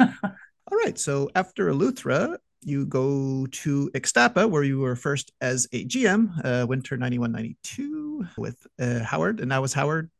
All 0.00 0.78
right. 0.78 0.98
So 0.98 1.30
after 1.34 1.70
Eleuthera, 1.70 2.36
you 2.62 2.84
go 2.84 3.46
to 3.46 3.90
Ixtapa, 3.94 4.50
where 4.50 4.64
you 4.64 4.80
were 4.80 4.96
first 4.96 5.32
as 5.40 5.68
a 5.72 5.84
GM, 5.84 6.32
uh, 6.44 6.66
winter 6.66 6.96
91 6.96 7.32
92 7.32 8.26
with 8.36 8.66
uh, 8.80 9.00
Howard. 9.00 9.40
And 9.40 9.52
that 9.52 9.62
was 9.62 9.72
Howard 9.72 10.10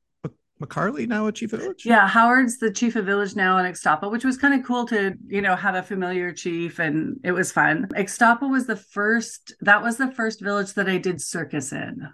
McCarley 0.61 1.07
now 1.07 1.27
a 1.27 1.33
chief 1.33 1.53
of 1.53 1.61
village? 1.61 1.85
Yeah, 1.85 2.09
Howard's 2.09 2.59
the 2.59 2.71
chief 2.71 2.97
of 2.97 3.05
village 3.05 3.37
now 3.37 3.59
in 3.59 3.71
Ixtapa, 3.71 4.11
which 4.11 4.25
was 4.25 4.39
kind 4.39 4.59
of 4.59 4.67
cool 4.67 4.87
to, 4.87 5.15
you 5.27 5.43
know, 5.43 5.55
have 5.55 5.75
a 5.75 5.83
familiar 5.83 6.33
chief 6.33 6.79
and 6.79 7.21
it 7.25 7.33
was 7.33 7.53
fun. 7.53 7.89
Ixtapa 7.95 8.49
was 8.51 8.67
the 8.67 8.77
first, 8.77 9.55
that 9.61 9.83
was 9.83 9.99
the 9.99 10.11
first 10.13 10.41
village 10.41 10.73
that 10.75 10.89
I 10.89 10.97
did 10.99 11.21
circus 11.21 11.73
in. 11.73 12.09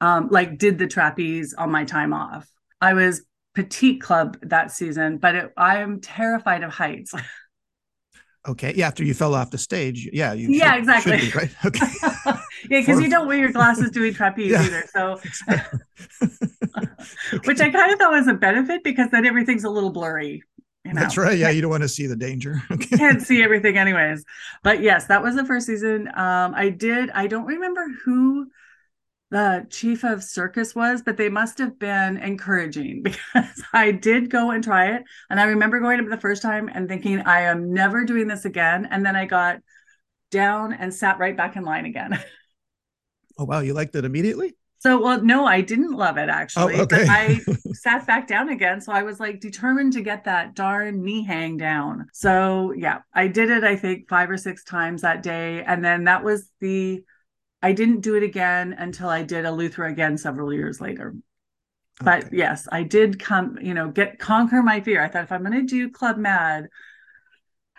Um, 0.00 0.28
like 0.30 0.58
did 0.58 0.78
the 0.78 0.86
trapeze 0.86 1.54
on 1.54 1.70
my 1.70 1.84
time 1.84 2.12
off. 2.12 2.48
I 2.80 2.94
was 2.94 3.24
petite 3.54 4.00
club 4.00 4.38
that 4.42 4.70
season, 4.70 5.18
but 5.18 5.34
it, 5.34 5.52
I'm 5.56 6.00
terrified 6.00 6.62
of 6.62 6.72
heights. 6.72 7.12
Okay. 8.48 8.72
Yeah. 8.76 8.86
After 8.86 9.02
you 9.02 9.12
fell 9.12 9.34
off 9.34 9.50
the 9.50 9.58
stage. 9.58 10.08
Yeah. 10.12 10.32
You 10.32 10.48
yeah, 10.50 10.74
should- 10.74 10.78
exactly. 10.78 11.18
should 11.18 11.32
be, 11.32 11.38
right. 11.38 11.50
Okay. 11.64 11.86
yeah, 12.62 12.80
because 12.80 13.00
you 13.00 13.08
don't 13.10 13.26
wear 13.26 13.36
your 13.38 13.52
glasses 13.52 13.90
doing 13.90 14.14
trapeze 14.14 14.50
Yeah. 14.52 14.62
either. 14.62 14.84
So, 14.92 15.20
which 17.44 17.60
I 17.60 17.70
kind 17.70 17.92
of 17.92 17.98
thought 17.98 18.12
was 18.12 18.26
a 18.28 18.34
benefit 18.34 18.82
because 18.84 19.10
then 19.10 19.26
everything's 19.26 19.64
a 19.64 19.70
little 19.70 19.90
blurry. 19.90 20.42
You 20.84 20.92
know? 20.94 21.00
That's 21.00 21.16
right. 21.16 21.36
Yeah. 21.36 21.50
You 21.50 21.60
don't 21.62 21.70
want 21.70 21.82
to 21.82 21.88
see 21.88 22.06
the 22.06 22.16
danger. 22.16 22.62
Okay. 22.70 22.96
can't 22.96 23.22
see 23.22 23.42
everything 23.42 23.76
anyways 23.78 24.24
but 24.62 24.80
yes 24.82 25.06
that 25.06 25.22
was 25.22 25.34
the 25.34 25.44
first 25.44 25.66
season 25.66 26.08
um 26.14 26.52
i 26.54 26.68
did 26.68 27.10
i 27.10 27.26
don't 27.26 27.46
remember 27.46 27.86
who 28.04 28.46
the 29.30 29.66
chief 29.70 30.04
of 30.04 30.22
circus 30.22 30.74
was 30.74 31.02
but 31.02 31.16
they 31.16 31.28
must 31.28 31.58
have 31.58 31.78
been 31.78 32.16
encouraging 32.18 33.02
because 33.02 33.62
i 33.72 33.90
did 33.90 34.30
go 34.30 34.50
and 34.50 34.62
try 34.62 34.94
it 34.94 35.02
and 35.30 35.40
i 35.40 35.44
remember 35.44 35.80
going 35.80 35.98
up 36.00 36.08
the 36.08 36.16
first 36.20 36.42
time 36.42 36.68
and 36.72 36.88
thinking 36.88 37.20
i 37.22 37.42
am 37.42 37.72
never 37.72 38.04
doing 38.04 38.28
this 38.28 38.44
again 38.44 38.86
and 38.90 39.04
then 39.04 39.16
i 39.16 39.24
got 39.26 39.58
down 40.30 40.72
and 40.72 40.92
sat 40.94 41.18
right 41.18 41.36
back 41.36 41.56
in 41.56 41.64
line 41.64 41.86
again 41.86 42.18
Oh, 43.38 43.44
wow. 43.44 43.60
You 43.60 43.74
liked 43.74 43.94
it 43.96 44.04
immediately? 44.04 44.54
so 44.78 45.00
well 45.00 45.22
no 45.22 45.46
i 45.46 45.62
didn't 45.62 45.92
love 45.92 46.18
it 46.18 46.28
actually 46.28 46.74
Oh, 46.74 46.82
okay. 46.82 46.98
but 46.98 47.08
i 47.08 47.40
sat 47.72 48.06
back 48.06 48.26
down 48.26 48.48
again. 48.48 48.80
So 48.80 48.90
I 48.90 49.02
was 49.02 49.20
like 49.20 49.38
determined 49.40 49.92
to 49.92 50.00
get 50.00 50.24
that 50.24 50.54
darn 50.54 51.02
knee 51.02 51.22
hang 51.24 51.56
down. 51.58 52.06
So 52.12 52.72
yeah, 52.76 53.00
I 53.14 53.28
did 53.28 53.50
it, 53.50 53.64
I 53.64 53.76
think, 53.76 54.08
five 54.08 54.30
or 54.30 54.38
six 54.38 54.64
times 54.64 55.02
that 55.02 55.22
day. 55.22 55.62
And 55.62 55.84
then 55.84 56.04
that 56.04 56.24
was 56.24 56.50
the, 56.60 57.02
I 57.62 57.72
didn't 57.72 58.00
do 58.00 58.14
it 58.16 58.22
again 58.22 58.74
until 58.78 59.08
I 59.10 59.22
did 59.22 59.44
a 59.44 59.48
Eleuthera 59.48 59.90
again 59.90 60.16
several 60.16 60.52
years 60.52 60.80
later. 60.80 61.14
But 62.00 62.24
Okay. 62.24 62.36
yes, 62.38 62.66
I 62.72 62.82
did 62.82 63.18
come, 63.20 63.58
you 63.60 63.74
know, 63.74 63.88
get 63.90 64.18
conquer 64.18 64.62
my 64.62 64.80
fear. 64.80 65.02
I 65.02 65.08
thought 65.08 65.24
if 65.24 65.32
I'm 65.32 65.44
going 65.44 65.52
to 65.52 65.62
do 65.62 65.90
Club 65.90 66.16
Med, 66.16 66.68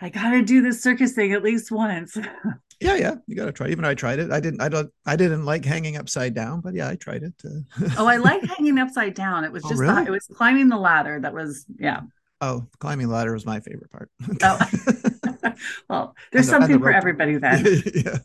I 0.00 0.10
got 0.10 0.30
to 0.30 0.42
do 0.42 0.62
this 0.62 0.80
circus 0.80 1.12
thing 1.12 1.32
at 1.32 1.42
least 1.42 1.72
once. 1.72 2.16
Yeah. 2.80 2.96
Yeah. 2.96 3.14
You 3.26 3.34
got 3.36 3.46
to 3.46 3.52
try. 3.52 3.68
Even 3.68 3.84
I 3.84 3.94
tried 3.94 4.18
it. 4.18 4.30
I 4.30 4.40
didn't, 4.40 4.60
I 4.60 4.68
don't, 4.68 4.90
I 5.06 5.16
didn't 5.16 5.44
like 5.44 5.64
hanging 5.64 5.96
upside 5.96 6.34
down, 6.34 6.60
but 6.60 6.74
yeah, 6.74 6.88
I 6.88 6.96
tried 6.96 7.22
it. 7.24 7.34
Uh, 7.44 7.88
oh, 7.98 8.06
I 8.06 8.16
like 8.18 8.42
hanging 8.56 8.78
upside 8.78 9.14
down. 9.14 9.44
It 9.44 9.52
was 9.52 9.64
Oh, 9.64 9.68
just, 9.70 9.80
really? 9.80 10.02
it 10.04 10.10
was 10.10 10.26
climbing 10.32 10.68
the 10.68 10.76
ladder 10.78 11.18
that 11.20 11.32
was, 11.34 11.64
yeah. 11.78 12.00
oh, 12.40 12.66
climbing 12.78 13.08
the 13.08 13.14
ladder 13.14 13.32
was 13.32 13.44
my 13.46 13.60
favorite 13.60 13.90
part. 13.90 14.10
Oh. 14.42 14.58
well, 15.88 16.14
there's 16.32 16.46
the- 16.48 16.54
and 16.54 16.62
the 16.62 16.66
something 16.66 16.78
for 16.78 16.92
everybody 16.92 17.36
then. 17.36 17.64
yeah. 17.94 18.18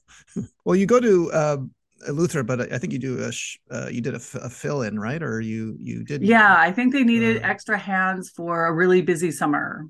Well, 0.65 0.75
you 0.75 0.85
go 0.85 0.99
to 0.99 1.33
um, 1.33 1.71
Luther, 2.09 2.43
but 2.43 2.71
I 2.71 2.77
think 2.77 2.93
you 2.93 2.99
do 2.99 3.19
a 3.23 3.31
sh- 3.31 3.57
uh, 3.71 3.87
you 3.91 4.01
did 4.01 4.13
a, 4.13 4.17
f- 4.17 4.35
a 4.35 4.49
fill 4.49 4.81
in, 4.83 4.99
right? 4.99 5.21
Or 5.23 5.39
you 5.41 5.75
you 5.79 6.03
did? 6.03 6.21
Yeah, 6.21 6.55
I 6.55 6.71
think 6.71 6.93
they 6.93 7.03
needed 7.03 7.41
Uh, 7.43 7.47
extra 7.47 7.77
hands 7.77 8.29
for 8.29 8.65
a 8.67 8.73
really 8.73 9.01
busy 9.01 9.31
summer. 9.31 9.87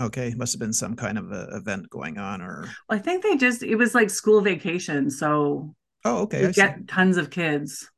Okay, 0.00 0.34
must 0.36 0.52
have 0.52 0.60
been 0.60 0.72
some 0.72 0.96
kind 0.96 1.18
of 1.18 1.30
a 1.32 1.48
event 1.52 1.88
going 1.90 2.18
on, 2.18 2.40
or 2.40 2.68
I 2.88 2.98
think 2.98 3.22
they 3.22 3.36
just 3.36 3.62
it 3.62 3.76
was 3.76 3.94
like 3.94 4.10
school 4.10 4.40
vacation, 4.40 5.10
so 5.10 5.74
oh, 6.04 6.22
okay. 6.22 6.42
you 6.42 6.48
I 6.48 6.52
see. 6.52 6.60
get 6.60 6.88
tons 6.88 7.16
of 7.16 7.30
kids. 7.30 7.88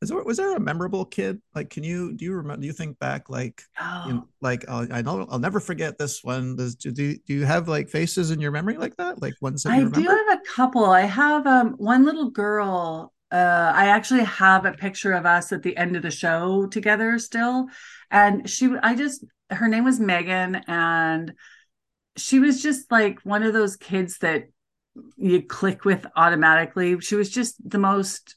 Is 0.00 0.10
there, 0.10 0.22
was 0.22 0.36
there 0.36 0.54
a 0.54 0.60
memorable 0.60 1.04
kid? 1.04 1.42
Like, 1.56 1.70
can 1.70 1.82
you 1.82 2.14
do 2.14 2.24
you 2.24 2.34
remember? 2.34 2.60
Do 2.60 2.66
you 2.68 2.72
think 2.72 2.98
back, 3.00 3.28
like, 3.28 3.62
Oh, 3.80 4.04
you 4.06 4.12
know, 4.14 4.28
like 4.40 4.64
I 4.68 5.02
know 5.02 5.26
I'll 5.28 5.40
never 5.40 5.58
forget 5.58 5.98
this 5.98 6.22
one. 6.22 6.54
Does 6.54 6.76
do 6.76 6.92
do 6.92 7.16
do 7.26 7.34
you 7.34 7.44
have 7.44 7.66
like 7.66 7.88
faces 7.88 8.30
in 8.30 8.40
your 8.40 8.52
memory 8.52 8.76
like 8.76 8.96
that? 8.96 9.20
Like 9.20 9.34
ones 9.40 9.64
that 9.64 9.72
I 9.72 9.82
do 9.82 10.02
have 10.02 10.38
a 10.38 10.40
couple. 10.46 10.84
I 10.84 11.02
have 11.02 11.46
um 11.46 11.72
one 11.78 12.04
little 12.04 12.30
girl. 12.30 13.12
Uh, 13.30 13.72
I 13.74 13.88
actually 13.88 14.24
have 14.24 14.64
a 14.64 14.72
picture 14.72 15.12
of 15.12 15.26
us 15.26 15.52
at 15.52 15.62
the 15.62 15.76
end 15.76 15.96
of 15.96 16.02
the 16.02 16.10
show 16.10 16.66
together 16.66 17.18
still, 17.18 17.66
and 18.10 18.48
she. 18.48 18.70
I 18.82 18.94
just 18.94 19.24
her 19.50 19.68
name 19.68 19.84
was 19.84 20.00
Megan, 20.00 20.56
and 20.66 21.34
she 22.16 22.38
was 22.38 22.62
just 22.62 22.90
like 22.90 23.20
one 23.22 23.42
of 23.42 23.52
those 23.52 23.76
kids 23.76 24.18
that 24.18 24.48
you 25.16 25.42
click 25.42 25.84
with 25.84 26.06
automatically. 26.16 27.00
She 27.00 27.14
was 27.14 27.30
just 27.30 27.56
the 27.68 27.78
most 27.78 28.36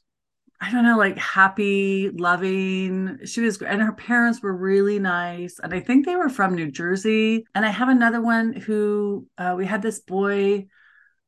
I 0.62 0.70
don't 0.70 0.84
know, 0.84 0.96
like 0.96 1.18
happy, 1.18 2.08
loving. 2.10 3.18
She 3.24 3.40
was, 3.40 3.60
and 3.62 3.82
her 3.82 3.92
parents 3.92 4.40
were 4.40 4.56
really 4.56 5.00
nice. 5.00 5.58
And 5.58 5.74
I 5.74 5.80
think 5.80 6.06
they 6.06 6.14
were 6.14 6.28
from 6.28 6.54
New 6.54 6.70
Jersey. 6.70 7.44
And 7.52 7.66
I 7.66 7.70
have 7.70 7.88
another 7.88 8.20
one 8.20 8.52
who 8.52 9.26
uh, 9.36 9.56
we 9.58 9.66
had 9.66 9.82
this 9.82 9.98
boy 9.98 10.68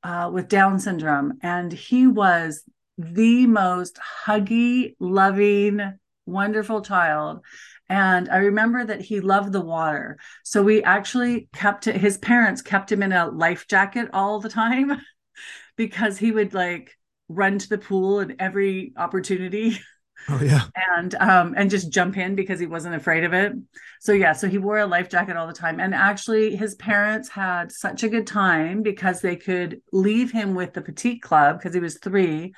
uh, 0.05 0.31
with 0.33 0.47
Down 0.47 0.79
syndrome, 0.79 1.39
and 1.43 1.73
he 1.73 2.07
was 2.07 2.63
the 2.97 3.49
most 3.49 3.99
huggy, 4.25 4.95
loving, 5.01 5.81
wonderful 6.27 6.83
child. 6.83 7.41
And 7.89 8.29
I 8.31 8.39
remember 8.39 8.85
that 8.85 9.03
he 9.03 9.21
loved 9.21 9.53
the 9.53 9.61
water. 9.61 10.19
So 10.43 10.63
we 10.63 10.83
actually 10.83 11.49
kept 11.55 11.87
it, 11.87 11.97
his 11.97 12.19
parents 12.19 12.63
kept 12.63 12.91
him 12.91 13.03
in 13.03 13.13
a 13.13 13.27
life 13.27 13.67
jacket 13.69 14.09
all 14.13 14.41
the 14.41 14.49
time 14.49 15.01
because 15.77 16.19
he 16.19 16.33
would 16.33 16.55
like 16.55 16.97
run 17.29 17.59
to 17.59 17.69
the 17.69 17.79
pool 17.79 18.21
at 18.21 18.37
every 18.39 18.93
opportunity 18.97 19.81
Oh 20.29 20.41
yeah. 20.43 20.69
and 20.97 21.15
um 21.17 21.55
and 21.57 21.71
just 21.71 21.91
jump 21.93 22.17
in 22.17 22.35
because 22.35 22.59
he 22.59 22.67
wasn't 22.67 22.95
afraid 22.95 23.25
of 23.25 23.33
it. 23.33 23.53
So 24.01 24.13
yeah, 24.13 24.33
so 24.33 24.49
he 24.49 24.59
wore 24.59 24.79
a 24.79 24.87
life 24.87 25.09
jacket 25.09 25.37
all 25.37 25.47
the 25.47 25.53
time. 25.53 25.81
And 25.81 25.95
actually 25.95 26.57
his 26.57 26.75
parents 26.75 27.29
had 27.29 27.73
such 27.73 28.03
a 28.03 28.09
good 28.09 28.27
time 28.27 28.83
because 28.83 29.21
they 29.21 29.37
could 29.37 29.81
leave 29.93 30.31
him 30.33 30.55
with 30.55 30.73
the 30.73 30.83
petite 30.83 31.23
club 31.23 31.59
because 31.59 31.75
he 31.75 31.81
was 31.81 31.99
3 31.99 32.55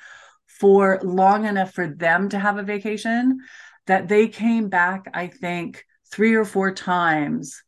for 0.47 0.99
long 1.03 1.45
enough 1.45 1.73
for 1.73 1.87
them 1.87 2.29
to 2.29 2.39
have 2.39 2.57
a 2.57 2.63
vacation 2.63 3.39
that 3.87 4.07
they 4.07 4.27
came 4.27 4.69
back 4.69 5.09
I 5.13 5.27
think 5.27 5.83
3 6.11 6.35
or 6.35 6.45
4 6.45 6.73
times 6.73 7.63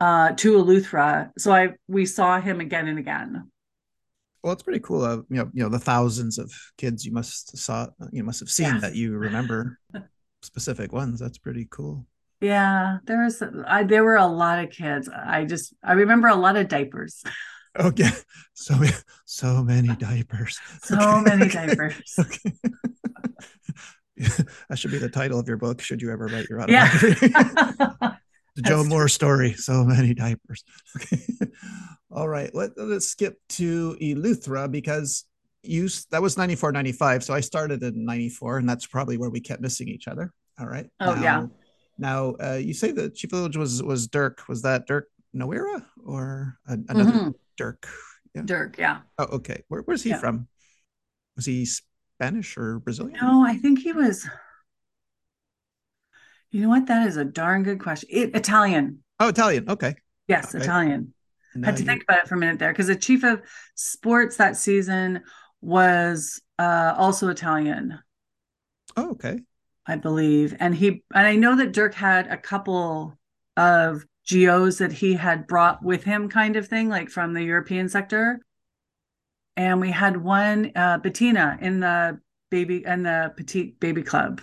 uh 0.00 0.32
to 0.32 0.54
Eleuthera. 0.58 1.30
So 1.38 1.52
I 1.52 1.70
we 1.88 2.06
saw 2.06 2.40
him 2.40 2.60
again 2.60 2.88
and 2.88 2.98
again. 2.98 3.50
Well, 4.42 4.52
it's 4.52 4.62
pretty 4.62 4.80
cool. 4.80 5.02
Uh, 5.02 5.16
you 5.30 5.36
know, 5.36 5.50
you 5.54 5.62
know 5.62 5.68
the 5.70 5.78
thousands 5.78 6.38
of 6.38 6.52
kids 6.76 7.04
you 7.04 7.12
must 7.12 7.56
saw, 7.56 7.88
you 8.12 8.24
must 8.24 8.40
have 8.40 8.50
seen 8.50 8.74
Yes. 8.74 8.82
that 8.82 8.94
you 8.94 9.16
remember 9.16 9.78
specific 10.42 10.92
ones. 10.92 11.20
That's 11.20 11.38
pretty 11.38 11.66
cool. 11.70 12.06
Yeah, 12.40 12.98
there 13.04 13.22
was 13.22 13.42
I 13.66 13.84
there 13.84 14.04
were 14.04 14.16
a 14.16 14.26
lot 14.26 14.62
of 14.62 14.70
kids. 14.70 15.08
I 15.08 15.44
just 15.44 15.72
I 15.82 15.92
remember 15.94 16.28
a 16.28 16.34
lot 16.36 16.56
of 16.56 16.68
diapers. 16.68 17.22
Okay, 17.78 18.08
so 18.54 18.74
so 19.24 19.62
many 19.64 19.96
diapers. 19.96 20.60
So 20.82 21.20
Okay. 21.20 21.20
many 21.20 21.48
diapers. 21.48 22.20
Okay. 22.20 22.52
that 24.68 24.78
should 24.78 24.90
be 24.90 24.98
the 24.98 25.08
title 25.08 25.38
of 25.38 25.48
your 25.48 25.56
book. 25.56 25.80
Should 25.80 26.00
you 26.02 26.10
ever 26.12 26.26
write 26.26 26.48
your 26.48 26.60
Yeah. 26.68 26.84
autobiography? 26.86 27.28
the 28.56 28.62
Jo 28.62 28.76
That's 28.78 28.88
Moore 28.88 29.08
story. 29.08 29.52
So 29.54 29.84
many 29.84 30.14
diapers. 30.14 30.64
Okay. 30.96 31.22
All 32.10 32.28
right. 32.28 32.54
Let, 32.54 32.70
let's 32.76 33.08
skip 33.08 33.38
to 33.50 33.96
Eleuthera 34.00 34.70
because 34.70 35.24
you 35.64 35.88
that 36.12 36.22
was 36.22 36.36
94, 36.36 36.70
95. 36.70 37.24
So 37.24 37.34
I 37.34 37.40
started 37.40 37.82
in 37.82 38.04
94, 38.04 38.58
and 38.58 38.68
that's 38.68 38.86
probably 38.86 39.16
where 39.18 39.30
we 39.30 39.40
kept 39.40 39.60
missing 39.60 39.88
each 39.88 40.06
other. 40.06 40.32
All 40.60 40.66
right. 40.66 40.86
Oh, 41.00 41.20
yeah. 41.20 41.46
Now 41.98 42.34
uh, 42.40 42.54
you 42.54 42.72
say 42.74 42.92
the 42.92 43.10
chief 43.10 43.30
village 43.30 43.56
was 43.56 43.82
was 43.82 44.06
Dirk. 44.06 44.42
Was 44.48 44.62
that 44.62 44.86
Dirk 44.86 45.08
Noira 45.34 45.84
or 46.04 46.56
an, 46.66 46.86
another 46.88 47.10
Mhm. 47.12 47.34
Dirk? 47.56 47.88
Dirk, 48.44 48.76
yeah. 48.78 49.00
Oh, 49.18 49.24
okay. 49.36 49.62
Where, 49.68 49.80
where's 49.82 50.02
he 50.04 50.10
Yeah. 50.10 50.18
from? 50.18 50.46
Was 51.34 51.46
he 51.46 51.66
Spanish 52.16 52.56
or 52.56 52.78
Brazilian? 52.80 53.18
No, 53.20 53.44
I 53.44 53.56
think 53.56 53.80
he 53.80 53.92
was. 53.92 54.28
You 56.50 56.62
know 56.62 56.68
what? 56.68 56.86
That 56.86 57.06
is 57.06 57.16
a 57.16 57.24
darn 57.24 57.62
good 57.64 57.80
question. 57.80 58.08
It, 58.12 58.34
Italian. 58.36 59.00
Oh, 59.18 59.28
Italian. 59.28 59.68
Okay. 59.68 59.94
Yes, 60.28 60.54
Okay. 60.54 60.62
Italian. 60.62 61.12
And, 61.54 61.64
had 61.64 61.76
to 61.76 61.82
you- 61.82 61.86
think 61.86 62.02
about 62.04 62.18
it 62.20 62.28
for 62.28 62.34
a 62.34 62.38
minute 62.38 62.58
there 62.58 62.72
because 62.72 62.86
the 62.88 62.96
chief 62.96 63.24
of 63.24 63.40
sports 63.74 64.36
that 64.36 64.56
season 64.56 65.22
was 65.60 66.40
uh, 66.58 66.94
also 66.96 67.28
Italian. 67.28 67.98
oh, 68.96 69.10
okay. 69.12 69.40
I 69.86 69.96
believe. 69.96 70.54
And 70.60 70.74
he 70.74 71.02
and 71.14 71.26
I 71.26 71.36
know 71.36 71.56
that 71.56 71.72
Dirk 71.72 71.94
had 71.94 72.26
a 72.28 72.36
couple 72.38 73.18
of 73.56 74.04
GOs 74.28 74.78
that 74.78 74.92
he 74.92 75.12
had 75.14 75.46
brought 75.46 75.82
with 75.84 76.04
him, 76.04 76.28
kind 76.30 76.56
of 76.56 76.66
thing, 76.68 76.88
like 76.88 77.10
from 77.10 77.34
the 77.34 77.42
European 77.42 77.88
sector. 77.88 78.40
And 79.56 79.80
we 79.80 79.90
had 79.90 80.16
one 80.16 80.72
uh 80.74 80.98
Bettina 80.98 81.58
in 81.60 81.80
the 81.80 82.20
baby 82.50 82.84
and 82.86 83.04
the 83.06 83.32
petite 83.36 83.80
baby 83.80 84.02
club 84.02 84.40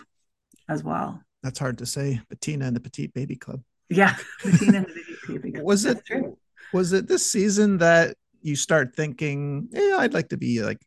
as 0.68 0.84
well. 0.84 1.22
That's 1.44 1.60
hard 1.60 1.78
to 1.80 1.86
say. 1.86 2.22
Bettina 2.30 2.66
and 2.66 2.76
the 2.76 2.80
Petite 2.80 3.14
Baby 3.14 3.36
Club. 3.36 3.62
Yeah, 3.90 4.16
Bettina 4.44 4.78
and 4.80 4.86
the 4.86 4.94
baby, 4.94 5.40
baby 5.40 5.52
club. 5.54 5.66
Was 5.72 5.86
it 5.86 6.06
true. 6.06 6.38
was 6.74 6.94
it 6.94 7.08
this 7.08 7.30
season 7.30 7.80
that 7.80 8.16
you 8.42 8.56
start 8.56 8.96
thinking, 8.96 9.68
yeah, 9.72 9.98
I'd 10.00 10.14
like 10.14 10.30
to 10.30 10.38
be 10.38 10.62
like 10.62 10.80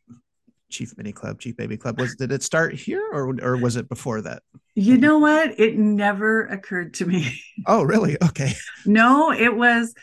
Chief 0.69 0.97
Mini 0.97 1.11
Club, 1.11 1.39
Chief 1.39 1.55
Baby 1.55 1.77
Club. 1.77 1.99
Was 1.99 2.15
did 2.15 2.31
it 2.31 2.43
start 2.43 2.73
here 2.73 3.03
or 3.11 3.35
or 3.41 3.57
was 3.57 3.75
it 3.75 3.87
before 3.87 4.21
that? 4.21 4.43
You 4.73 4.97
know 4.97 5.19
what? 5.19 5.59
It 5.59 5.77
never 5.77 6.45
occurred 6.47 6.95
to 6.95 7.05
me. 7.05 7.39
Oh, 7.65 7.83
really? 7.83 8.17
Okay. 8.23 8.53
no, 8.85 9.31
it 9.31 9.55
was 9.55 9.93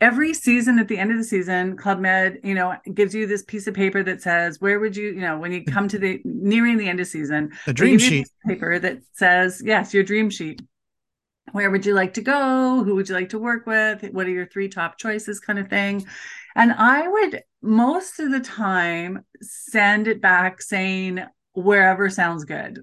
every 0.00 0.32
season 0.32 0.78
at 0.78 0.88
the 0.88 0.96
end 0.96 1.10
of 1.10 1.16
the 1.16 1.24
season 1.24 1.76
club 1.76 1.98
med 1.98 2.38
you 2.44 2.54
know 2.54 2.74
gives 2.94 3.14
you 3.14 3.26
this 3.26 3.42
piece 3.42 3.66
of 3.66 3.74
paper 3.74 4.02
that 4.02 4.22
says 4.22 4.60
where 4.60 4.78
would 4.78 4.96
you 4.96 5.08
you 5.08 5.20
know 5.20 5.38
when 5.38 5.50
you 5.50 5.60
mm-hmm. 5.60 5.74
come 5.74 5.88
to 5.88 5.98
the 5.98 6.20
nearing 6.24 6.78
the 6.78 6.88
end 6.88 7.00
of 7.00 7.06
season 7.06 7.50
the 7.66 7.72
dream 7.72 7.98
sheet. 7.98 8.28
paper 8.46 8.78
that 8.78 8.98
says 9.12 9.62
yes 9.64 9.92
your 9.92 10.02
dream 10.02 10.30
sheet. 10.30 10.62
Where 11.52 11.70
would 11.70 11.86
you 11.86 11.94
like 11.94 12.12
to 12.14 12.20
go? 12.20 12.84
Who 12.84 12.94
would 12.96 13.08
you 13.08 13.14
like 13.14 13.30
to 13.30 13.38
work 13.38 13.66
with? 13.66 14.04
What 14.12 14.26
are 14.26 14.30
your 14.30 14.46
three 14.46 14.68
top 14.68 14.98
choices 14.98 15.40
kind 15.40 15.58
of 15.58 15.68
thing? 15.68 16.06
And 16.54 16.72
i 16.72 17.08
would 17.08 17.42
most 17.62 18.20
of 18.20 18.30
the 18.30 18.40
time 18.40 19.24
send 19.40 20.08
it 20.08 20.20
back 20.20 20.60
saying 20.60 21.24
wherever 21.54 22.10
sounds 22.10 22.44
good. 22.44 22.80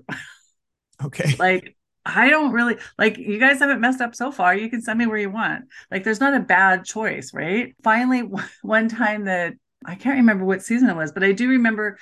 Okay. 1.04 1.36
Like 1.38 1.76
I 2.06 2.30
don't 2.30 2.52
really 2.52 2.78
like 3.00 3.18
you 3.18 3.40
guys 3.40 3.60
haven't 3.60 3.82
messed 3.82 4.00
up 4.00 4.16
so 4.16 4.32
far. 4.32 4.56
You 4.56 4.70
can 4.70 4.82
send 4.82 5.00
me 5.00 5.08
where 5.08 5.18
you 5.18 5.32
want. 5.32 5.66
Like 5.90 6.04
there's 6.04 6.20
not 6.20 6.36
a 6.36 6.40
bad 6.40 6.86
choice, 6.86 7.34
right? 7.34 7.76
Finally, 7.84 8.30
one 8.62 8.90
time 8.90 9.26
that 9.26 9.56
I 9.86 9.96
can't 9.96 10.18
remember 10.18 10.46
what 10.46 10.64
season 10.64 10.90
it 10.90 10.96
was, 10.96 11.12
but 11.12 11.24
I 11.24 11.32
do 11.32 11.50
remember 11.50 11.98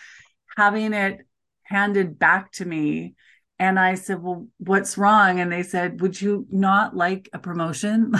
having 0.57 0.93
it 0.93 1.25
handed 1.63 2.19
back 2.19 2.51
to 2.53 2.65
me. 2.65 3.15
And 3.59 3.79
I 3.79 3.95
said, 3.95 4.21
Well, 4.21 4.47
what's 4.57 4.97
wrong? 4.97 5.39
And 5.39 5.51
they 5.51 5.63
said, 5.63 6.01
Would 6.01 6.21
you 6.21 6.47
not 6.51 6.95
like 6.95 7.29
a 7.33 7.39
promotion? 7.39 8.13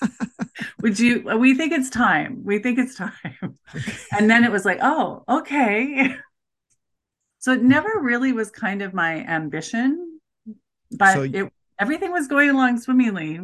Would 0.80 0.98
you? 0.98 1.28
Uh, 1.28 1.36
we 1.36 1.54
think 1.54 1.72
it's 1.72 1.90
time. 1.90 2.42
We 2.44 2.60
think 2.60 2.78
it's 2.78 2.94
time. 2.94 3.58
and 4.12 4.30
then 4.30 4.44
it 4.44 4.52
was 4.52 4.64
like, 4.64 4.78
Oh, 4.80 5.24
okay. 5.28 6.16
so 7.40 7.52
it 7.52 7.62
never 7.62 7.90
really 8.00 8.32
was 8.32 8.50
kind 8.50 8.80
of 8.80 8.94
my 8.94 9.16
ambition 9.26 10.03
but 10.98 11.14
so, 11.14 11.22
it, 11.22 11.52
everything 11.78 12.12
was 12.12 12.28
going 12.28 12.50
along 12.50 12.80
swimmingly. 12.80 13.40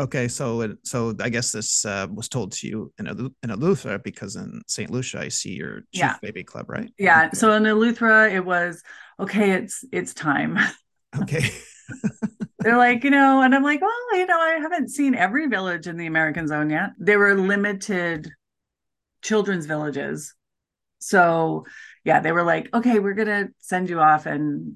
Okay, 0.00 0.28
so 0.28 0.76
so 0.82 1.14
I 1.20 1.28
guess 1.28 1.52
this 1.52 1.84
uh, 1.84 2.06
was 2.12 2.28
told 2.28 2.52
to 2.52 2.66
you 2.66 2.92
in 2.98 3.06
a 3.06 3.12
in 3.12 3.50
Eleuthera 3.50 4.02
because 4.02 4.36
in 4.36 4.62
St. 4.66 4.90
Lucia 4.90 5.20
I 5.20 5.28
see 5.28 5.52
your 5.52 5.80
chief 5.92 6.00
yeah. 6.00 6.16
baby 6.20 6.42
club, 6.42 6.68
right? 6.68 6.90
Yeah. 6.98 7.26
Okay. 7.26 7.36
So 7.36 7.52
in 7.52 7.64
Eleuthera 7.64 8.32
it 8.32 8.44
was 8.44 8.82
okay. 9.20 9.52
It's 9.52 9.84
it's 9.92 10.14
time. 10.14 10.58
Okay. 11.22 11.48
They're 12.58 12.76
like, 12.76 13.04
you 13.04 13.10
know, 13.10 13.40
and 13.40 13.54
I'm 13.54 13.62
like, 13.62 13.80
well, 13.80 14.18
you 14.18 14.26
know, 14.26 14.36
I 14.36 14.58
haven't 14.60 14.88
seen 14.88 15.14
every 15.14 15.46
village 15.46 15.86
in 15.86 15.96
the 15.96 16.06
American 16.06 16.48
zone 16.48 16.70
yet. 16.70 16.90
There 16.98 17.20
were 17.20 17.36
limited 17.36 18.32
children's 19.22 19.66
villages. 19.66 20.34
So 20.98 21.66
yeah, 22.04 22.18
they 22.18 22.32
were 22.32 22.42
like, 22.42 22.68
okay, 22.74 22.98
we're 22.98 23.14
gonna 23.14 23.50
send 23.58 23.90
you 23.90 24.00
off 24.00 24.26
and 24.26 24.74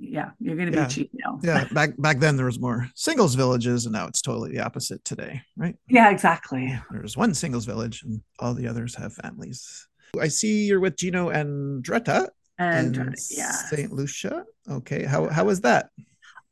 yeah, 0.00 0.30
you're 0.40 0.56
going 0.56 0.70
to 0.72 0.76
yeah. 0.76 0.86
be 0.86 0.92
cheap 0.92 1.10
now. 1.12 1.38
yeah, 1.42 1.64
back 1.72 1.90
back 1.98 2.18
then 2.18 2.36
there 2.36 2.46
was 2.46 2.58
more 2.58 2.88
singles 2.94 3.34
villages, 3.34 3.86
and 3.86 3.92
now 3.92 4.06
it's 4.06 4.22
totally 4.22 4.50
the 4.50 4.60
opposite 4.60 5.04
today, 5.04 5.42
right? 5.56 5.76
Yeah, 5.88 6.10
exactly. 6.10 6.78
There's 6.90 7.16
one 7.16 7.34
singles 7.34 7.64
village, 7.64 8.02
and 8.02 8.20
all 8.38 8.54
the 8.54 8.68
others 8.68 8.94
have 8.96 9.12
families. 9.14 9.86
I 10.18 10.28
see 10.28 10.66
you're 10.66 10.80
with 10.80 10.96
Gino 10.96 11.30
Andretta 11.30 12.28
and 12.58 13.14
yeah, 13.30 13.52
Saint 13.52 13.92
Lucia. 13.92 14.44
Okay, 14.70 15.04
how 15.04 15.28
how 15.28 15.44
was 15.44 15.60
that? 15.62 15.90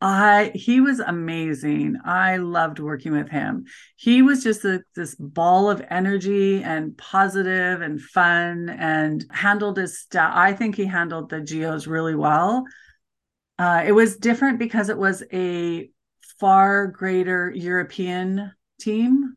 I 0.01 0.53
he 0.55 0.81
was 0.81 1.01
amazing. 1.01 1.97
I 2.05 2.37
loved 2.37 2.79
working 2.81 3.13
with 3.13 3.31
him. 3.31 3.65
He 3.97 4.21
was 4.21 4.43
just 4.43 4.65
a, 4.65 4.83
this 4.95 5.15
ball 5.15 5.71
of 5.71 5.83
energy 5.89 6.63
and 6.63 6.97
positive 6.99 7.81
and 7.81 8.01
fun 8.01 8.69
and 8.69 9.25
handled 9.31 9.79
his 9.79 9.99
stuff. 9.99 10.33
I 10.35 10.53
think 10.53 10.77
he 10.77 10.85
handled 10.85 11.31
the 11.31 11.41
GOs 11.41 11.87
really 11.87 12.15
well. 12.15 12.65
Uh, 13.59 13.83
it 13.87 13.93
was 13.93 14.17
different 14.17 14.59
because 14.59 14.89
it 14.89 14.99
was 14.99 15.23
a 15.33 15.91
far 16.39 16.87
greater 16.87 17.51
European 17.51 18.53
team 18.81 19.37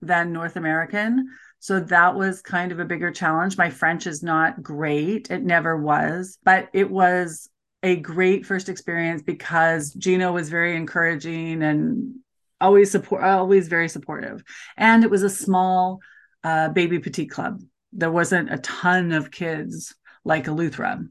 than 0.00 0.32
North 0.32 0.56
American. 0.56 1.28
So 1.60 1.80
that 1.80 2.14
was 2.14 2.40
kind 2.42 2.70
of 2.72 2.78
a 2.78 2.84
bigger 2.84 3.10
challenge. 3.10 3.58
My 3.58 3.70
French 3.70 4.06
is 4.06 4.22
not 4.22 4.62
great. 4.62 5.30
It 5.30 5.42
never 5.42 5.76
was, 5.76 6.38
but 6.44 6.68
it 6.72 6.90
was 6.90 7.48
a 7.82 7.96
great 7.96 8.46
first 8.46 8.68
experience 8.68 9.22
because 9.22 9.92
Gino 9.94 10.32
was 10.32 10.48
very 10.50 10.76
encouraging 10.76 11.62
and 11.62 12.16
always 12.60 12.90
support 12.90 13.22
always 13.22 13.68
very 13.68 13.88
supportive. 13.88 14.42
And 14.76 15.04
it 15.04 15.10
was 15.10 15.22
a 15.22 15.30
small 15.30 16.00
uh, 16.42 16.70
baby 16.70 16.98
petite 16.98 17.30
club. 17.30 17.60
There 17.92 18.10
wasn't 18.10 18.52
a 18.52 18.58
ton 18.58 19.12
of 19.12 19.30
kids 19.30 19.94
like 20.24 20.46
Eleuthera 20.46 21.06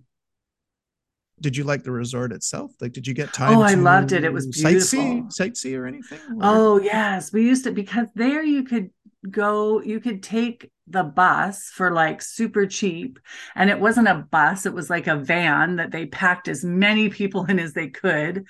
did 1.39 1.55
you 1.55 1.63
like 1.63 1.83
the 1.83 1.91
resort 1.91 2.31
itself? 2.31 2.71
Like, 2.81 2.93
did 2.93 3.05
you 3.05 3.13
get 3.13 3.33
time? 3.33 3.57
Oh, 3.57 3.61
I 3.61 3.75
loved 3.75 4.11
it. 4.11 4.23
It 4.23 4.33
was 4.33 4.47
beautiful. 4.47 4.99
Sightsee, 4.99 5.27
sightsee 5.27 5.77
or 5.77 5.85
anything? 5.85 6.19
Or? 6.31 6.39
Oh, 6.41 6.79
yes. 6.79 7.31
We 7.31 7.43
used 7.43 7.65
to 7.65 7.71
because 7.71 8.07
there 8.15 8.43
you 8.43 8.63
could 8.63 8.89
go, 9.29 9.81
you 9.81 9.99
could 9.99 10.23
take 10.23 10.71
the 10.87 11.03
bus 11.03 11.69
for 11.73 11.91
like 11.91 12.21
super 12.21 12.65
cheap. 12.65 13.19
And 13.55 13.69
it 13.69 13.79
wasn't 13.79 14.07
a 14.07 14.25
bus, 14.29 14.65
it 14.65 14.73
was 14.73 14.89
like 14.89 15.07
a 15.07 15.17
van 15.17 15.75
that 15.75 15.91
they 15.91 16.05
packed 16.05 16.47
as 16.47 16.63
many 16.63 17.09
people 17.09 17.45
in 17.45 17.59
as 17.59 17.73
they 17.73 17.89
could, 17.89 18.45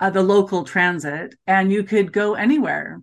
uh, 0.00 0.10
the 0.10 0.22
local 0.22 0.64
transit, 0.64 1.34
and 1.46 1.70
you 1.70 1.84
could 1.84 2.12
go 2.12 2.34
anywhere 2.34 3.00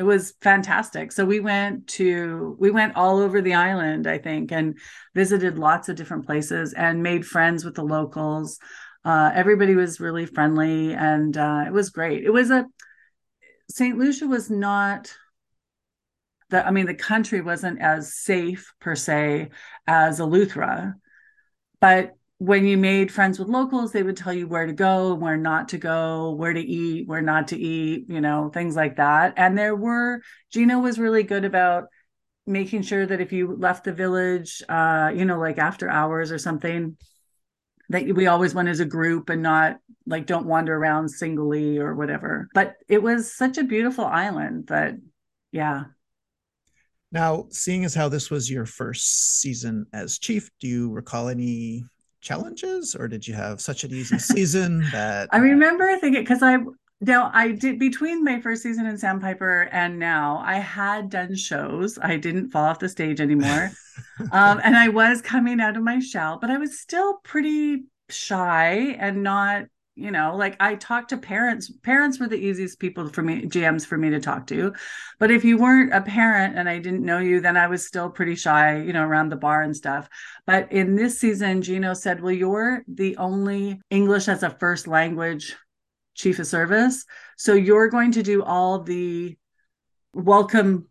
it 0.00 0.04
was 0.04 0.32
fantastic. 0.40 1.12
So 1.12 1.26
we 1.26 1.40
went 1.40 1.86
to 1.88 2.56
we 2.58 2.70
went 2.70 2.96
all 2.96 3.18
over 3.18 3.42
the 3.42 3.52
island 3.52 4.06
i 4.06 4.16
think 4.16 4.50
and 4.50 4.78
visited 5.14 5.58
lots 5.58 5.90
of 5.90 5.96
different 5.96 6.24
places 6.24 6.72
and 6.72 7.02
made 7.02 7.26
friends 7.26 7.66
with 7.66 7.74
the 7.74 7.84
locals. 7.84 8.58
Uh, 9.04 9.30
everybody 9.34 9.74
was 9.74 10.00
really 10.00 10.24
friendly 10.24 10.94
and 10.94 11.36
uh, 11.36 11.64
it 11.66 11.72
was 11.74 11.90
great. 11.90 12.24
It 12.24 12.30
was 12.30 12.50
a 12.50 12.66
st 13.68 13.98
lucia 13.98 14.26
was 14.26 14.48
not 14.48 15.12
the 16.48 16.66
i 16.66 16.70
mean 16.70 16.86
the 16.86 16.94
country 16.94 17.42
wasn't 17.42 17.78
as 17.78 18.14
safe 18.14 18.72
per 18.80 18.96
se 18.96 19.50
as 19.86 20.18
eleuthera 20.18 20.94
but 21.78 22.16
when 22.40 22.66
you 22.66 22.78
made 22.78 23.12
friends 23.12 23.38
with 23.38 23.48
locals, 23.48 23.92
they 23.92 24.02
would 24.02 24.16
tell 24.16 24.32
you 24.32 24.48
where 24.48 24.64
to 24.64 24.72
go, 24.72 25.12
where 25.12 25.36
not 25.36 25.68
to 25.68 25.76
go, 25.76 26.30
where 26.30 26.54
to 26.54 26.60
eat, 26.60 27.06
where 27.06 27.20
not 27.20 27.48
to 27.48 27.58
eat, 27.58 28.06
you 28.08 28.22
know, 28.22 28.48
things 28.48 28.74
like 28.74 28.96
that. 28.96 29.34
And 29.36 29.58
there 29.58 29.76
were, 29.76 30.22
Gino 30.50 30.78
was 30.78 30.98
really 30.98 31.22
good 31.22 31.44
about 31.44 31.88
making 32.46 32.80
sure 32.80 33.04
that 33.04 33.20
if 33.20 33.30
you 33.30 33.54
left 33.56 33.84
the 33.84 33.92
village, 33.92 34.62
uh, 34.70 35.12
you 35.14 35.26
know, 35.26 35.38
like 35.38 35.58
after 35.58 35.90
hours 35.90 36.32
or 36.32 36.38
something, 36.38 36.96
that 37.90 38.06
we 38.06 38.26
always 38.26 38.54
went 38.54 38.70
as 38.70 38.80
a 38.80 38.86
group 38.86 39.28
and 39.28 39.42
not 39.42 39.76
like 40.06 40.24
don't 40.24 40.46
wander 40.46 40.74
around 40.74 41.10
singly 41.10 41.76
or 41.76 41.94
whatever. 41.94 42.48
But 42.54 42.76
it 42.88 43.02
was 43.02 43.36
such 43.36 43.58
a 43.58 43.64
beautiful 43.64 44.06
island 44.06 44.68
that, 44.68 44.94
yeah. 45.52 45.84
Now, 47.12 47.48
seeing 47.50 47.84
as 47.84 47.94
how 47.94 48.08
this 48.08 48.30
was 48.30 48.50
your 48.50 48.64
first 48.64 49.40
season 49.42 49.84
as 49.92 50.18
chief, 50.18 50.48
do 50.58 50.68
you 50.68 50.90
recall 50.90 51.28
any 51.28 51.84
challenges 52.20 52.94
or 52.94 53.08
did 53.08 53.26
you 53.26 53.34
have 53.34 53.60
such 53.60 53.84
an 53.84 53.92
easy 53.92 54.18
season 54.18 54.84
that 54.92 55.28
I 55.32 55.38
remember 55.38 55.96
thinking 55.98 56.22
because 56.22 56.42
I 56.42 56.58
now 57.00 57.30
I 57.32 57.52
did 57.52 57.78
between 57.78 58.24
my 58.24 58.40
first 58.40 58.62
season 58.62 58.86
in 58.86 58.98
Sandpiper 58.98 59.68
and 59.72 59.98
now 59.98 60.42
I 60.44 60.56
had 60.56 61.08
done 61.08 61.34
shows. 61.34 61.98
I 62.00 62.16
didn't 62.16 62.50
fall 62.50 62.66
off 62.66 62.78
the 62.78 62.90
stage 62.90 63.20
anymore. 63.20 63.70
um, 64.32 64.60
and 64.62 64.76
I 64.76 64.88
was 64.88 65.22
coming 65.22 65.60
out 65.60 65.78
of 65.78 65.82
my 65.82 65.98
shell, 66.00 66.38
but 66.38 66.50
I 66.50 66.58
was 66.58 66.78
still 66.78 67.18
pretty 67.24 67.84
shy 68.10 68.96
and 68.98 69.22
not 69.22 69.64
you 69.96 70.10
know 70.10 70.36
like 70.36 70.56
i 70.60 70.74
talked 70.76 71.10
to 71.10 71.16
parents 71.16 71.70
parents 71.82 72.18
were 72.20 72.28
the 72.28 72.36
easiest 72.36 72.78
people 72.78 73.08
for 73.08 73.22
me 73.22 73.42
gms 73.42 73.84
for 73.84 73.98
me 73.98 74.10
to 74.10 74.20
talk 74.20 74.46
to. 74.46 74.72
But 75.18 75.30
if 75.30 75.44
you 75.44 75.58
weren't 75.58 75.92
a 75.92 76.00
parent 76.00 76.56
and 76.56 76.68
i 76.68 76.78
didn't 76.78 77.04
know 77.04 77.18
you 77.18 77.40
then 77.40 77.56
i 77.56 77.66
was 77.66 77.86
still 77.86 78.08
pretty 78.08 78.34
shy 78.34 78.80
you 78.80 78.92
know 78.92 79.04
around 79.04 79.28
the 79.28 79.36
bar 79.36 79.62
and 79.62 79.76
stuff. 79.76 80.08
But 80.46 80.72
in 80.72 80.94
this 80.94 81.18
season 81.18 81.62
gino 81.62 81.94
said 81.94 82.20
well 82.20 82.32
you're 82.32 82.82
the 82.88 83.16
only 83.16 83.80
english 83.90 84.28
as 84.28 84.42
a 84.42 84.50
first 84.50 84.86
language 84.86 85.56
chief 86.14 86.38
of 86.38 86.46
service. 86.46 87.04
So 87.36 87.54
you're 87.54 87.88
going 87.88 88.12
to 88.12 88.22
do 88.22 88.42
all 88.42 88.82
the 88.82 89.36
welcome 90.12 90.86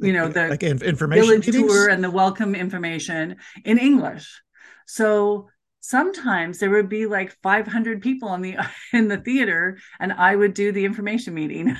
you 0.00 0.12
know 0.12 0.28
the 0.28 0.48
like 0.48 0.62
information 0.62 1.40
village 1.40 1.46
tour 1.46 1.88
and 1.88 2.02
the 2.02 2.10
welcome 2.10 2.54
information 2.54 3.36
in 3.64 3.78
english. 3.78 4.42
So 4.86 5.48
sometimes 5.80 6.58
there 6.58 6.70
would 6.70 6.88
be 6.88 7.06
like 7.06 7.36
500 7.42 8.02
people 8.02 8.34
in 8.34 8.42
the 8.42 8.56
in 8.92 9.08
the 9.08 9.18
theater 9.18 9.78
and 10.00 10.12
i 10.12 10.34
would 10.34 10.54
do 10.54 10.72
the 10.72 10.84
information 10.84 11.34
meeting. 11.34 11.76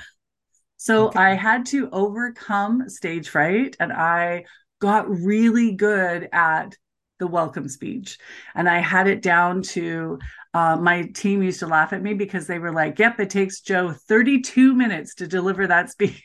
So 0.76 1.08
okay. 1.08 1.18
i 1.18 1.34
had 1.34 1.66
to 1.66 1.88
overcome 1.90 2.88
stage 2.88 3.28
fright 3.28 3.76
and 3.80 3.92
i 3.92 4.44
got 4.80 5.10
really 5.10 5.74
good 5.74 6.28
at 6.32 6.76
the 7.18 7.26
welcome 7.26 7.68
speech. 7.68 8.18
And 8.54 8.68
i 8.68 8.78
had 8.78 9.08
it 9.08 9.22
down 9.22 9.62
to 9.74 10.18
uh, 10.54 10.76
my 10.76 11.02
team 11.14 11.42
used 11.42 11.60
to 11.60 11.66
laugh 11.66 11.92
at 11.92 12.02
me 12.02 12.14
because 12.14 12.46
they 12.46 12.58
were 12.58 12.72
like 12.72 12.98
yep 12.98 13.18
it 13.20 13.30
takes 13.30 13.60
jo 13.60 13.92
32 13.92 14.74
minutes 14.74 15.16
to 15.16 15.26
deliver 15.26 15.66
that 15.66 15.90
speech. 15.90 16.22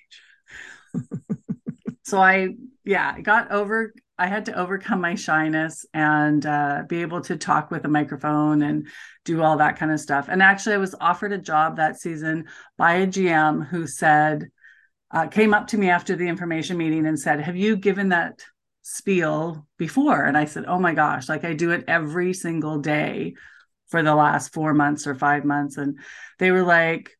So 2.05 2.19
i 2.19 2.49
yeah 2.83 3.13
i 3.15 3.21
got 3.21 3.51
over 3.51 3.93
I 4.17 4.27
had 4.27 4.45
to 4.45 4.59
overcome 4.59 5.01
my 5.01 5.15
shyness 5.15 5.85
and 5.93 6.45
uh, 6.45 6.83
be 6.87 7.01
able 7.01 7.21
to 7.21 7.35
talk 7.35 7.71
with 7.71 7.85
a 7.85 7.89
microphone 7.89 8.61
and 8.61 8.87
do 9.25 9.41
all 9.41 9.57
that 9.57 9.77
kind 9.77 9.91
of 9.91 9.99
stuff. 9.99 10.27
And 10.29 10.41
actually, 10.41 10.75
I 10.75 10.79
was 10.79 10.95
offered 11.01 11.31
a 11.31 11.37
job 11.37 11.77
that 11.77 11.99
season 11.99 12.45
by 12.77 12.93
a 12.95 13.07
GM 13.07 13.67
who 13.67 13.87
said, 13.87 14.49
uh, 15.13 15.27
came 15.27 15.53
up 15.53 15.67
to 15.67 15.77
me 15.77 15.89
after 15.89 16.15
the 16.15 16.27
information 16.27 16.75
meeting 16.75 17.05
and 17.05 17.19
said, 17.19 17.39
Have 17.39 17.55
you 17.55 17.77
given 17.77 18.09
that 18.09 18.43
spiel 18.81 19.67
before? 19.77 20.23
And 20.23 20.35
I 20.35 20.45
said, 20.45 20.65
Oh 20.67 20.79
my 20.79 20.93
gosh, 20.93 21.29
like 21.29 21.45
I 21.45 21.53
do 21.53 21.71
it 21.71 21.85
every 21.87 22.33
single 22.33 22.79
day 22.79 23.35
for 23.89 24.01
the 24.01 24.15
last 24.15 24.53
four 24.53 24.73
months 24.73 25.05
or 25.05 25.13
five 25.13 25.45
months. 25.45 25.77
And 25.77 25.99
they 26.39 26.49
were 26.49 26.63
like, 26.63 27.11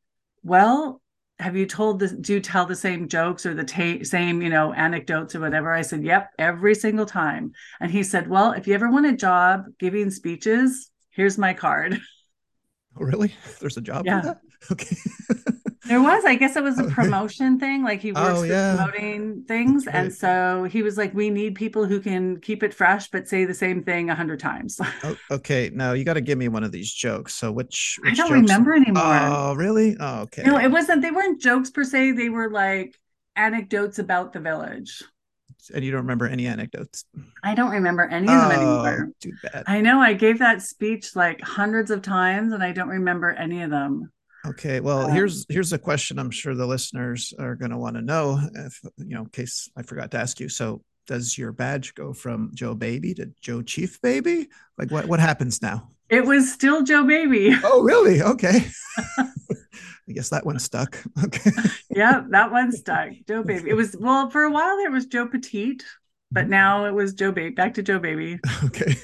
Well, 0.42 1.03
have 1.44 1.58
you 1.58 1.66
told 1.66 2.00
this 2.00 2.14
do 2.14 2.34
you 2.34 2.40
tell 2.40 2.66
the 2.66 2.76
same 2.76 3.10
jokes 3.10 3.46
or 3.46 3.54
the 3.54 3.66
ta- 3.66 4.04
same 4.04 4.42
you 4.42 4.50
know 4.50 4.72
anecdotes 4.74 5.36
or 5.36 5.42
whatever? 5.42 5.74
I 5.74 5.82
said 5.82 6.04
yep 6.04 6.30
every 6.40 6.74
single 6.74 7.06
time. 7.06 7.52
And 7.82 7.92
he 7.92 8.02
said 8.02 8.30
well 8.30 8.54
if 8.54 8.66
you 8.66 8.74
ever 8.74 8.90
want 8.90 9.06
a 9.06 9.14
job 9.14 9.66
giving 9.78 10.10
speeches 10.10 10.90
here's 11.10 11.38
my 11.38 11.54
card. 11.54 12.00
Oh 12.98 13.04
really? 13.04 13.34
There's 13.60 13.78
a 13.78 13.82
job 13.82 14.06
yeah. 14.06 14.36
okay 14.72 14.96
there 15.86 16.02
was 16.02 16.24
i 16.26 16.36
guess 16.36 16.56
it 16.56 16.64
was 16.64 16.80
a 16.80 16.84
promotion 16.90 17.60
thing 17.60 17.84
like 17.84 18.02
he 18.02 18.12
works 18.12 18.40
oh, 18.40 18.44
yeah. 18.44 18.76
promoting 18.76 19.44
things 19.44 19.88
and 19.88 20.14
so 20.14 20.64
he 20.64 20.82
was 20.82 20.98
like 20.98 21.14
we 21.14 21.30
need 21.30 21.56
people 21.56 21.86
who 21.86 22.00
can 22.00 22.40
keep 22.40 22.64
it 22.64 22.74
fresh 22.74 23.10
but 23.10 23.28
say 23.28 23.46
the 23.46 23.54
same 23.54 23.84
thing 23.84 24.10
a 24.10 24.16
hundred 24.16 24.40
times. 24.40 24.80
Oh, 25.06 25.18
okay 25.32 25.70
now 25.74 25.94
you 25.94 26.06
got 26.06 26.14
to 26.14 26.22
give 26.22 26.38
me 26.38 26.48
one 26.48 26.64
of 26.64 26.72
these 26.72 26.92
jokes 26.92 27.34
so 27.34 27.52
which, 27.52 28.00
which 28.04 28.14
i 28.14 28.16
don't 28.16 28.30
jokes? 28.30 28.42
remember 28.42 28.74
anymore. 28.74 29.04
Oh 29.04 29.54
really? 29.56 29.98
Oh 30.00 30.22
okay. 30.22 30.44
No 30.44 30.58
it 30.58 30.70
wasn't 30.70 31.02
they 31.02 31.12
weren't 31.12 31.42
jokes 31.42 31.72
per 31.72 31.84
se 31.84 32.12
they 32.12 32.30
were 32.30 32.50
like 32.50 32.98
anecdotes 33.36 34.00
about 34.00 34.32
the 34.32 34.40
village. 34.40 35.04
And 35.74 35.84
you 35.84 35.92
don't 35.92 36.02
remember 36.02 36.28
any 36.28 36.46
anecdotes? 36.46 37.06
I 37.44 37.56
don't 37.56 37.72
remember 37.72 38.04
any 38.04 38.28
of 38.28 38.50
them 38.50 38.60
oh, 38.60 38.86
anymore. 38.86 39.10
too 39.20 39.34
bad. 39.42 39.64
I 39.68 39.82
know 39.82 40.00
i 40.00 40.14
gave 40.14 40.40
that 40.40 40.62
speech 40.62 41.16
like 41.16 41.42
hundreds 41.42 41.92
of 41.92 42.02
times 42.02 42.54
and 42.54 42.64
i 42.64 42.72
don't 42.72 42.90
remember 42.90 43.32
any 43.32 43.62
of 43.62 43.72
them 43.72 44.12
Okay, 44.46 44.82
well, 44.82 45.06
um, 45.06 45.12
here's 45.12 45.46
here's 45.48 45.72
a 45.72 45.78
question 45.78 46.20
I'm 46.20 46.32
sure 46.32 46.54
the 46.54 46.68
listeners 46.68 47.34
are 47.40 47.56
going 47.56 47.72
to 47.72 47.78
want 47.78 47.96
to 47.96 48.02
know 48.02 48.40
if 48.56 48.82
you 48.98 49.16
know 49.16 49.22
in 49.22 49.30
case 49.30 49.70
I 49.78 49.84
forgot 49.84 50.12
to 50.12 50.18
ask 50.18 50.40
you. 50.40 50.50
So, 50.50 50.82
does 51.08 51.38
your 51.38 51.54
badge 51.54 51.96
go 51.96 52.14
from 52.14 52.52
Jo 52.54 52.76
Baby 52.76 53.14
to 53.16 53.32
Jo 53.42 53.62
Chief 53.62 54.02
Baby? 54.02 54.50
Like 54.78 54.92
what 54.92 55.08
what 55.08 55.22
happens 55.22 55.62
now? 55.62 55.90
It 56.10 56.26
was 56.26 56.52
still 56.52 56.84
Jo 56.84 57.06
Baby. 57.06 57.56
Oh, 57.64 57.82
really? 57.82 58.22
Okay. 58.22 58.66
I 59.20 60.12
guess 60.12 60.30
that 60.30 60.46
one 60.46 60.60
stuck. 60.60 61.02
Okay. 61.24 61.52
yeah, 61.90 62.24
that 62.30 62.52
one 62.52 62.72
stuck. 62.74 63.12
Jo 63.28 63.44
Baby. 63.44 63.70
It 63.70 63.76
was 63.76 63.96
well 63.98 64.30
for 64.30 64.44
a 64.44 64.52
while 64.52 64.78
there 64.78 64.92
was 64.92 65.06
Jo 65.06 65.26
Petite, 65.26 65.86
but 66.32 66.42
mm-hmm. 66.42 66.52
now 66.52 66.86
it 66.86 66.94
was 66.94 67.14
Jo 67.14 67.32
Baby. 67.32 67.56
Back 67.56 67.76
to 67.76 67.84
Jo 67.84 67.98
Baby. 68.00 68.40
Okay. 68.66 68.96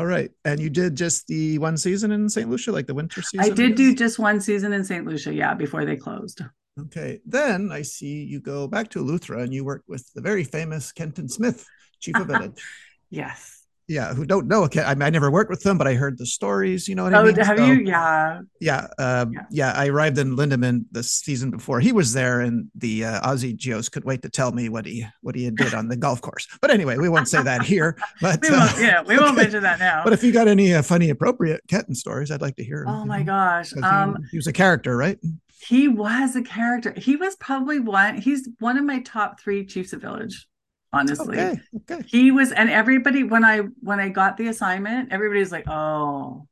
All 0.00 0.06
right. 0.06 0.30
And 0.46 0.58
you 0.58 0.70
did 0.70 0.96
just 0.96 1.26
the 1.26 1.58
one 1.58 1.76
season 1.76 2.10
in 2.10 2.26
St. 2.30 2.48
Lucia, 2.48 2.72
like 2.72 2.86
the 2.86 2.94
winter 2.94 3.20
season? 3.20 3.44
I 3.44 3.54
did 3.54 3.72
I 3.72 3.74
do 3.74 3.94
just 3.94 4.18
one 4.18 4.40
season 4.40 4.72
in 4.72 4.82
St. 4.82 5.04
Lucia, 5.04 5.34
yeah, 5.34 5.52
before 5.52 5.84
they 5.84 5.96
closed. 5.96 6.40
Okay. 6.86 7.20
Then 7.26 7.70
I 7.70 7.82
see 7.82 8.24
you 8.24 8.40
go 8.40 8.66
back 8.66 8.88
to 8.90 9.04
Eleuthera 9.04 9.42
and 9.42 9.52
you 9.52 9.62
work 9.62 9.82
with 9.88 10.10
the 10.14 10.22
very 10.22 10.44
famous 10.44 10.90
Kenton 10.90 11.28
Smith, 11.28 11.66
chief 12.00 12.16
of 12.16 12.26
village. 12.28 12.64
yes 13.10 13.59
yeah, 13.90 14.14
who 14.14 14.24
don't 14.24 14.46
know. 14.46 14.68
I, 14.76 14.90
I 14.90 15.10
never 15.10 15.32
worked 15.32 15.50
with 15.50 15.64
them, 15.64 15.76
but 15.76 15.88
I 15.88 15.94
heard 15.94 16.16
the 16.16 16.24
stories. 16.24 16.86
You 16.86 16.94
know 16.94 17.02
what 17.02 17.14
oh, 17.14 17.22
I 17.22 17.24
mean? 17.24 17.34
Have 17.34 17.58
so, 17.58 17.64
you? 17.64 17.80
Yeah. 17.80 18.40
Yeah, 18.60 18.86
um, 18.98 19.32
yeah. 19.32 19.46
Yeah. 19.50 19.72
I 19.74 19.88
arrived 19.88 20.16
in 20.16 20.36
Lindeman 20.36 20.84
the 20.92 21.02
season 21.02 21.50
before 21.50 21.80
he 21.80 21.90
was 21.90 22.12
there, 22.12 22.40
and 22.40 22.70
the 22.76 23.04
uh, 23.04 23.28
Aussie 23.28 23.58
GOs 23.60 23.88
could 23.88 24.04
wait 24.04 24.22
to 24.22 24.28
tell 24.28 24.52
me 24.52 24.68
what 24.68 24.86
he 24.86 25.04
what 25.22 25.34
he 25.34 25.50
did 25.50 25.74
on 25.74 25.88
the 25.88 25.96
golf 25.96 26.20
course. 26.20 26.46
But 26.60 26.70
anyway, 26.70 26.98
we 26.98 27.08
won't 27.08 27.28
say 27.28 27.42
that 27.42 27.62
here. 27.62 27.96
But 28.20 28.42
we 28.42 28.50
won't, 28.50 28.74
uh, 28.74 28.80
yeah, 28.80 29.02
we 29.02 29.16
won't 29.18 29.36
mention 29.36 29.62
that 29.62 29.78
now. 29.78 30.02
But 30.04 30.12
if 30.12 30.22
you 30.22 30.30
got 30.30 30.46
any 30.46 30.74
uh, 30.74 30.82
funny, 30.82 31.10
appropriate 31.10 31.62
Kenton 31.68 31.94
stories, 31.94 32.30
I'd 32.30 32.42
like 32.42 32.56
to 32.56 32.64
hear. 32.64 32.84
Oh 32.86 33.04
my 33.04 33.20
know, 33.20 33.24
gosh, 33.24 33.72
um, 33.82 34.16
he, 34.24 34.32
he 34.32 34.36
was 34.36 34.46
a 34.46 34.52
character, 34.52 34.96
right? 34.96 35.18
He 35.66 35.88
was 35.88 36.36
a 36.36 36.42
character. 36.42 36.92
He 36.96 37.16
was 37.16 37.34
probably 37.36 37.80
one. 37.80 38.16
He's 38.16 38.48
one 38.58 38.76
of 38.76 38.84
my 38.84 39.00
top 39.00 39.40
three 39.40 39.64
chiefs 39.64 39.92
of 39.92 40.02
village 40.02 40.46
honestly. 40.92 41.38
Okay, 41.38 41.60
okay. 41.90 42.02
he 42.06 42.30
was 42.30 42.52
and 42.52 42.70
everybody 42.70 43.22
when 43.22 43.44
i 43.44 43.58
when 43.80 44.00
i 44.00 44.08
got 44.08 44.36
the 44.36 44.48
assignment 44.48 45.12
everybody's 45.12 45.52
like 45.52 45.68
oh 45.68 46.46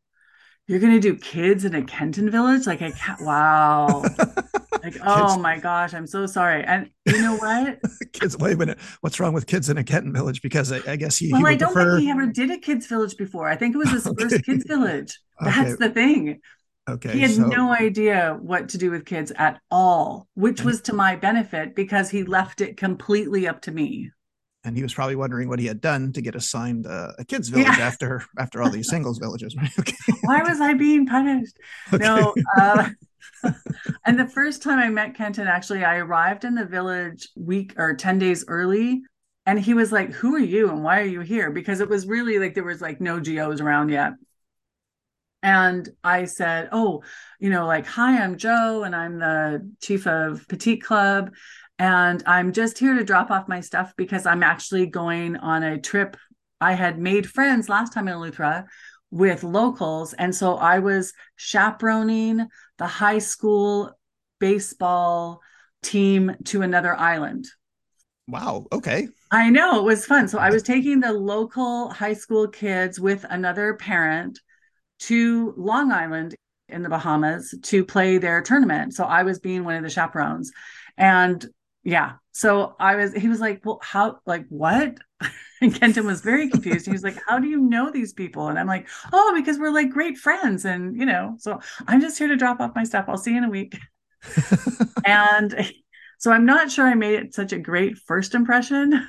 you're 0.67 0.81
gonna 0.81 1.01
do 1.01 1.17
kids 1.17 1.65
in 1.65 1.75
a 1.75 1.83
kenton 1.83 2.31
village? 2.31 2.67
Like 2.67 2.83
i 2.83 2.91
can't 2.91 3.21
wow. 3.23 4.05
Like 4.81 4.97
oh 5.05 5.27
kids. 5.27 5.39
my 5.39 5.59
gosh 5.59 5.93
i'm 5.93 6.07
so 6.07 6.27
sorry. 6.27 6.63
And 6.63 6.89
you 7.05 7.21
know 7.21 7.37
what? 7.37 7.81
Kids 8.13 8.39
wait 8.39 8.53
a 8.53 8.57
minute. 8.57 8.79
What's 9.01 9.19
wrong 9.19 9.33
with 9.33 9.47
kids 9.47 9.69
in 9.69 9.77
a 9.77 9.83
kenton 9.83 10.13
village? 10.13 10.41
Because 10.41 10.71
i, 10.71 10.81
I 10.87 10.95
guess 10.95 11.17
he 11.17 11.33
well 11.33 11.45
he 11.45 11.49
i 11.49 11.55
don't 11.57 11.73
prefer... 11.73 11.97
think 11.97 12.05
he 12.05 12.11
ever 12.11 12.27
did 12.27 12.51
a 12.53 12.59
kids 12.59 12.87
village 12.87 13.17
before. 13.17 13.49
I 13.49 13.57
think 13.57 13.75
it 13.75 13.79
was 13.79 13.91
his 13.91 14.07
okay. 14.07 14.23
first 14.23 14.45
kids 14.45 14.65
village. 14.69 15.19
That's 15.41 15.77
the 15.79 15.91
thing. 15.91 16.41
Okay. 16.89 17.13
He 17.13 17.21
had 17.21 17.33
so... 17.33 17.47
no 17.47 17.73
idea 17.73 18.39
what 18.41 18.69
to 18.71 18.79
do 18.79 18.91
with 18.91 19.05
kids 19.05 19.33
at 19.33 19.61
all, 19.71 20.29
which 20.35 20.63
was 20.63 20.81
to 20.83 20.95
my 20.95 21.17
benefit 21.17 21.75
because 21.75 22.09
he 22.09 22.23
left 22.23 22.61
it 22.61 22.77
completely 22.77 23.49
up 23.49 23.61
to 23.63 23.73
me 23.73 24.11
and 24.69 24.77
he 24.77 24.83
was 24.83 24.95
probably 24.95 25.17
wondering 25.17 25.49
what 25.49 25.59
he 25.59 25.67
had 25.67 25.81
done 25.81 26.13
to 26.13 26.21
get 26.21 26.35
assigned 26.35 26.87
uh, 26.87 27.13
a 27.19 27.25
kids 27.25 27.49
village 27.49 27.67
yeah. 27.79 27.87
after 27.87 28.23
after 28.39 28.63
all 28.63 28.71
these 28.71 28.89
singles 28.89 29.19
villages 29.19 29.57
right? 29.57 29.71
Okay. 29.81 29.95
Why 30.23 30.43
was 30.43 30.61
i 30.61 30.75
being 30.75 31.07
punished? 31.07 31.57
Okay. 31.93 32.05
no 32.05 32.35
uh, 32.59 32.91
and 34.07 34.19
the 34.19 34.29
first 34.29 34.63
time 34.63 34.79
i 34.79 34.89
met 34.89 35.15
kenton 35.15 35.47
actually 35.47 35.85
i 35.85 35.97
arrived 35.97 36.45
in 36.45 36.55
the 36.55 36.65
village 36.65 37.29
week 37.37 37.75
or 37.77 37.95
10 37.95 38.19
days 38.19 38.45
early 38.49 39.03
and 39.49 39.59
he 39.59 39.73
was 39.73 39.91
like 39.91 40.13
who 40.13 40.35
are 40.35 40.39
you 40.41 40.69
and 40.69 40.85
why 40.85 41.01
are 41.01 41.07
you 41.07 41.21
here? 41.21 41.51
Because 41.51 41.81
it 41.81 41.89
was 41.89 42.07
really 42.07 42.39
like 42.39 42.53
there 42.53 42.65
was 42.65 42.83
like 42.83 43.01
no 43.01 43.19
GOs 43.19 43.63
around 43.63 43.89
yet. 43.89 44.13
And 45.43 45.89
I 46.05 46.27
said, 46.27 46.69
Oh, 46.71 47.03
you 47.41 47.49
know, 47.49 47.67
like, 47.67 47.87
hi, 47.87 48.23
I'm 48.23 48.37
Jo, 48.37 48.83
and 48.83 48.95
I'm 48.95 49.19
the 49.19 49.73
chief 49.81 50.07
of 50.07 50.47
Petite 50.49 50.83
Club 50.83 51.31
and 51.79 52.23
I'm 52.27 52.53
just 52.53 52.79
here 52.79 52.95
to 52.95 53.05
drop 53.05 53.31
off 53.31 53.49
my 53.49 53.61
stuff 53.61 53.95
because 53.97 54.27
I'm 54.27 54.43
actually 54.43 54.87
going 54.87 55.37
on 55.37 55.63
a 55.63 55.81
trip. 55.81 56.17
I 56.61 56.73
had 56.73 56.99
made 56.99 57.29
friends 57.29 57.69
last 57.69 57.93
time 57.93 58.09
in 58.09 58.15
Eleuthera 58.15 58.67
with 59.11 59.45
locals. 59.45 60.13
And 60.13 60.35
so 60.35 60.57
I 60.57 60.81
was 60.81 61.13
chaperoning 61.37 62.49
the 62.79 62.87
high 62.87 63.19
school 63.19 63.93
baseball 64.41 65.41
team 65.83 66.35
to 66.47 66.63
another 66.63 66.95
island. 66.97 67.47
Wow. 68.27 68.67
Okay. 68.73 69.09
I 69.31 69.49
know 69.49 69.79
it 69.79 69.85
was 69.85 70.05
fun. 70.05 70.29
So 70.29 70.39
I 70.39 70.51
was 70.51 70.63
taking 70.63 71.01
the 71.01 71.13
local 71.13 71.91
high 71.91 72.13
school 72.13 72.49
kids 72.49 73.01
with 73.01 73.25
another 73.31 73.75
parent 73.75 74.41
to 75.01 75.55
Long 75.57 75.93
Island 75.93 76.35
in 76.69 76.83
the 76.83 76.89
Bahamas 76.89 77.55
to 77.63 77.85
play 77.85 78.19
their 78.19 78.43
tournament. 78.43 78.95
So 78.95 79.05
I 79.05 79.23
was 79.23 79.39
being 79.39 79.65
one 79.65 79.77
of 79.77 79.83
the 79.83 79.91
chaperones. 79.91 80.51
And 80.99 81.47
yeah. 81.85 82.13
So 82.33 82.77
I 82.79 82.97
was, 82.97 83.13
he 83.15 83.29
was 83.29 83.41
like, 83.41 83.63
well, 83.65 83.81
how, 83.83 84.21
like, 84.27 84.47
what? 84.49 84.99
And 85.61 85.75
Kenton 85.75 86.07
was 86.07 86.21
very 86.21 86.49
confused. 86.49 86.87
He 86.87 86.93
was 86.93 87.03
like, 87.03 87.19
how 87.27 87.41
do 87.41 87.49
you 87.49 87.59
know 87.61 87.91
these 87.91 88.13
people? 88.13 88.47
And 88.47 88.57
I'm 88.61 88.69
like, 88.69 88.87
oh, 89.13 89.33
because 89.35 89.59
we're 89.59 89.73
like 89.73 89.91
great 89.91 90.17
friends. 90.17 90.65
And, 90.65 90.97
you 90.97 91.05
know, 91.05 91.35
so 91.41 91.59
I'm 91.89 92.01
just 92.01 92.17
here 92.17 92.29
to 92.29 92.37
drop 92.37 92.61
off 92.61 92.77
my 92.77 92.85
stuff. 92.85 93.07
I'll 93.09 93.19
see 93.19 93.33
you 93.33 93.39
in 93.39 93.43
a 93.43 93.51
week. 93.51 93.77
and 95.05 95.73
so 96.19 96.31
I'm 96.31 96.47
not 96.47 96.71
sure 96.71 96.87
I 96.87 96.95
made 96.95 97.15
it 97.15 97.35
such 97.35 97.53
a 97.53 97.59
great 97.59 97.99
first 97.99 98.37
impression. 98.37 99.05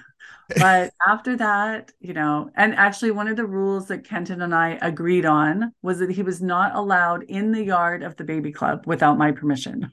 But 0.57 0.91
after 1.05 1.35
that, 1.37 1.91
you 1.99 2.13
know, 2.13 2.49
and 2.55 2.73
actually, 2.73 3.11
one 3.11 3.27
of 3.27 3.37
the 3.37 3.45
rules 3.45 3.87
that 3.89 4.03
Kenton 4.03 4.41
and 4.41 4.53
I 4.53 4.79
agreed 4.81 5.25
on 5.25 5.73
was 5.83 5.99
that 5.99 6.09
he 6.09 6.23
was 6.23 6.41
not 6.41 6.75
allowed 6.75 7.23
in 7.23 7.51
the 7.51 7.63
yard 7.63 8.01
of 8.01 8.15
the 8.15 8.23
baby 8.23 8.51
club 8.51 8.87
without 8.87 9.17
my 9.17 9.31
permission. 9.31 9.91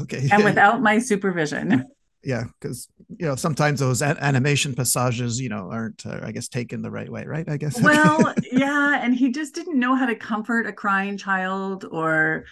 Okay. 0.00 0.28
And 0.32 0.44
without 0.44 0.82
my 0.82 0.98
supervision. 0.98 1.86
Yeah, 2.24 2.44
because 2.58 2.88
you 3.18 3.26
know 3.26 3.36
sometimes 3.36 3.80
those 3.80 4.00
a- 4.00 4.22
animation 4.24 4.74
passages, 4.74 5.38
you 5.38 5.50
know, 5.50 5.68
aren't 5.70 6.06
uh, 6.06 6.20
I 6.22 6.32
guess 6.32 6.48
taken 6.48 6.80
the 6.80 6.90
right 6.90 7.10
way, 7.10 7.24
right? 7.26 7.48
I 7.48 7.58
guess. 7.58 7.80
Well, 7.82 8.34
yeah, 8.50 9.00
and 9.02 9.14
he 9.14 9.30
just 9.30 9.54
didn't 9.54 9.78
know 9.78 9.94
how 9.94 10.06
to 10.06 10.14
comfort 10.14 10.66
a 10.66 10.72
crying 10.72 11.18
child, 11.18 11.84
or 11.90 12.46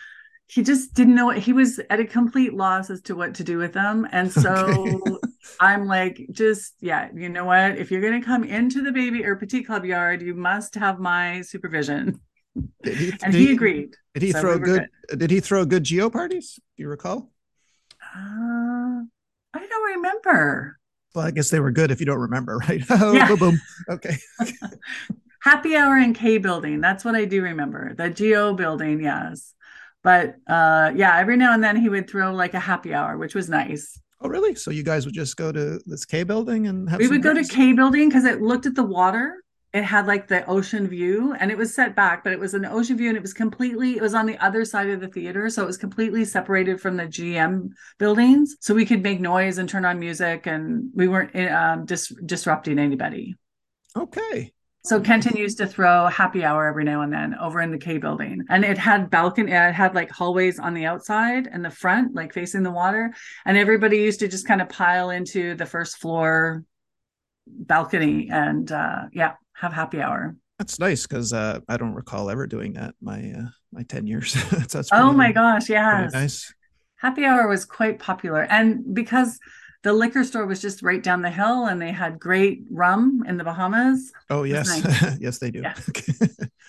he 0.47 0.63
just 0.63 0.93
didn't 0.93 1.15
know. 1.15 1.31
He 1.31 1.55
was 1.55 1.81
at 1.89 2.01
a 2.01 2.05
complete 2.05 2.53
loss 2.53 2.91
as 2.91 3.01
to 3.03 3.17
what 3.17 3.35
to 3.37 3.45
do 3.45 3.57
with 3.57 3.73
them, 3.73 4.07
and 4.13 4.31
so 4.31 4.53
okay. 4.53 5.17
I'm 5.61 5.87
like, 5.87 6.21
just 6.31 6.75
yeah, 6.81 7.09
you 7.15 7.31
know 7.31 7.47
what? 7.47 7.79
If 7.79 7.91
you're 7.91 8.03
gonna 8.03 8.23
come 8.23 8.45
into 8.45 8.83
the 8.83 8.93
baby 8.93 9.25
or 9.25 9.37
petite 9.37 9.67
club 9.67 9.87
yard, 9.87 10.21
you 10.21 10.35
must 10.35 10.75
have 10.75 10.99
my 10.99 11.41
supervision. 11.41 12.21
He, 12.85 13.13
and 13.23 13.33
he, 13.33 13.47
he, 13.47 13.53
agreed. 13.53 13.97
Did 14.13 14.23
he 14.23 14.33
so 14.33 14.41
throw 14.43 14.57
we 14.59 14.65
good, 14.65 14.89
good, 15.09 15.19
Did 15.19 15.31
he 15.31 15.41
throw 15.41 15.65
good 15.65 15.89
GO 15.89 16.11
parties? 16.11 16.61
Do 16.77 16.83
you 16.83 16.89
recall? 16.91 17.31
Uh, 18.15 19.03
I 19.55 19.67
don't 19.67 19.95
remember. 19.97 20.79
Well, 21.15 21.27
I 21.27 21.31
guess 21.31 21.51
they 21.51 21.61
were 21.61 21.71
good 21.71 21.91
if 21.91 22.01
you 22.01 22.07
don't 22.07 22.21
remember, 22.21 22.57
right? 22.59 22.83
oh, 22.91 23.13
yeah. 23.13 23.29
boom, 23.29 23.39
boom. 23.39 23.61
Okay. 23.89 24.17
Happy 25.43 25.77
hour 25.77 25.99
in 25.99 26.15
K 26.15 26.39
building. 26.39 26.81
That's 26.81 27.05
what 27.05 27.15
I 27.15 27.25
do 27.25 27.43
remember. 27.43 27.95
The 27.95 28.11
GO 28.11 28.55
building, 28.55 29.03
yes. 29.03 29.55
But 30.05 30.37
uh 30.47 30.93
yeah, 30.95 31.19
every 31.19 31.37
now 31.37 31.53
and 31.53 31.63
then 31.63 31.77
he 31.77 31.89
would 31.89 32.09
throw 32.09 32.33
like 32.33 32.55
a 32.55 32.61
happy 32.61 32.95
hour, 32.95 33.17
which 33.17 33.35
was 33.35 33.49
nice. 33.49 33.99
Oh, 34.21 34.29
really? 34.29 34.55
So 34.55 34.71
you 34.71 34.85
guys 34.85 35.05
would 35.05 35.15
just 35.15 35.37
go 35.37 35.51
to 35.51 35.81
this 35.85 36.05
K 36.05 36.23
building 36.23 36.69
and 36.69 36.89
have 36.89 37.01
We 37.01 37.09
would 37.09 37.23
go 37.23 37.35
to? 37.35 37.45
K 37.45 37.73
building 37.73 38.09
because 38.09 38.25
it 38.25 38.41
looked 38.41 38.67
at 38.67 38.77
the 38.77 38.85
water. 38.85 39.42
It 39.73 39.85
had 39.85 40.07
like 40.07 40.29
the 40.29 40.45
ocean 40.47 40.87
view 40.87 41.35
and 41.39 41.51
it 41.51 41.57
was 41.57 41.75
set 41.75 41.97
back, 41.97 42.23
but 42.23 42.33
it 42.33 42.39
was 42.39 42.53
an 42.53 42.67
ocean 42.67 42.99
view 42.99 43.09
and 43.09 43.17
it 43.17 43.23
was 43.23 43.33
completely, 43.33 43.97
it 43.97 44.03
was 44.03 44.13
on 44.13 44.27
the 44.27 44.37
other 44.39 44.65
side 44.67 44.91
of 44.91 45.01
the 45.01 45.09
theater. 45.09 45.49
So 45.49 45.63
it 45.63 45.67
was 45.67 45.79
completely 45.79 46.25
separated 46.27 46.81
from 46.81 46.97
the 46.97 47.05
GM 47.05 47.71
buildings. 47.99 48.57
So 48.61 48.75
we 48.75 48.85
could 48.85 49.03
make 49.03 49.21
noise 49.21 49.57
and 49.57 49.69
turn 49.69 49.87
on 49.87 49.99
music 49.99 50.47
and 50.47 50.91
we 50.95 51.09
weren't 51.09 51.35
um, 51.51 51.87
dis- 51.87 52.15
disrupting 52.27 52.79
anybody. 52.79 53.35
Okay. 53.97 54.53
So 54.85 55.01
Kenton 55.01 55.37
used 55.37 55.59
to 55.59 55.67
throw 55.67 56.07
happy 56.09 56.45
hour 56.45 56.67
every 56.67 56.83
now 56.83 57.03
and 57.03 57.13
then 57.13 57.37
over 57.37 57.61
in 57.61 57.71
the 57.71 57.79
K 57.79 57.99
building. 57.99 58.43
And 58.49 58.65
it 58.65 58.77
had 58.77 59.11
balcony, 59.11 59.53
it 59.53 59.73
had 59.73 59.95
like 59.95 60.11
hallways 60.11 60.59
on 60.59 60.75
the 60.75 60.87
outside 60.87 61.47
and 61.51 61.65
the 61.65 61.71
front, 61.71 62.15
like 62.15 62.35
facing 62.35 62.65
the 62.65 62.71
water. 62.73 63.15
And 63.45 63.57
everybody 63.57 63.99
used 63.99 64.21
to 64.21 64.29
just 64.29 64.47
kind 64.47 64.61
of 64.61 64.69
pile 64.69 65.11
into 65.11 65.55
the 65.55 65.67
first 65.67 65.99
floor 65.99 66.65
balcony 67.47 68.29
and 68.31 68.71
uh 68.71 69.03
yeah, 69.13 69.35
have 69.55 69.73
happy 69.73 70.01
hour. 70.01 70.37
That's 70.59 70.79
nice 70.79 71.07
because 71.07 71.33
uh, 71.33 71.61
I 71.69 71.77
don't 71.77 71.95
recall 71.95 72.31
ever 72.31 72.47
doing 72.47 72.75
that 72.75 72.95
my 73.01 73.33
uh, 73.33 73.49
my 73.73 73.83
10 73.83 74.07
years. 74.07 74.35
that's, 74.51 74.75
that's 74.75 74.91
Oh 74.93 75.13
my 75.13 75.33
gosh, 75.33 75.67
pretty 75.67 75.81
yes. 75.81 76.13
nice. 76.13 76.55
Happy 76.97 77.25
hour 77.25 77.49
was 77.49 77.65
quite 77.65 77.99
popular. 77.99 78.43
And 78.43 78.95
because 78.95 79.39
the 79.83 79.93
liquor 79.93 80.23
store 80.23 80.47
was 80.47 80.63
just 80.63 80.83
right 80.83 81.03
down 81.03 81.23
the 81.23 81.31
hill 81.31 81.67
and 81.67 81.83
they 81.83 81.91
had 81.91 82.21
great 82.21 82.63
rum 82.71 83.25
in 83.27 83.37
the 83.37 83.45
Bahamas. 83.45 84.13
Oh, 84.31 84.45
yes. 84.45 84.69
nice. 84.69 85.17
yes, 85.21 85.39
they 85.39 85.51
do. 85.51 85.63
Yeah. 85.63 85.75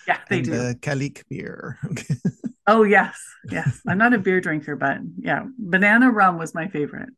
Yeah, 0.06 0.18
they 0.28 0.36
and 0.36 0.44
do. 0.44 0.50
The 0.50 0.78
Kalik 0.82 1.22
beer. 1.30 1.78
Okay. 1.86 2.14
Oh 2.66 2.82
yes, 2.82 3.18
yes. 3.50 3.80
I'm 3.86 3.96
not 3.96 4.12
a 4.12 4.18
beer 4.18 4.40
drinker, 4.40 4.76
but 4.76 4.98
yeah, 5.18 5.44
banana 5.58 6.10
rum 6.10 6.36
was 6.36 6.54
my 6.54 6.68
favorite. 6.68 7.08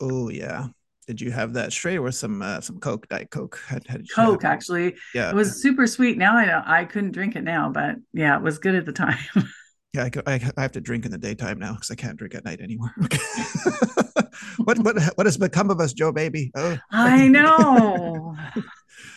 Oh, 0.00 0.30
yeah. 0.30 0.68
Did 1.06 1.20
you 1.20 1.30
have 1.32 1.54
that 1.54 1.72
straight 1.72 1.98
or 1.98 2.12
some 2.12 2.42
uh, 2.42 2.60
some 2.60 2.78
Coke, 2.78 3.08
Diet 3.08 3.30
Coke? 3.30 3.60
Had, 3.66 3.86
had, 3.88 3.98
did 3.98 4.08
you 4.08 4.14
have- 4.16 4.28
Coke 4.28 4.44
actually. 4.44 4.96
Yeah. 5.14 5.30
It 5.30 5.34
was 5.34 5.60
super 5.60 5.86
sweet. 5.86 6.16
Now 6.16 6.36
I 6.36 6.44
don't, 6.44 6.66
I 6.66 6.84
couldn't 6.84 7.12
drink 7.12 7.34
it 7.36 7.42
now, 7.42 7.70
but 7.70 7.96
yeah, 8.12 8.36
it 8.36 8.42
was 8.42 8.58
good 8.58 8.74
at 8.74 8.86
the 8.86 8.92
time. 8.92 9.18
Yeah, 9.94 10.08
I, 10.26 10.32
I, 10.36 10.40
I 10.56 10.62
have 10.62 10.72
to 10.72 10.80
drink 10.80 11.04
in 11.04 11.10
the 11.10 11.18
daytime 11.18 11.58
now 11.58 11.74
because 11.74 11.90
I 11.90 11.96
can't 11.96 12.16
drink 12.16 12.34
at 12.34 12.46
night 12.46 12.60
anymore. 12.62 12.94
Okay. 13.04 13.18
what 14.64 14.78
what 14.78 14.98
what 15.16 15.26
has 15.26 15.36
become 15.36 15.68
of 15.68 15.80
us, 15.80 15.92
Jo 15.92 16.12
baby? 16.12 16.50
Oh, 16.54 16.78
I 16.90 17.28
know. 17.28 18.34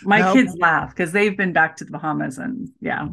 My 0.03 0.19
Now- 0.19 0.33
kids 0.33 0.53
laugh 0.59 0.89
because 0.89 1.13
they've 1.13 1.37
been 1.37 1.53
back 1.53 1.77
to 1.77 1.85
the 1.85 1.91
Bahamas 1.91 2.37
and 2.39 2.67
yeah. 2.81 3.07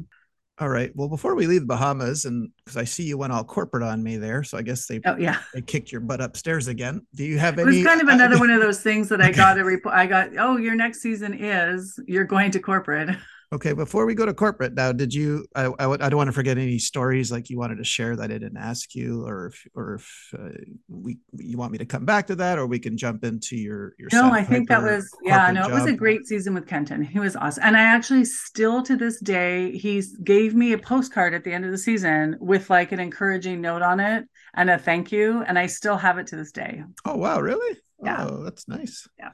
All 0.62 0.68
right. 0.68 0.92
Well, 0.94 1.08
before 1.08 1.34
we 1.34 1.48
leave 1.48 1.62
the 1.62 1.66
Bahamas, 1.66 2.24
and 2.24 2.48
because 2.58 2.76
I 2.76 2.84
see 2.84 3.02
you 3.02 3.18
went 3.18 3.32
all 3.32 3.42
corporate 3.42 3.82
on 3.82 4.00
me 4.00 4.16
there, 4.16 4.44
so 4.44 4.56
I 4.56 4.62
guess 4.62 4.86
they 4.86 5.00
Oh 5.04 5.16
yeah. 5.16 5.40
they 5.52 5.60
kicked 5.60 5.90
your 5.90 6.00
butt 6.00 6.20
upstairs 6.20 6.68
again. 6.68 7.04
Do 7.16 7.24
you 7.24 7.36
have 7.36 7.58
any? 7.58 7.62
It 7.62 7.78
was 7.78 7.84
kind 7.84 8.00
of 8.00 8.06
uh, 8.06 8.12
another 8.12 8.38
one 8.38 8.48
of 8.48 8.60
those 8.62 8.80
things 8.80 9.08
that 9.08 9.20
I 9.20 9.32
got 9.32 9.58
a 9.58 9.64
report. 9.64 9.92
I 9.92 10.06
got, 10.06 10.28
oh, 10.38 10.58
your 10.58 10.76
next 10.76 11.00
season 11.00 11.34
is 11.34 11.98
you're 12.06 12.22
going 12.22 12.52
to 12.52 12.60
corporate. 12.60 13.16
Okay, 13.53 13.74
before 13.74 14.07
we 14.07 14.14
go 14.14 14.24
to 14.24 14.32
corporate 14.32 14.72
now, 14.72 14.92
did 14.92 15.12
you? 15.12 15.44
I, 15.55 15.66
I, 15.78 15.90
I 15.90 16.09
don't 16.09 16.16
want 16.16 16.28
to 16.28 16.32
forget 16.32 16.57
any 16.57 16.78
stories 16.78 17.30
like 17.30 17.50
you 17.50 17.59
wanted 17.59 17.76
to 17.76 17.84
share 17.84 18.16
that 18.16 18.24
I 18.30 18.38
didn't 18.38 18.57
ask 18.57 18.94
you, 18.94 19.26
or 19.26 19.48
if 19.48 19.66
or 19.74 19.94
if 19.96 20.34
uh, 20.38 20.48
we 20.88 21.18
you 21.34 21.59
want 21.59 21.70
me 21.70 21.76
to 21.76 21.84
come 21.84 22.07
back 22.07 22.28
to 22.28 22.34
that, 22.36 22.59
or 22.59 22.66
we 22.66 22.78
can 22.78 22.96
jump 22.96 23.24
into 23.24 23.57
your 23.57 23.94
your. 23.98 24.09
No, 24.11 24.32
I 24.32 24.42
think 24.42 24.70
that 24.70 24.82
was 24.82 25.07
yeah, 25.22 25.50
no, 25.50 25.66
it 25.66 25.72
was 25.72 25.84
a 25.84 25.92
great 25.92 26.26
season 26.26 26.55
with 26.55 26.66
Kenton. 26.66 27.03
He 27.03 27.18
was 27.18 27.36
awesome. 27.36 27.62
And 27.62 27.76
I 27.76 27.82
actually 27.82 28.24
still 28.24 28.82
to 28.84 28.96
this 28.96 29.20
day, 29.20 29.76
he 29.76 30.03
gave 30.24 30.55
me 30.55 30.72
a 30.72 30.78
postcard 30.78 31.34
at 31.34 31.44
the 31.44 31.53
end 31.53 31.66
of 31.66 31.72
the 31.72 31.78
season 31.78 32.38
with 32.40 32.70
like 32.70 32.90
an 32.92 33.00
encouraging 33.00 33.61
note 33.61 33.82
on 33.82 34.00
it 34.00 34.24
and 34.55 34.70
a 34.70 34.78
thank 34.78 35.12
you. 35.12 35.42
And 35.42 35.59
I 35.59 35.66
still 35.66 35.98
have 35.98 36.16
it 36.16 36.28
to 36.28 36.36
this 36.36 36.53
day. 36.53 36.84
Oh 37.05 37.16
wow, 37.16 37.38
really? 37.38 37.76
Yeah. 38.03 38.28
Oh, 38.30 38.42
that's 38.44 38.66
nice. 38.66 39.07
Yeah. 39.18 39.30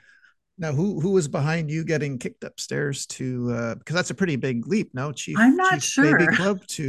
Now, 0.61 0.73
who 0.73 1.01
who 1.01 1.11
was 1.13 1.29
behind 1.29 1.71
you 1.71 1.85
getting 1.85 2.19
kicked 2.19 2.43
upstairs 2.43 3.07
to? 3.07 3.53
uh 3.53 3.75
Because 3.77 3.95
that's 3.95 4.11
a 4.11 4.15
pretty 4.15 4.37
big 4.37 4.67
leap, 4.67 4.91
no? 4.93 5.13
Chief. 5.13 5.37
I'm 5.39 5.55
not 5.57 5.81
Chief 5.81 6.05
Baby. 6.05 6.27
Club 6.35 6.67
to 6.69 6.83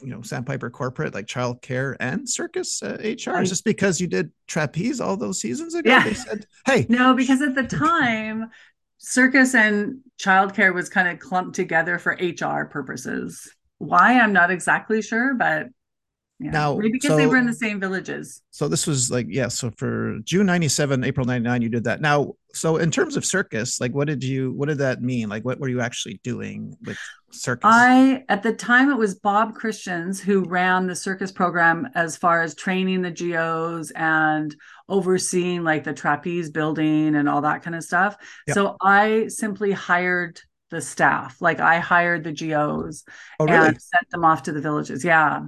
you 0.00 0.06
know 0.06 0.20
Sandpiper 0.22 0.68
Corporate, 0.70 1.14
like 1.14 1.26
childcare 1.26 1.96
and 2.00 2.28
circus 2.28 2.82
uh, 2.82 2.96
HR. 3.02 3.42
Just 3.44 3.64
because 3.64 4.00
you 4.00 4.08
did 4.08 4.32
trapeze 4.48 5.00
all 5.00 5.16
those 5.16 5.40
seasons 5.40 5.74
ago? 5.74 5.88
Yeah. 5.88 6.02
They 6.04 6.14
said, 6.14 6.46
"Hey, 6.66 6.86
No, 6.88 7.14
because 7.14 7.40
at 7.40 7.54
the 7.54 7.62
time, 7.88 8.50
circus 8.98 9.54
and 9.54 10.00
childcare 10.18 10.74
was 10.74 10.88
kind 10.88 11.08
of 11.08 11.18
clumped 11.20 11.54
together 11.54 11.98
for 11.98 12.12
HR 12.20 12.64
purposes. 12.66 13.48
Why 13.78 14.18
I'm 14.18 14.32
not 14.32 14.50
exactly 14.50 15.02
sure, 15.02 15.34
but 15.34 15.68
yeah. 16.40 16.50
Now, 16.50 16.74
maybe 16.76 16.90
because 16.92 17.16
they 17.16 17.28
were 17.28 17.36
in 17.36 17.46
the 17.46 17.52
same 17.54 17.78
villages. 17.78 18.42
so 18.50 18.66
this 18.66 18.88
was 18.88 19.08
like 19.08 19.26
yeah 19.30 19.46
so 19.46 19.70
for 19.76 20.18
june 20.24 20.46
97 20.46 21.04
april 21.04 21.24
99 21.24 21.62
you 21.62 21.68
did 21.68 21.84
that 21.84 22.00
now 22.00 22.32
so 22.54 22.76
in 22.76 22.90
terms 22.90 23.16
of 23.16 23.24
circus 23.24 23.80
like 23.80 23.92
what 23.92 24.06
did 24.06 24.22
you 24.22 24.52
what 24.52 24.68
did 24.68 24.78
that 24.78 25.02
mean 25.02 25.28
like 25.28 25.44
what 25.44 25.58
were 25.58 25.68
you 25.68 25.80
actually 25.80 26.20
doing 26.22 26.76
with 26.84 26.98
circus 27.32 27.68
I 27.70 28.24
at 28.28 28.42
the 28.42 28.52
time 28.52 28.90
it 28.90 28.98
was 28.98 29.16
Bob 29.16 29.54
Christians 29.54 30.20
who 30.20 30.44
ran 30.44 30.86
the 30.86 30.94
circus 30.94 31.32
program 31.32 31.88
as 31.94 32.16
far 32.16 32.42
as 32.42 32.54
training 32.54 33.02
the 33.02 33.10
GOs 33.10 33.90
and 33.92 34.54
overseeing 34.88 35.64
like 35.64 35.84
the 35.84 35.92
trapeze 35.92 36.50
building 36.50 37.16
and 37.16 37.28
all 37.28 37.40
that 37.42 37.62
kind 37.62 37.74
of 37.74 37.82
stuff. 37.82 38.16
Yep. 38.46 38.54
So 38.54 38.76
I 38.80 39.28
simply 39.28 39.72
hired 39.72 40.40
the 40.70 40.80
staff. 40.80 41.40
Like 41.40 41.60
I 41.60 41.78
hired 41.78 42.24
the 42.24 42.32
GOs 42.32 43.04
oh 43.40 43.46
really 43.46 43.68
and 43.68 43.82
sent 43.82 44.10
them 44.10 44.24
off 44.24 44.44
to 44.44 44.52
the 44.52 44.60
villages. 44.60 45.04
Yeah. 45.04 45.42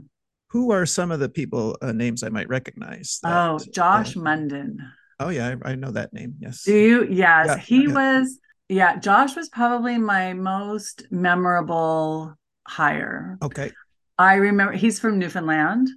who 0.49 0.73
are 0.73 0.87
some 0.87 1.11
of 1.13 1.21
the 1.21 1.29
people 1.29 1.77
uh, 1.83 1.93
names 1.93 2.23
i 2.23 2.29
might 2.29 2.49
recognize 2.49 3.19
that, 3.23 3.33
oh, 3.33 3.59
Josh 3.73 4.17
uh, 4.17 4.21
Munden. 4.21 4.79
Oh 5.21 5.29
yeah 5.29 5.55
I, 5.65 5.73
I 5.73 5.75
know 5.75 5.91
that 5.91 6.13
name 6.13 6.35
yes 6.41 6.65
Do 6.65 6.75
you? 6.75 7.07
Yes, 7.11 7.47
Yeah, 7.49 7.59
he 7.59 7.83
yeah. 7.85 7.95
was. 7.95 8.39
Yeah, 8.69 8.97
Josh 8.99 9.37
was 9.37 9.49
probably 9.49 9.97
my 9.97 10.33
most 10.33 11.07
memorable 11.11 12.35
hire. 12.67 13.39
okay 13.43 13.71
I 14.19 14.35
remember 14.35 14.73
he's 14.73 14.99
from 14.99 15.19
Newfoundland. 15.19 15.89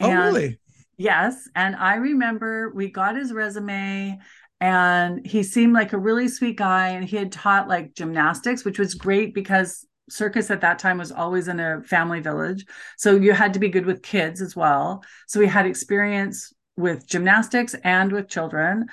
oh 0.00 0.12
really 0.12 0.58
Yes. 0.98 1.48
And 1.54 1.76
I 1.76 1.96
remember 1.96 2.72
we 2.74 2.90
got 2.90 3.16
his 3.16 3.32
resume 3.32 4.18
and 4.60 5.26
he 5.26 5.42
seemed 5.42 5.74
like 5.74 5.92
a 5.92 5.98
really 5.98 6.28
sweet 6.28 6.56
guy. 6.56 6.88
And 6.88 7.04
he 7.04 7.16
had 7.16 7.32
taught 7.32 7.68
like 7.68 7.94
gymnastics, 7.94 8.64
which 8.64 8.78
was 8.78 8.94
great 8.94 9.34
because 9.34 9.84
circus 10.08 10.50
at 10.50 10.62
that 10.62 10.78
time 10.78 10.96
was 10.98 11.12
always 11.12 11.48
in 11.48 11.60
a 11.60 11.82
family 11.82 12.20
village. 12.20 12.64
So 12.96 13.16
you 13.16 13.32
had 13.32 13.52
to 13.54 13.58
be 13.58 13.68
good 13.68 13.84
with 13.84 14.02
kids 14.02 14.40
as 14.40 14.56
well. 14.56 15.04
So 15.26 15.38
we 15.40 15.46
had 15.46 15.66
experience 15.66 16.52
with 16.76 17.06
gymnastics 17.06 17.74
and 17.84 18.12
with 18.12 18.28
children. 18.28 18.86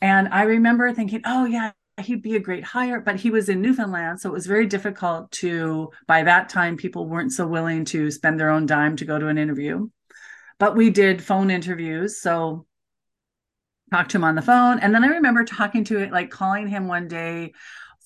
And 0.00 0.28
I 0.28 0.42
remember 0.42 0.92
thinking, 0.92 1.22
oh, 1.24 1.44
yeah. 1.44 1.72
He'd 2.00 2.22
be 2.22 2.36
a 2.36 2.40
great 2.40 2.64
hire, 2.64 2.98
but 2.98 3.16
he 3.16 3.30
was 3.30 3.50
in 3.50 3.60
Newfoundland. 3.60 4.20
So 4.20 4.30
it 4.30 4.32
was 4.32 4.46
very 4.46 4.64
difficult 4.64 5.30
to, 5.32 5.90
by 6.06 6.22
that 6.22 6.48
time, 6.48 6.78
people 6.78 7.06
weren't 7.06 7.30
so 7.32 7.46
willing 7.46 7.84
to 7.86 8.10
spend 8.10 8.40
their 8.40 8.48
own 8.48 8.64
dime 8.64 8.96
to 8.96 9.04
go 9.04 9.18
to 9.18 9.26
an 9.26 9.36
interview 9.36 9.86
but 10.60 10.76
we 10.76 10.90
did 10.90 11.24
phone 11.24 11.50
interviews 11.50 12.20
so 12.20 12.64
talked 13.90 14.12
to 14.12 14.18
him 14.18 14.24
on 14.24 14.36
the 14.36 14.42
phone 14.42 14.78
and 14.78 14.94
then 14.94 15.02
i 15.02 15.08
remember 15.08 15.42
talking 15.44 15.82
to 15.82 15.98
it 15.98 16.12
like 16.12 16.30
calling 16.30 16.68
him 16.68 16.86
one 16.86 17.08
day 17.08 17.52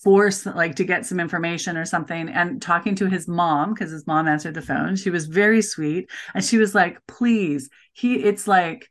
for 0.03 0.31
like 0.55 0.77
to 0.77 0.85
get 0.85 1.05
some 1.05 1.21
information 1.21 1.77
or 1.77 1.85
something 1.85 2.29
and 2.29 2.63
talking 2.63 2.95
to 2.95 3.07
his 3.07 3.29
mom 3.29 3.75
because 3.75 3.91
his 3.91 4.07
mom 4.07 4.27
answered 4.27 4.55
the 4.55 4.63
phone 4.63 4.97
she 4.97 5.11
was 5.11 5.27
very 5.27 5.61
sweet 5.61 6.09
and 6.33 6.43
she 6.43 6.57
was 6.57 6.75
like 6.75 6.99
please 7.07 7.69
he 7.93 8.15
it's 8.17 8.49
like 8.49 8.89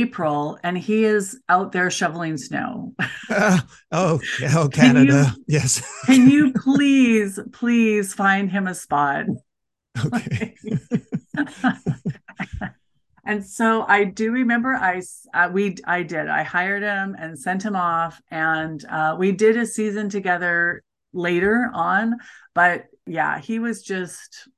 april 0.00 0.58
and 0.62 0.76
he 0.78 1.04
is 1.04 1.38
out 1.48 1.72
there 1.72 1.90
shoveling 1.90 2.36
snow. 2.36 2.94
Uh, 3.30 3.60
oh 3.92 4.20
oh 4.54 4.68
Can 4.68 4.96
you- 4.96 5.06
canada. 5.12 5.36
Yes. 5.46 5.82
can 6.06 6.28
you 6.28 6.52
please 6.56 7.38
please 7.52 8.12
find 8.14 8.50
him 8.50 8.66
a 8.66 8.74
spot? 8.74 9.26
Okay. 10.04 10.54
And 13.26 13.44
so 13.44 13.86
I 13.88 14.04
do 14.04 14.32
remember 14.32 14.74
I 14.74 15.00
uh, 15.32 15.48
we 15.50 15.76
I 15.86 16.02
did. 16.02 16.28
I 16.28 16.42
hired 16.42 16.82
him 16.82 17.16
and 17.18 17.38
sent 17.38 17.62
him 17.62 17.74
off 17.74 18.20
and 18.30 18.84
uh, 18.90 19.16
we 19.18 19.32
did 19.32 19.56
a 19.56 19.64
season 19.64 20.08
together 20.10 20.82
later 21.14 21.70
on 21.72 22.16
but 22.54 22.86
yeah 23.06 23.38
he 23.38 23.60
was 23.60 23.82
just 23.82 24.48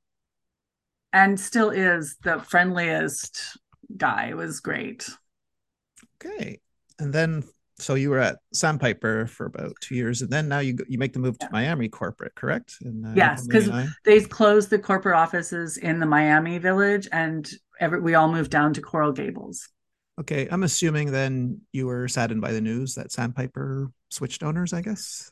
and 1.13 1.39
still 1.39 1.71
is 1.71 2.17
the 2.25 2.41
friendliest 2.41 3.59
guy. 3.97 4.29
It 4.31 4.37
was 4.37 4.61
great 4.61 5.09
okay 6.17 6.59
and 6.99 7.13
then 7.13 7.43
so 7.79 7.95
you 7.95 8.09
were 8.09 8.19
at 8.19 8.39
sandpiper 8.55 9.27
for 9.27 9.47
about 9.47 9.75
two 9.81 9.95
years 9.95 10.23
and 10.23 10.31
then 10.31 10.49
now 10.49 10.61
you 10.61 10.77
you 10.89 10.99
make 10.99 11.13
the 11.13 11.19
move 11.19 11.39
to 11.39 11.49
miami 11.53 11.89
corporate 11.89 12.35
correct 12.35 12.77
In, 12.81 13.05
uh, 13.05 13.13
Yes, 13.15 13.45
April 13.45 13.61
'cause 13.61 13.69
99? 13.69 13.95
they 14.05 14.21
closed 14.21 14.71
the 14.71 14.79
corporate 14.79 15.17
offices 15.17 15.77
in 15.77 16.01
the 16.01 16.07
Miami 16.07 16.59
village 16.59 17.07
and 17.13 17.49
every, 17.79 18.01
we 18.01 18.15
all 18.15 18.33
moved 18.33 18.51
down 18.51 18.73
to 18.75 18.81
Coral 18.81 19.13
Gables 19.13 19.69
Okay, 20.19 20.49
I'm 20.51 20.63
assuming 20.63 21.13
then 21.13 21.61
you 21.73 21.87
were 21.87 22.09
saddened 22.09 22.41
by 22.41 22.53
the 22.53 22.63
news 22.63 22.95
that 22.95 23.13
Sandpiper 23.13 23.91
switched 24.09 24.43
owners. 24.43 24.73
I 24.73 24.81
guess. 24.81 25.31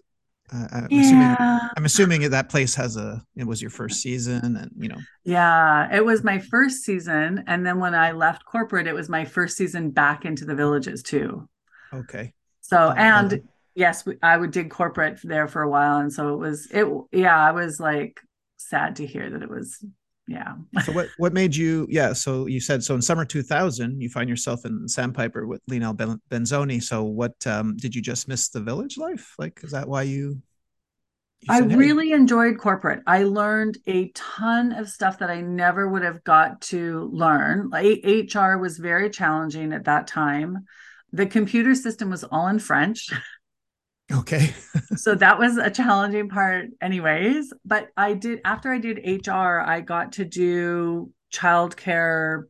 Uh, 0.54 0.68
I'm 0.72 0.84
assuming. 0.84 1.20
yeah 1.20 1.68
I'm 1.76 1.84
assuming 1.84 2.30
that 2.30 2.48
place 2.48 2.74
has 2.76 2.96
a. 2.96 3.22
It 3.36 3.44
was 3.44 3.60
your 3.60 3.70
first 3.70 4.00
season, 4.00 4.56
and 4.56 4.70
you 4.78 4.88
know. 4.88 4.98
Yeah, 5.24 5.94
it 5.94 6.04
was 6.04 6.22
my 6.22 6.38
first 6.38 6.84
season. 6.84 7.42
And 7.46 7.66
then 7.66 7.80
when 7.80 7.94
I 7.94 8.12
left 8.12 8.44
corporate, 8.44 8.86
it 8.86 8.94
was 8.94 9.08
my 9.08 9.24
first 9.24 9.56
season 9.56 9.90
back 9.90 10.24
into 10.24 10.44
the 10.44 10.54
villages 10.54 11.02
too. 11.02 11.48
Okay. 11.92 12.32
So 12.60 12.76
Uh, 12.76 12.94
and 12.96 13.32
uh, 13.32 13.36
yes, 13.74 14.06
we, 14.06 14.16
I 14.22 14.36
would 14.36 14.52
did 14.52 14.70
corporate 14.70 15.18
there 15.24 15.48
for 15.48 15.62
a 15.62 15.68
while, 15.68 15.98
and 15.98 16.12
so 16.12 16.34
it 16.34 16.38
was 16.38 16.68
it. 16.70 16.86
Yeah, 17.12 17.36
I 17.36 17.50
was 17.50 17.80
like 17.80 18.20
sad 18.56 18.96
to 18.96 19.06
hear 19.06 19.28
that 19.30 19.42
it 19.42 19.50
was. 19.50 19.84
Yeah. 20.26 20.54
so 20.84 20.92
what 20.92 21.08
what 21.18 21.32
made 21.34 21.54
you? 21.54 21.86
Yeah. 21.90 22.14
So 22.14 22.46
you 22.46 22.60
said 22.60 22.82
so 22.82 22.94
in 22.94 23.02
summer 23.02 23.24
2000, 23.24 24.00
you 24.00 24.08
find 24.08 24.28
yourself 24.28 24.64
in 24.64 24.88
Sandpiper 24.88 25.46
with 25.46 25.60
Lionel 25.68 25.92
Ben- 25.92 26.20
Benzoni. 26.30 26.82
So 26.82 27.04
what 27.04 27.46
um, 27.46 27.76
did 27.76 27.94
you 27.94 28.00
just 28.00 28.26
miss 28.26 28.48
the 28.48 28.60
village 28.60 28.96
life? 28.96 29.34
Like, 29.38 29.60
is 29.62 29.72
that 29.72 29.86
why 29.86 30.02
you? 30.02 30.40
you 31.40 31.48
I 31.50 31.58
really 31.58 32.12
enjoyed 32.12 32.58
corporate. 32.58 33.02
I 33.06 33.24
learned 33.24 33.76
a 33.86 34.08
ton 34.14 34.72
of 34.72 34.88
stuff 34.88 35.18
that 35.18 35.30
I 35.30 35.42
never 35.42 35.86
would 35.86 36.02
have 36.02 36.24
got 36.24 36.62
to 36.62 37.10
learn. 37.12 37.68
Like 37.68 38.02
HR 38.04 38.56
was 38.56 38.78
very 38.78 39.10
challenging 39.10 39.74
at 39.74 39.84
that 39.84 40.06
time. 40.06 40.64
The 41.12 41.26
computer 41.26 41.74
system 41.74 42.08
was 42.08 42.24
all 42.24 42.48
in 42.48 42.58
French. 42.58 43.10
Okay. 44.12 44.54
so 44.96 45.14
that 45.14 45.38
was 45.38 45.56
a 45.56 45.70
challenging 45.70 46.28
part 46.28 46.66
anyways 46.82 47.52
but 47.64 47.88
i 47.96 48.12
did 48.12 48.40
after 48.44 48.70
i 48.70 48.78
did 48.78 48.98
hr 49.26 49.60
i 49.60 49.80
got 49.80 50.12
to 50.12 50.24
do 50.24 51.10
childcare 51.32 52.44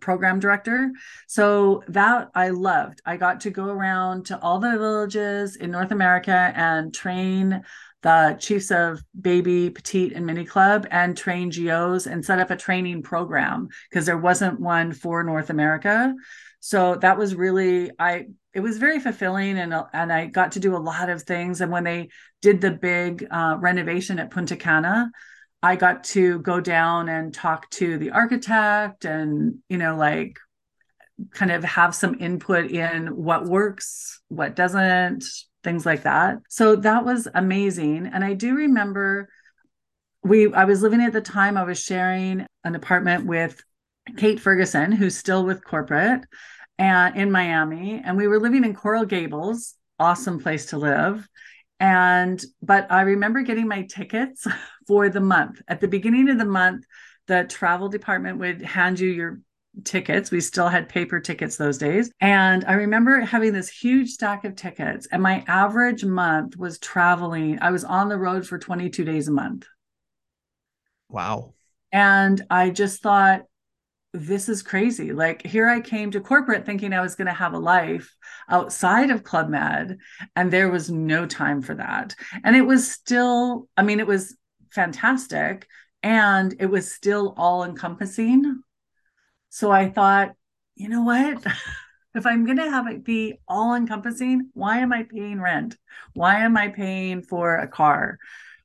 program 0.00 0.40
director. 0.40 0.90
So 1.28 1.82
that 1.88 2.30
i 2.34 2.48
loved. 2.48 3.00
I 3.06 3.16
got 3.16 3.40
to 3.40 3.50
go 3.50 3.66
around 3.66 4.26
to 4.26 4.40
all 4.40 4.58
the 4.58 4.70
villages 4.70 5.56
in 5.56 5.70
north 5.70 5.92
america 5.92 6.52
and 6.56 6.92
train 6.92 7.62
the 8.02 8.36
chiefs 8.40 8.70
of 8.70 9.02
baby 9.20 9.68
petite 9.68 10.14
and 10.14 10.24
mini 10.24 10.46
club 10.46 10.86
and 10.90 11.14
train 11.16 11.50
GOs 11.50 12.06
and 12.06 12.24
set 12.24 12.40
up 12.40 12.50
a 12.50 12.56
training 12.56 13.02
program 13.02 13.68
because 13.90 14.06
there 14.06 14.16
wasn't 14.18 14.58
one 14.58 14.92
for 14.92 15.22
north 15.22 15.50
america. 15.50 16.14
So 16.60 16.96
that 16.96 17.18
was 17.18 17.34
really 17.34 17.90
i 17.98 18.26
it 18.52 18.60
was 18.60 18.78
very 18.78 18.98
fulfilling 18.98 19.58
and 19.58 19.74
and 19.92 20.12
I 20.12 20.26
got 20.26 20.52
to 20.52 20.60
do 20.60 20.76
a 20.76 20.78
lot 20.78 21.08
of 21.08 21.22
things. 21.22 21.60
And 21.60 21.70
when 21.70 21.84
they 21.84 22.08
did 22.42 22.60
the 22.60 22.70
big 22.70 23.26
uh, 23.30 23.56
renovation 23.60 24.18
at 24.18 24.30
Punta 24.30 24.56
Cana 24.56 25.10
I 25.62 25.76
got 25.76 26.04
to 26.04 26.38
go 26.38 26.60
down 26.60 27.08
and 27.08 27.34
talk 27.34 27.68
to 27.70 27.98
the 27.98 28.10
architect 28.10 29.04
and 29.04 29.58
you 29.68 29.78
know 29.78 29.96
like 29.96 30.36
kind 31.32 31.50
of 31.50 31.62
have 31.64 31.94
some 31.94 32.16
input 32.18 32.70
in 32.70 33.08
what 33.08 33.44
works 33.44 34.22
what 34.28 34.56
doesn't 34.56 35.24
things 35.62 35.84
like 35.84 36.04
that. 36.04 36.38
So 36.48 36.76
that 36.76 37.04
was 37.04 37.28
amazing. 37.34 38.06
And 38.06 38.24
I 38.24 38.32
do 38.32 38.54
remember 38.54 39.28
we 40.22 40.52
I 40.52 40.64
was 40.64 40.82
living 40.82 41.02
at 41.02 41.12
the 41.12 41.20
time 41.20 41.58
I 41.58 41.64
was 41.64 41.78
sharing 41.78 42.46
an 42.64 42.74
apartment 42.74 43.26
with 43.26 43.62
Kate 44.16 44.40
Ferguson 44.40 44.92
who's 44.92 45.16
still 45.16 45.44
with 45.44 45.62
corporate 45.62 46.22
and 46.80 47.14
in 47.14 47.30
Miami, 47.30 48.00
and 48.02 48.16
we 48.16 48.26
were 48.26 48.40
living 48.40 48.64
in 48.64 48.74
Coral 48.74 49.04
Gables, 49.04 49.74
awesome 49.98 50.40
place 50.40 50.66
to 50.66 50.78
live. 50.78 51.28
And 51.78 52.42
but 52.62 52.90
I 52.90 53.02
remember 53.02 53.42
getting 53.42 53.68
my 53.68 53.82
tickets 53.82 54.46
for 54.88 55.10
the 55.10 55.20
month. 55.20 55.60
At 55.68 55.80
the 55.80 55.88
beginning 55.88 56.30
of 56.30 56.38
the 56.38 56.46
month, 56.46 56.86
the 57.26 57.44
travel 57.44 57.90
department 57.90 58.38
would 58.38 58.62
hand 58.62 58.98
you 58.98 59.10
your 59.10 59.40
tickets. 59.84 60.30
We 60.30 60.40
still 60.40 60.68
had 60.68 60.88
paper 60.88 61.20
tickets 61.20 61.56
those 61.56 61.76
days. 61.76 62.10
And 62.18 62.64
I 62.64 62.72
remember 62.72 63.20
having 63.20 63.52
this 63.52 63.68
huge 63.68 64.08
stack 64.08 64.46
of 64.46 64.56
tickets, 64.56 65.06
and 65.12 65.22
my 65.22 65.44
average 65.46 66.02
month 66.02 66.56
was 66.56 66.78
traveling. 66.78 67.58
I 67.60 67.72
was 67.72 67.84
on 67.84 68.08
the 68.08 68.18
road 68.18 68.46
for 68.46 68.58
22 68.58 69.04
days 69.04 69.28
a 69.28 69.32
month. 69.32 69.66
Wow. 71.10 71.52
And 71.92 72.40
I 72.48 72.70
just 72.70 73.02
thought, 73.02 73.42
this 74.12 74.48
is 74.48 74.62
crazy. 74.62 75.12
Like 75.12 75.46
here 75.46 75.68
I 75.68 75.80
came 75.80 76.10
to 76.10 76.20
corporate 76.20 76.66
thinking 76.66 76.92
I 76.92 77.00
was 77.00 77.14
going 77.14 77.28
to 77.28 77.32
have 77.32 77.52
a 77.52 77.58
life 77.58 78.16
outside 78.48 79.10
of 79.10 79.22
Club 79.22 79.48
Med, 79.48 79.98
and 80.34 80.50
there 80.50 80.70
was 80.70 80.90
no 80.90 81.26
time 81.26 81.62
for 81.62 81.74
that. 81.74 82.14
And 82.42 82.56
it 82.56 82.66
was 82.66 82.90
still, 82.90 83.68
I 83.76 83.82
mean, 83.82 84.00
it 84.00 84.06
was 84.06 84.36
fantastic 84.70 85.66
and 86.02 86.54
it 86.58 86.66
was 86.66 86.92
still 86.92 87.34
all 87.36 87.64
encompassing. 87.64 88.62
So 89.50 89.70
I 89.70 89.88
thought, 89.88 90.34
you 90.74 90.88
know 90.88 91.02
what? 91.02 91.44
if 92.14 92.26
I'm 92.26 92.44
going 92.44 92.58
to 92.58 92.70
have 92.70 92.88
it 92.88 93.04
be 93.04 93.38
all 93.46 93.74
encompassing, 93.74 94.50
why 94.54 94.78
am 94.78 94.92
I 94.92 95.04
paying 95.04 95.40
rent? 95.40 95.76
Why 96.14 96.40
am 96.40 96.56
I 96.56 96.68
paying 96.68 97.22
for 97.22 97.56
a 97.56 97.68
car 97.68 98.18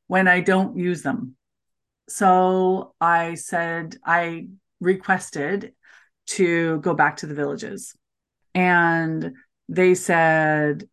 when 0.08 0.28
I 0.28 0.40
don't 0.40 0.78
use 0.78 1.04
them? 1.04 1.36
So 2.08 2.94
I 3.02 3.36
said, 3.36 3.98
I 4.04 4.48
requested 4.80 5.74
to 6.28 6.80
go 6.80 6.94
back 6.94 7.18
to 7.18 7.28
the 7.28 7.36
villages. 7.36 7.96
And 8.54 9.34
they 9.70 9.96
said, 9.96 10.88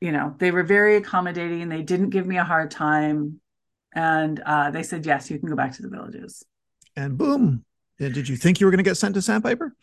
you 0.00 0.12
know, 0.12 0.34
they 0.38 0.50
were 0.50 0.62
very 0.62 0.96
accommodating. 0.96 1.68
They 1.68 1.82
didn't 1.82 2.10
give 2.10 2.26
me 2.26 2.38
a 2.38 2.44
hard 2.44 2.70
time. 2.70 3.40
And 3.94 4.40
uh, 4.40 4.70
they 4.70 4.82
said, 4.82 5.04
yes, 5.06 5.30
you 5.30 5.38
can 5.38 5.48
go 5.48 5.56
back 5.56 5.72
to 5.74 5.82
the 5.82 5.88
villages. 5.88 6.44
And 6.96 7.18
boom. 7.18 7.64
Did 7.98 8.28
you 8.28 8.36
think 8.36 8.60
you 8.60 8.66
were 8.66 8.70
going 8.70 8.84
to 8.84 8.88
get 8.88 8.96
sent 8.96 9.14
to 9.16 9.22
Sandpiper? 9.22 9.74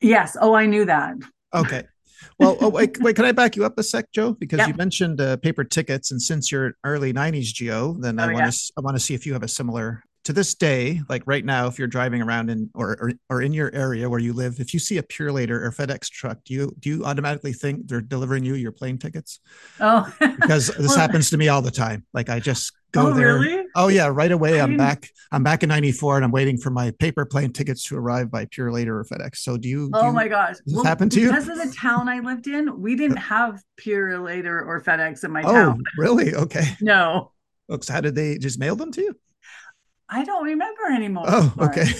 Yes. 0.00 0.36
Oh, 0.38 0.54
I 0.54 0.66
knew 0.66 0.84
that. 0.84 1.14
Okay. 1.54 1.84
Well, 2.38 2.56
oh, 2.60 2.68
wait, 2.68 2.98
wait, 3.00 3.16
can 3.16 3.24
I 3.24 3.32
back 3.32 3.56
you 3.56 3.64
up 3.64 3.78
a 3.78 3.82
sec, 3.82 4.10
Jo? 4.12 4.32
Because 4.32 4.58
yeah. 4.58 4.68
you 4.68 4.74
mentioned 4.74 5.20
uh, 5.20 5.36
paper 5.38 5.64
tickets, 5.64 6.10
and 6.10 6.20
since 6.20 6.50
you're 6.50 6.74
early 6.84 7.12
'90s, 7.12 7.58
GO, 7.58 7.96
then 7.98 8.18
oh, 8.18 8.24
I 8.24 8.26
want 8.32 8.52
to 8.52 8.58
yeah. 8.58 8.78
I 8.78 8.80
want 8.80 8.96
to 8.96 9.00
see 9.00 9.14
if 9.14 9.26
you 9.26 9.32
have 9.32 9.42
a 9.42 9.48
similar 9.48 10.02
to 10.24 10.32
this 10.32 10.54
day, 10.54 11.00
like 11.08 11.22
right 11.26 11.44
now, 11.44 11.66
if 11.66 11.78
you're 11.78 11.88
driving 11.88 12.22
around 12.22 12.50
in 12.50 12.70
or, 12.74 12.96
or, 13.00 13.12
or 13.28 13.42
in 13.42 13.52
your 13.52 13.72
area 13.74 14.08
where 14.08 14.20
you 14.20 14.32
live, 14.32 14.58
if 14.58 14.72
you 14.72 14.80
see 14.80 14.96
a 14.96 15.02
Purolator 15.02 15.50
or 15.50 15.70
FedEx 15.70 16.10
truck, 16.10 16.38
do 16.44 16.54
you 16.54 16.74
do 16.78 16.88
you 16.88 17.04
automatically 17.04 17.52
think 17.52 17.86
they're 17.86 18.00
delivering 18.00 18.42
you 18.42 18.54
your 18.54 18.72
plane 18.72 18.96
tickets? 18.96 19.40
Oh, 19.80 20.12
because 20.20 20.68
this 20.78 20.88
well, 20.88 20.96
happens 20.96 21.30
to 21.30 21.36
me 21.36 21.48
all 21.48 21.60
the 21.60 21.70
time. 21.70 22.06
Like 22.14 22.30
I 22.30 22.40
just 22.40 22.72
go 22.92 23.08
oh, 23.08 23.12
there. 23.12 23.38
Really? 23.38 23.66
Oh 23.74 23.88
yeah, 23.88 24.06
right 24.06 24.32
away. 24.32 24.60
I'm 24.62 24.78
back. 24.78 25.10
I'm 25.30 25.42
back 25.42 25.62
in 25.62 25.68
'94, 25.68 26.16
and 26.16 26.24
I'm 26.24 26.32
waiting 26.32 26.56
for 26.56 26.70
my 26.70 26.90
paper 26.92 27.26
plane 27.26 27.52
tickets 27.52 27.84
to 27.88 27.96
arrive 27.96 28.30
by 28.30 28.46
Purolator 28.46 28.88
or 28.88 29.04
FedEx. 29.04 29.36
So 29.38 29.58
do 29.58 29.68
you? 29.68 29.90
Do 29.90 29.98
oh 29.98 30.12
my 30.12 30.28
gosh, 30.28 30.56
does 30.64 30.74
well, 30.74 30.84
happen 30.84 31.10
to 31.10 31.20
you? 31.20 31.28
Because 31.28 31.48
of 31.48 31.58
the 31.58 31.74
town 31.76 32.08
I 32.08 32.20
lived 32.20 32.46
in, 32.46 32.80
we 32.80 32.96
didn't 32.96 33.18
uh, 33.18 33.22
have 33.22 33.62
Purolator 33.78 34.66
or 34.66 34.80
FedEx 34.80 35.22
in 35.24 35.32
my 35.32 35.42
oh, 35.42 35.52
town. 35.52 35.82
really? 35.98 36.34
Okay. 36.34 36.64
No. 36.80 37.32
Oh, 37.68 37.78
so 37.80 37.92
how 37.92 38.00
did 38.00 38.14
they 38.14 38.38
just 38.38 38.58
mail 38.58 38.76
them 38.76 38.92
to 38.92 39.00
you? 39.02 39.16
I 40.08 40.24
don't 40.24 40.44
remember 40.44 40.82
anymore. 40.94 41.24
Oh, 41.28 41.54
okay. 41.58 41.82
okay. 41.82 41.92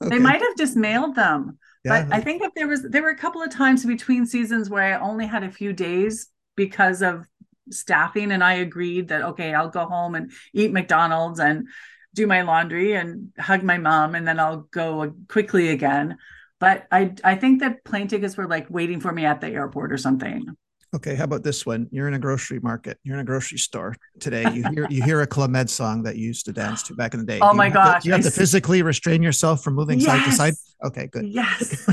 They 0.00 0.18
might 0.18 0.40
have 0.40 0.56
just 0.56 0.76
mailed 0.76 1.14
them. 1.14 1.58
Yeah. 1.84 2.04
But 2.04 2.16
I 2.16 2.20
think 2.20 2.42
if 2.42 2.52
there 2.54 2.68
was 2.68 2.82
there 2.82 3.02
were 3.02 3.10
a 3.10 3.16
couple 3.16 3.42
of 3.42 3.50
times 3.50 3.84
between 3.84 4.26
seasons 4.26 4.70
where 4.70 4.94
I 4.94 5.00
only 5.00 5.26
had 5.26 5.44
a 5.44 5.50
few 5.50 5.72
days 5.72 6.28
because 6.56 7.02
of 7.02 7.26
staffing 7.70 8.32
and 8.32 8.42
I 8.42 8.54
agreed 8.54 9.08
that 9.08 9.22
okay, 9.22 9.54
I'll 9.54 9.68
go 9.68 9.86
home 9.86 10.14
and 10.14 10.30
eat 10.52 10.72
McDonald's 10.72 11.40
and 11.40 11.68
do 12.14 12.26
my 12.26 12.42
laundry 12.42 12.94
and 12.94 13.32
hug 13.38 13.62
my 13.62 13.78
mom 13.78 14.14
and 14.14 14.26
then 14.26 14.40
I'll 14.40 14.62
go 14.70 15.14
quickly 15.28 15.68
again. 15.68 16.18
But 16.58 16.86
I 16.90 17.14
I 17.22 17.36
think 17.36 17.60
that 17.60 17.84
plane 17.84 18.08
tickets 18.08 18.36
were 18.36 18.48
like 18.48 18.68
waiting 18.70 19.00
for 19.00 19.12
me 19.12 19.24
at 19.24 19.40
the 19.40 19.48
airport 19.48 19.92
or 19.92 19.98
something. 19.98 20.46
Okay, 20.96 21.14
how 21.14 21.24
about 21.24 21.42
this 21.42 21.66
one? 21.66 21.88
You're 21.90 22.08
in 22.08 22.14
a 22.14 22.18
grocery 22.18 22.58
market. 22.58 22.98
You're 23.04 23.16
in 23.16 23.20
a 23.20 23.24
grocery 23.24 23.58
store 23.58 23.94
today. 24.18 24.50
You 24.54 24.66
hear 24.70 24.86
you 24.90 25.02
hear 25.02 25.20
a 25.20 25.26
Club 25.26 25.50
Med 25.50 25.68
song 25.68 26.02
that 26.04 26.16
you 26.16 26.26
used 26.26 26.46
to 26.46 26.54
dance 26.54 26.82
to 26.84 26.94
back 26.94 27.12
in 27.12 27.20
the 27.20 27.26
day. 27.26 27.38
Oh 27.42 27.52
my 27.52 27.68
gosh! 27.68 28.02
To, 28.02 28.08
you 28.08 28.14
have 28.14 28.22
to 28.22 28.30
physically 28.30 28.80
restrain 28.80 29.22
yourself 29.22 29.62
from 29.62 29.74
moving 29.74 30.00
yes. 30.00 30.08
side 30.08 30.24
to 30.24 30.32
side. 30.32 30.54
Okay, 30.86 31.08
good. 31.08 31.26
Yes. 31.26 31.86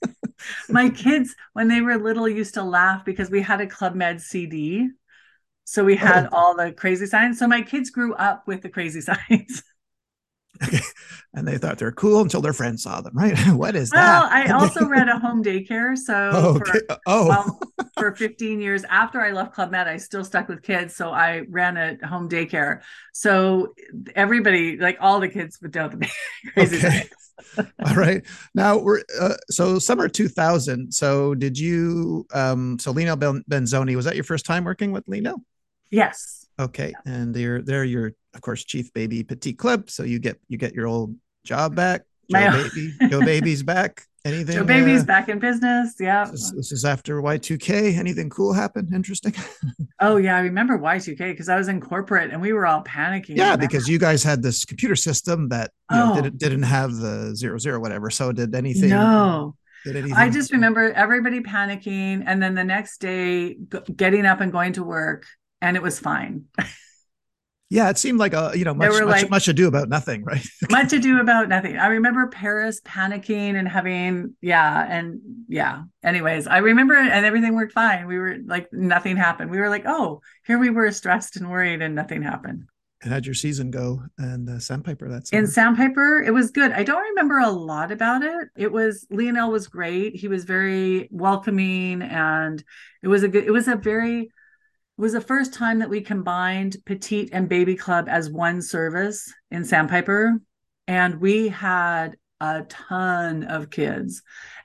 my 0.70 0.88
kids, 0.88 1.36
when 1.52 1.68
they 1.68 1.82
were 1.82 1.98
little, 1.98 2.26
used 2.26 2.54
to 2.54 2.62
laugh 2.62 3.04
because 3.04 3.30
we 3.30 3.42
had 3.42 3.60
a 3.60 3.66
Club 3.66 3.94
Med 3.94 4.22
CD. 4.22 4.88
So 5.64 5.84
we 5.84 5.96
had 5.96 6.26
oh. 6.32 6.36
all 6.36 6.56
the 6.56 6.72
crazy 6.72 7.04
signs. 7.04 7.38
So 7.38 7.46
my 7.46 7.60
kids 7.60 7.90
grew 7.90 8.14
up 8.14 8.46
with 8.46 8.62
the 8.62 8.70
crazy 8.70 9.00
signs. 9.02 9.62
Okay. 10.62 10.80
And 11.32 11.46
they 11.46 11.58
thought 11.58 11.78
they're 11.78 11.92
cool 11.92 12.22
until 12.22 12.40
their 12.40 12.52
friends 12.52 12.82
saw 12.82 13.00
them, 13.00 13.16
right? 13.16 13.38
what 13.52 13.76
is 13.76 13.92
well, 13.92 14.22
that? 14.22 14.48
Well, 14.48 14.58
I 14.58 14.60
also 14.64 14.84
ran 14.88 15.08
a 15.08 15.16
home 15.16 15.44
daycare. 15.44 15.96
So 15.96 16.30
oh, 16.34 16.56
okay. 16.56 16.80
for, 16.88 16.98
oh. 17.06 17.28
well, 17.28 17.60
for 17.96 18.16
15 18.16 18.60
years 18.60 18.82
after 18.82 19.20
I 19.20 19.30
left 19.30 19.54
Club 19.54 19.70
Med, 19.70 19.86
I 19.86 19.96
still 19.96 20.24
stuck 20.24 20.48
with 20.48 20.62
kids. 20.62 20.96
So 20.96 21.10
I 21.10 21.42
ran 21.48 21.76
a 21.76 22.04
home 22.04 22.28
daycare. 22.28 22.80
So 23.12 23.74
everybody, 24.16 24.76
like 24.76 24.98
all 25.00 25.20
the 25.20 25.28
kids 25.28 25.60
would 25.62 25.72
know 25.72 25.86
the 25.86 26.10
crazy 26.52 26.78
okay. 26.78 27.08
all 27.86 27.94
right. 27.94 28.26
Now 28.52 28.78
we're 28.78 29.02
uh, 29.20 29.36
so 29.50 29.78
summer 29.78 30.08
2000. 30.08 30.92
So 30.92 31.36
did 31.36 31.56
you 31.56 32.26
um 32.34 32.76
so 32.80 32.90
Lino 32.90 33.14
Benzoni, 33.14 33.94
was 33.94 34.06
that 34.06 34.16
your 34.16 34.24
first 34.24 34.46
time 34.46 34.64
working 34.64 34.90
with 34.90 35.06
Lino? 35.06 35.36
Yes. 35.90 36.46
Okay, 36.58 36.92
and 37.06 37.34
they're 37.34 37.62
they're 37.62 37.84
your 37.84 38.12
of 38.34 38.40
course 38.40 38.64
chief 38.64 38.92
baby 38.92 39.22
petite 39.22 39.58
club. 39.58 39.90
So 39.90 40.02
you 40.02 40.18
get 40.18 40.40
you 40.48 40.58
get 40.58 40.74
your 40.74 40.86
old 40.86 41.16
job 41.44 41.74
back. 41.74 42.02
Jo 42.30 42.38
My- 42.40 42.50
baby, 42.62 42.92
Jo 43.10 43.20
baby's 43.20 43.62
back. 43.62 44.02
Anything? 44.24 44.54
Jo 44.54 44.64
baby's 44.64 45.00
uh, 45.02 45.06
back 45.06 45.30
in 45.30 45.38
business. 45.38 45.94
Yeah. 45.98 46.26
This 46.30 46.42
is, 46.42 46.52
this 46.52 46.72
is 46.72 46.84
after 46.84 47.22
Y2K. 47.22 47.96
Anything 47.96 48.28
cool 48.28 48.52
happened? 48.52 48.92
Interesting. 48.94 49.32
oh 50.00 50.18
yeah, 50.18 50.36
I 50.36 50.40
remember 50.40 50.78
Y2K 50.78 51.16
because 51.16 51.48
I 51.48 51.56
was 51.56 51.68
in 51.68 51.80
corporate 51.80 52.30
and 52.30 52.40
we 52.42 52.52
were 52.52 52.66
all 52.66 52.84
panicking. 52.84 53.36
Yeah, 53.38 53.56
because 53.56 53.88
you 53.88 53.98
guys 53.98 54.22
had 54.22 54.42
this 54.42 54.66
computer 54.66 54.94
system 54.94 55.48
that 55.48 55.70
you 55.90 55.96
know, 55.96 56.12
Oh. 56.12 56.20
didn't 56.20 56.38
didn't 56.38 56.62
have 56.64 56.94
the 56.96 57.34
zero 57.34 57.56
zero 57.58 57.80
whatever. 57.80 58.10
So 58.10 58.30
did 58.30 58.54
anything? 58.54 58.90
No. 58.90 59.56
I 60.14 60.28
just 60.28 60.52
remember 60.52 60.92
everybody 60.92 61.40
panicking, 61.40 62.22
and 62.26 62.42
then 62.42 62.54
the 62.54 62.62
next 62.64 63.00
day 63.00 63.54
g- 63.54 63.92
getting 63.96 64.26
up 64.26 64.42
and 64.42 64.52
going 64.52 64.74
to 64.74 64.84
work, 64.84 65.24
and 65.62 65.74
it 65.74 65.82
was 65.82 65.98
fine. 65.98 66.44
Yeah, 67.70 67.88
it 67.88 67.98
seemed 67.98 68.18
like 68.18 68.34
a 68.34 68.50
you 68.56 68.64
know 68.64 68.74
much 68.74 68.90
much, 68.90 69.02
like, 69.04 69.30
much 69.30 69.46
ado 69.46 69.68
about 69.68 69.88
nothing, 69.88 70.24
right? 70.24 70.44
much 70.70 70.92
ado 70.92 71.20
about 71.20 71.48
nothing. 71.48 71.76
I 71.76 71.86
remember 71.86 72.26
Paris 72.26 72.80
panicking 72.80 73.54
and 73.54 73.68
having 73.68 74.34
yeah, 74.40 74.84
and 74.90 75.20
yeah. 75.48 75.84
Anyways, 76.02 76.48
I 76.48 76.58
remember 76.58 76.96
and 76.96 77.24
everything 77.24 77.54
worked 77.54 77.72
fine. 77.72 78.08
We 78.08 78.18
were 78.18 78.38
like 78.44 78.72
nothing 78.72 79.16
happened. 79.16 79.52
We 79.52 79.60
were 79.60 79.68
like, 79.68 79.84
oh, 79.86 80.20
here 80.44 80.58
we 80.58 80.70
were 80.70 80.90
stressed 80.90 81.36
and 81.36 81.48
worried, 81.48 81.80
and 81.80 81.94
nothing 81.94 82.22
happened. 82.22 82.64
And 83.02 83.12
how'd 83.12 83.24
your 83.24 83.36
season 83.36 83.70
go? 83.70 84.02
And 84.18 84.50
uh, 84.50 84.58
Sandpiper, 84.58 85.08
that's 85.08 85.30
in 85.30 85.46
Sandpiper, 85.46 86.20
it 86.20 86.34
was 86.34 86.50
good. 86.50 86.72
I 86.72 86.82
don't 86.82 87.08
remember 87.10 87.38
a 87.38 87.50
lot 87.50 87.92
about 87.92 88.22
it. 88.22 88.48
It 88.56 88.72
was 88.72 89.06
Lionel 89.10 89.52
was 89.52 89.68
great. 89.68 90.16
He 90.16 90.26
was 90.26 90.44
very 90.44 91.08
welcoming, 91.12 92.02
and 92.02 92.62
it 93.00 93.08
was 93.08 93.22
a 93.22 93.28
good. 93.28 93.44
It 93.44 93.52
was 93.52 93.68
a 93.68 93.76
very 93.76 94.32
was 95.00 95.12
the 95.12 95.20
first 95.20 95.54
time 95.54 95.78
that 95.78 95.90
we 95.90 96.00
combined 96.00 96.76
petite 96.84 97.30
and 97.32 97.48
baby 97.48 97.74
club 97.74 98.08
as 98.08 98.30
one 98.30 98.60
service 98.60 99.32
in 99.50 99.64
Sandpiper. 99.64 100.40
And 100.86 101.20
we 101.20 101.48
had 101.48 102.16
a 102.40 102.62
ton 102.68 103.44
of 103.44 103.70
kids. 103.70 104.22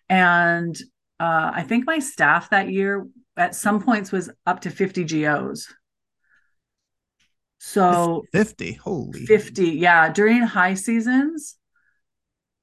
And 0.10 0.76
uh, 1.20 1.52
I 1.54 1.64
think 1.64 1.86
my 1.86 2.00
staff 2.00 2.50
that 2.50 2.70
year 2.70 3.08
at 3.38 3.56
some 3.56 3.82
points 3.82 4.12
was 4.12 4.30
up 4.46 4.62
to 4.62 4.70
50 4.70 5.06
GOs. 5.06 5.74
So 7.60 8.26
50, 8.32 8.74
holy 8.74 9.26
50. 9.26 9.72
Yeah. 9.72 10.12
During 10.12 10.42
high 10.42 10.76
seasons, 10.76 11.58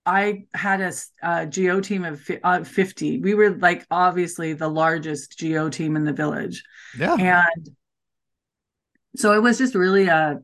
I 0.05 0.47
had 0.55 0.81
a, 0.81 0.93
a 1.23 1.47
GO 1.47 1.81
team 1.81 2.05
of 2.05 2.29
uh, 2.43 2.65
50. 2.65 3.21
We 3.21 3.35
were 3.35 3.51
like 3.51 3.87
obviously 3.91 4.53
the 4.53 4.69
largest 4.69 5.39
GO 5.41 5.69
team 5.69 5.97
in 5.97 6.05
the 6.05 6.13
village. 6.13 6.65
Yeah. 6.99 7.17
And 7.19 7.69
so 9.17 9.33
it 9.33 9.43
was 9.43 9.59
just 9.59 9.75
really 9.75 10.07
a 10.09 10.41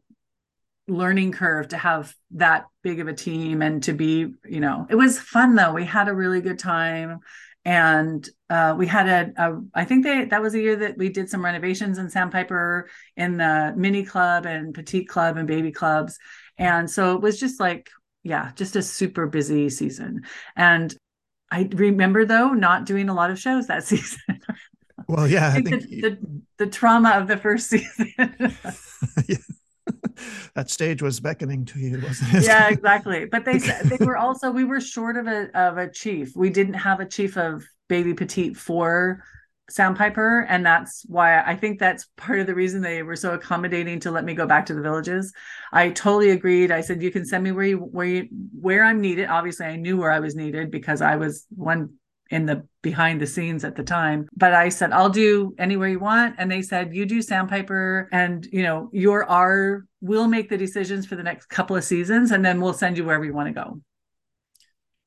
learning 0.86 1.32
curve 1.32 1.68
to 1.68 1.76
have 1.76 2.14
that 2.32 2.66
big 2.82 3.00
of 3.00 3.08
a 3.08 3.12
team 3.12 3.62
and 3.62 3.82
to 3.82 3.92
be, 3.92 4.32
you 4.48 4.60
know, 4.60 4.86
it 4.88 4.94
was 4.94 5.18
fun 5.18 5.54
though. 5.54 5.72
We 5.72 5.84
had 5.84 6.08
a 6.08 6.14
really 6.14 6.40
good 6.40 6.58
time. 6.58 7.20
And 7.64 8.26
uh, 8.48 8.74
we 8.78 8.86
had 8.86 9.08
a, 9.08 9.32
a, 9.36 9.60
I 9.74 9.84
think 9.84 10.04
they, 10.04 10.24
that 10.26 10.40
was 10.40 10.54
a 10.54 10.60
year 10.60 10.76
that 10.76 10.96
we 10.96 11.10
did 11.10 11.28
some 11.28 11.44
renovations 11.44 11.98
in 11.98 12.08
Sandpiper 12.08 12.88
in 13.16 13.36
the 13.36 13.74
mini 13.76 14.04
club 14.04 14.46
and 14.46 14.72
petite 14.72 15.08
club 15.08 15.36
and 15.36 15.46
baby 15.46 15.72
clubs. 15.72 16.18
And 16.56 16.90
so 16.90 17.14
it 17.14 17.20
was 17.20 17.38
just 17.38 17.60
like 17.60 17.90
yeah, 18.28 18.52
just 18.56 18.76
a 18.76 18.82
super 18.82 19.26
busy 19.26 19.70
season. 19.70 20.22
And 20.54 20.94
I 21.50 21.68
remember 21.72 22.26
though 22.26 22.50
not 22.50 22.84
doing 22.84 23.08
a 23.08 23.14
lot 23.14 23.30
of 23.30 23.38
shows 23.38 23.66
that 23.68 23.84
season. 23.92 24.20
Well, 25.06 25.26
yeah, 25.26 25.48
I 25.48 25.52
think, 25.52 25.66
I 25.68 25.70
think 25.70 25.90
the, 25.90 26.10
the, 26.10 26.42
the, 26.58 26.66
trauma 26.66 27.10
of 27.12 27.28
the 27.28 27.38
first 27.38 27.70
season. 27.70 28.12
yeah. 29.28 29.36
That 30.54 30.68
stage 30.68 31.00
was 31.00 31.20
beckoning 31.20 31.64
to 31.66 31.78
you, 31.78 32.00
wasn't 32.02 32.34
it? 32.34 32.42
Yeah, 32.44 32.68
exactly. 32.68 33.26
But 33.26 33.44
they 33.44 33.58
they 33.58 34.04
were 34.04 34.16
also 34.16 34.50
we 34.50 34.64
were 34.64 34.80
short 34.80 35.16
of 35.16 35.28
a 35.28 35.48
of 35.56 35.78
a 35.78 35.88
chief. 35.88 36.34
We 36.34 36.50
didn't 36.50 36.74
have 36.74 36.98
a 36.98 37.06
chief 37.06 37.36
of 37.36 37.64
baby 37.88 38.14
petite 38.14 38.56
for 38.56 39.22
Sandpiper, 39.68 40.46
and 40.48 40.64
that's 40.64 41.04
why 41.06 41.40
I 41.42 41.54
think 41.54 41.78
that's 41.78 42.06
part 42.16 42.40
of 42.40 42.46
the 42.46 42.54
reason 42.54 42.80
they 42.80 43.02
were 43.02 43.16
so 43.16 43.34
accommodating 43.34 44.00
to 44.00 44.10
let 44.10 44.24
me 44.24 44.34
go 44.34 44.46
back 44.46 44.66
to 44.66 44.74
the 44.74 44.80
villages. 44.80 45.32
I 45.72 45.90
totally 45.90 46.30
agreed. 46.30 46.70
I 46.70 46.80
said 46.80 47.02
you 47.02 47.10
can 47.10 47.24
send 47.24 47.44
me 47.44 47.52
where 47.52 47.66
you 47.66 47.78
where 47.78 48.06
you 48.06 48.28
where 48.58 48.84
I'm 48.84 49.00
needed. 49.00 49.28
Obviously, 49.28 49.66
I 49.66 49.76
knew 49.76 49.98
where 49.98 50.10
I 50.10 50.20
was 50.20 50.34
needed 50.34 50.70
because 50.70 51.02
I 51.02 51.16
was 51.16 51.46
one 51.54 51.94
in 52.30 52.46
the 52.46 52.66
behind 52.82 53.20
the 53.20 53.26
scenes 53.26 53.64
at 53.64 53.74
the 53.74 53.82
time. 53.82 54.28
But 54.36 54.54
I 54.54 54.68
said 54.70 54.92
I'll 54.92 55.10
do 55.10 55.54
anywhere 55.58 55.88
you 55.88 55.98
want, 55.98 56.36
and 56.38 56.50
they 56.50 56.62
said 56.62 56.94
you 56.94 57.04
do 57.06 57.20
Sandpiper, 57.20 58.08
and 58.10 58.46
you 58.50 58.62
know 58.62 58.88
you're 58.92 59.24
our. 59.24 59.84
We'll 60.00 60.28
make 60.28 60.48
the 60.48 60.58
decisions 60.58 61.06
for 61.06 61.16
the 61.16 61.22
next 61.22 61.46
couple 61.46 61.76
of 61.76 61.84
seasons, 61.84 62.30
and 62.30 62.44
then 62.44 62.60
we'll 62.60 62.72
send 62.72 62.96
you 62.96 63.04
wherever 63.04 63.24
you 63.24 63.34
want 63.34 63.48
to 63.48 63.54
go 63.54 63.80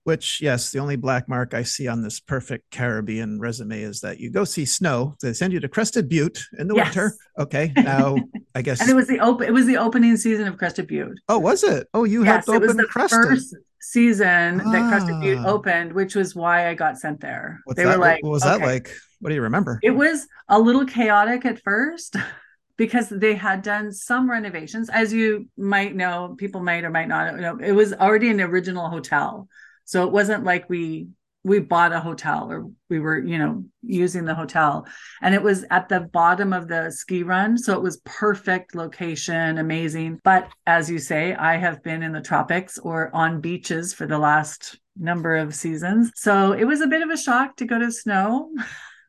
which 0.04 0.41
yes 0.41 0.72
the 0.72 0.80
only 0.80 0.95
black 0.95 1.28
mark 1.30 1.54
i 1.54 1.64
see 1.64 1.88
on 1.88 2.02
this 2.02 2.20
perfect 2.20 2.70
caribbean 2.72 3.39
resume 3.39 3.82
is 3.82 4.02
that 4.02 4.20
you 4.20 4.30
go 4.30 4.43
see 4.43 4.66
snow 4.66 5.16
they 5.22 5.34
send 5.34 5.54
you 5.54 5.60
to 5.60 5.68
crested 5.68 6.10
butte 6.10 6.43
in 6.58 6.68
the 6.68 6.76
yes. 6.76 6.88
winter 6.88 7.16
okay 7.38 7.72
now 7.76 8.16
i 8.56 8.62
guess 8.62 8.82
and 8.82 8.89
it 8.89 8.95
was 8.95 9.08
the 9.08 9.20
open 9.20 9.47
it 9.47 9.52
was 9.52 9.66
the 9.66 9.78
opening 9.78 10.18
season 10.18 10.47
of 10.47 10.58
crested 10.58 10.88
butte 10.88 11.18
oh 11.30 11.38
was 11.38 11.64
it 11.64 11.88
oh 11.93 12.04
you 12.04 12.24
yes, 12.24 12.45
helped 12.45 12.49
open 12.49 12.64
it 12.64 12.68
was 12.68 12.78
the 12.78 12.86
crested. 12.86 13.24
first 13.24 13.56
season 13.80 14.62
ah. 14.66 14.72
that 14.72 14.89
crested 14.89 15.20
butte 15.22 15.39
ah. 15.39 15.47
opened 15.47 15.93
which 15.93 16.16
was 16.16 16.36
why 16.36 16.68
i 16.68 16.74
got 16.74 16.97
sent 16.97 17.20
there 17.20 17.60
What's 17.66 17.78
they 17.78 17.84
that? 17.84 17.97
were 17.97 18.04
like 18.04 18.24
what 18.24 18.32
was 18.32 18.43
okay. 18.43 18.58
that 18.58 18.66
like 18.66 18.95
what 19.20 19.30
do 19.30 19.36
you 19.36 19.41
remember 19.41 19.80
it 19.84 19.91
was 19.91 20.28
a 20.49 20.60
little 20.60 20.86
chaotic 20.86 21.45
at 21.45 21.62
first 21.62 22.16
because 22.78 23.10
they 23.10 23.36
had 23.36 23.62
done 23.62 23.91
some 23.91 24.30
renovations 24.30 24.89
as 24.89 25.14
you 25.14 25.47
might 25.56 25.95
know 25.95 26.36
people 26.39 26.62
might 26.62 26.84
or 26.84 26.89
might 26.89 27.08
not 27.08 27.36
know 27.36 27.58
it 27.58 27.74
was 27.74 27.93
already 27.93 28.30
an 28.30 28.41
original 28.41 28.89
hotel 28.89 29.47
so 29.92 30.06
it 30.06 30.14
wasn't 30.14 30.46
like 30.46 30.70
we 30.70 31.10
we 31.44 31.60
bought 31.60 31.92
a 31.92 32.00
hotel 32.00 32.50
or 32.50 32.70
we 32.89 33.02
were, 33.02 33.20
you 33.20 33.38
know, 33.38 33.66
using 33.82 34.24
the 34.24 34.34
hotel. 34.34 34.88
And 35.22 35.36
it 35.36 35.42
was 35.42 35.66
at 35.70 35.89
the 35.89 36.00
bottom 36.00 36.54
of 36.54 36.70
the 36.70 36.92
ski 36.92 37.24
run. 37.24 37.58
So 37.58 37.74
it 37.74 37.82
was 37.82 38.00
perfect 38.06 38.74
location, 38.74 39.58
amazing. 39.58 40.22
But 40.24 40.48
as 40.66 40.89
you 40.89 40.98
say, 40.98 41.34
I 41.34 41.58
have 41.58 41.84
been 41.84 42.04
in 42.04 42.14
the 42.14 42.22
tropics 42.22 42.78
or 42.78 43.14
on 43.14 43.42
beaches 43.42 43.94
for 43.94 44.08
the 44.08 44.18
last 44.18 44.80
number 44.96 45.36
of 45.36 45.54
seasons. 45.54 46.12
So 46.16 46.54
it 46.54 46.64
was 46.64 46.80
a 46.80 46.88
bit 46.88 47.02
of 47.02 47.10
a 47.10 47.18
shock 47.18 47.58
to 47.58 47.66
go 47.66 47.78
to 47.78 47.92
snow. 47.92 48.50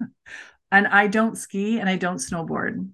and 0.73 0.89
I 0.89 1.07
don't 1.07 1.39
ski 1.39 1.79
and 1.79 1.89
I 1.89 1.95
don't 1.95 2.17
snowboard. 2.17 2.89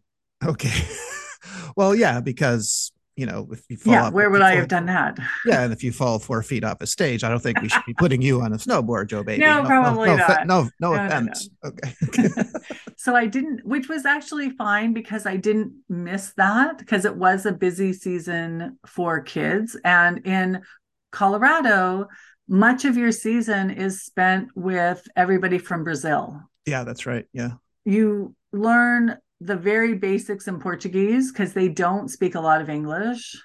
Okay. 0.45 0.85
well, 1.77 1.95
yeah, 1.95 2.21
because 2.21 2.93
you 3.19 3.27
know, 3.27 3.49
if 3.51 3.65
you 3.69 3.77
fall 3.77 3.93
yeah, 3.93 4.11
where 4.11 4.31
would 4.31 4.43
I 4.43 4.55
have 4.55 4.69
done 4.69 4.87
that? 4.87 5.19
Yeah, 5.45 5.65
and 5.65 5.73
if 5.73 5.83
you 5.83 5.91
fall 5.91 6.21
four 6.21 6.41
feet 6.41 6.63
off 6.63 6.81
a 6.81 6.87
stage, 6.87 7.25
I 7.25 7.29
don't 7.29 7.43
think 7.43 7.61
we 7.61 7.69
should 7.69 7.85
be 7.85 7.93
putting 7.95 8.23
you 8.23 8.41
on 8.43 8.53
a 8.53 8.57
snowboard, 8.57 9.09
Jo 9.09 9.25
Baby. 9.25 9.43
No, 9.43 9.61
no 9.63 9.67
probably 9.67 10.11
no, 10.11 10.17
not. 10.17 10.47
No, 10.47 10.69
no, 10.79 10.95
no 10.95 11.05
offense. 11.05 11.51
No, 11.65 11.71
okay. 11.71 12.45
so 12.97 13.17
I 13.17 13.27
didn't, 13.27 13.67
which 13.67 13.89
was 13.89 14.07
actually 14.07 14.51
fine 14.51 14.93
because 14.93 15.27
I 15.27 15.35
didn't 15.35 15.73
miss 15.89 16.33
that 16.37 16.79
because 16.79 17.05
it 17.05 17.17
was 17.17 17.45
a 17.45 17.51
busy 17.51 17.93
season 17.93 18.79
for 18.87 19.21
kids, 19.21 19.77
and 19.85 20.25
in 20.25 20.63
Colorado, 21.11 22.07
much 22.47 22.85
of 22.85 22.97
your 22.97 23.11
season 23.11 23.71
is 23.71 24.03
spent 24.03 24.51
with 24.55 25.03
everybody 25.17 25.59
from 25.59 25.83
Brazil. 25.83 26.41
Yeah, 26.67 26.85
that's 26.85 27.05
right. 27.05 27.27
Yeah. 27.33 27.55
You 27.85 28.37
learn 28.53 29.17
the 29.41 29.57
very 29.57 29.95
basics 29.95 30.49
in 30.49 30.59
Portuguese 30.59 31.31
because 31.33 31.53
they 31.53 31.69
don't 31.69 32.09
speak 32.09 32.35
a 32.35 32.41
lot 32.41 32.61
of 32.61 32.69
English. 32.69 33.41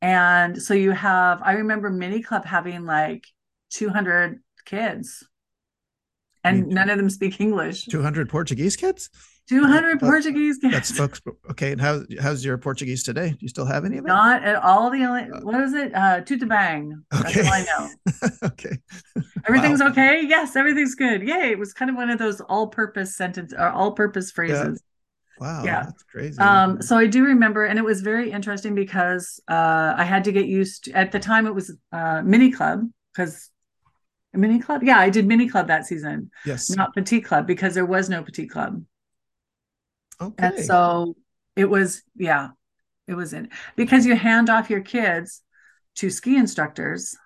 And 0.00 0.60
so 0.60 0.74
you 0.74 0.92
have, 0.92 1.42
I 1.42 1.54
remember 1.54 1.90
Mini 1.90 2.22
Club 2.22 2.44
having 2.44 2.84
like 2.84 3.26
200 3.70 4.40
kids 4.64 5.26
and 6.44 6.68
none 6.68 6.90
of 6.90 6.96
them 6.96 7.10
speak 7.10 7.40
English. 7.40 7.86
200 7.86 8.28
Portuguese 8.28 8.76
kids? 8.76 9.10
200 9.48 9.96
uh, 9.96 9.98
Portuguese. 9.98 10.58
That's 10.60 10.90
folks. 10.90 11.20
Okay. 11.50 11.72
And 11.72 11.80
how, 11.80 12.02
how's 12.20 12.44
your 12.44 12.58
Portuguese 12.58 13.02
today? 13.02 13.30
Do 13.30 13.38
you 13.40 13.48
still 13.48 13.66
have 13.66 13.84
any 13.84 13.98
of 13.98 14.04
it? 14.04 14.08
Not 14.08 14.42
at 14.42 14.56
all. 14.56 14.90
The 14.90 15.04
only, 15.04 15.22
uh, 15.22 15.40
what 15.40 15.60
is 15.60 15.72
it? 15.72 15.94
Uh, 15.94 16.20
tudo 16.22 16.48
bem. 16.48 17.04
Okay. 17.14 17.42
That's 17.42 17.48
all 17.48 17.52
I 17.52 17.64
know. 17.64 18.28
okay. 18.48 18.78
Everything's 19.46 19.80
wow. 19.80 19.88
okay. 19.88 20.22
Yes. 20.26 20.56
Everything's 20.56 20.94
good. 20.94 21.22
Yay. 21.22 21.52
It 21.52 21.58
was 21.58 21.72
kind 21.72 21.90
of 21.90 21.96
one 21.96 22.10
of 22.10 22.18
those 22.18 22.40
all 22.40 22.66
purpose 22.66 23.16
sentence 23.16 23.52
or 23.52 23.68
all 23.68 23.92
purpose 23.92 24.30
phrases. 24.30 24.82
Wow, 25.38 25.64
yeah. 25.64 25.82
that's 25.84 26.02
crazy. 26.04 26.38
Um, 26.38 26.80
so 26.80 26.96
I 26.96 27.06
do 27.06 27.22
remember, 27.22 27.64
and 27.64 27.78
it 27.78 27.84
was 27.84 28.00
very 28.00 28.30
interesting 28.30 28.74
because 28.74 29.40
uh, 29.48 29.94
I 29.96 30.04
had 30.04 30.24
to 30.24 30.32
get 30.32 30.46
used 30.46 30.84
to, 30.84 30.92
at 30.92 31.12
the 31.12 31.20
time 31.20 31.46
it 31.46 31.54
was 31.54 31.76
uh, 31.92 32.22
mini 32.24 32.50
club 32.50 32.88
because 33.12 33.50
mini 34.32 34.60
club, 34.60 34.82
yeah, 34.82 34.98
I 34.98 35.10
did 35.10 35.26
mini 35.26 35.48
club 35.48 35.68
that 35.68 35.84
season. 35.84 36.30
Yes, 36.46 36.70
not 36.70 36.94
petite 36.94 37.24
club 37.24 37.46
because 37.46 37.74
there 37.74 37.86
was 37.86 38.08
no 38.08 38.22
petite 38.22 38.50
club. 38.50 38.82
Okay, 40.20 40.46
and 40.46 40.64
so 40.64 41.16
it 41.54 41.68
was, 41.68 42.02
yeah, 42.16 42.50
it 43.06 43.14
was 43.14 43.32
in 43.32 43.50
because 43.76 44.06
you 44.06 44.16
hand 44.16 44.50
off 44.50 44.70
your 44.70 44.80
kids 44.80 45.42
to 45.96 46.10
ski 46.10 46.36
instructors. 46.36 47.16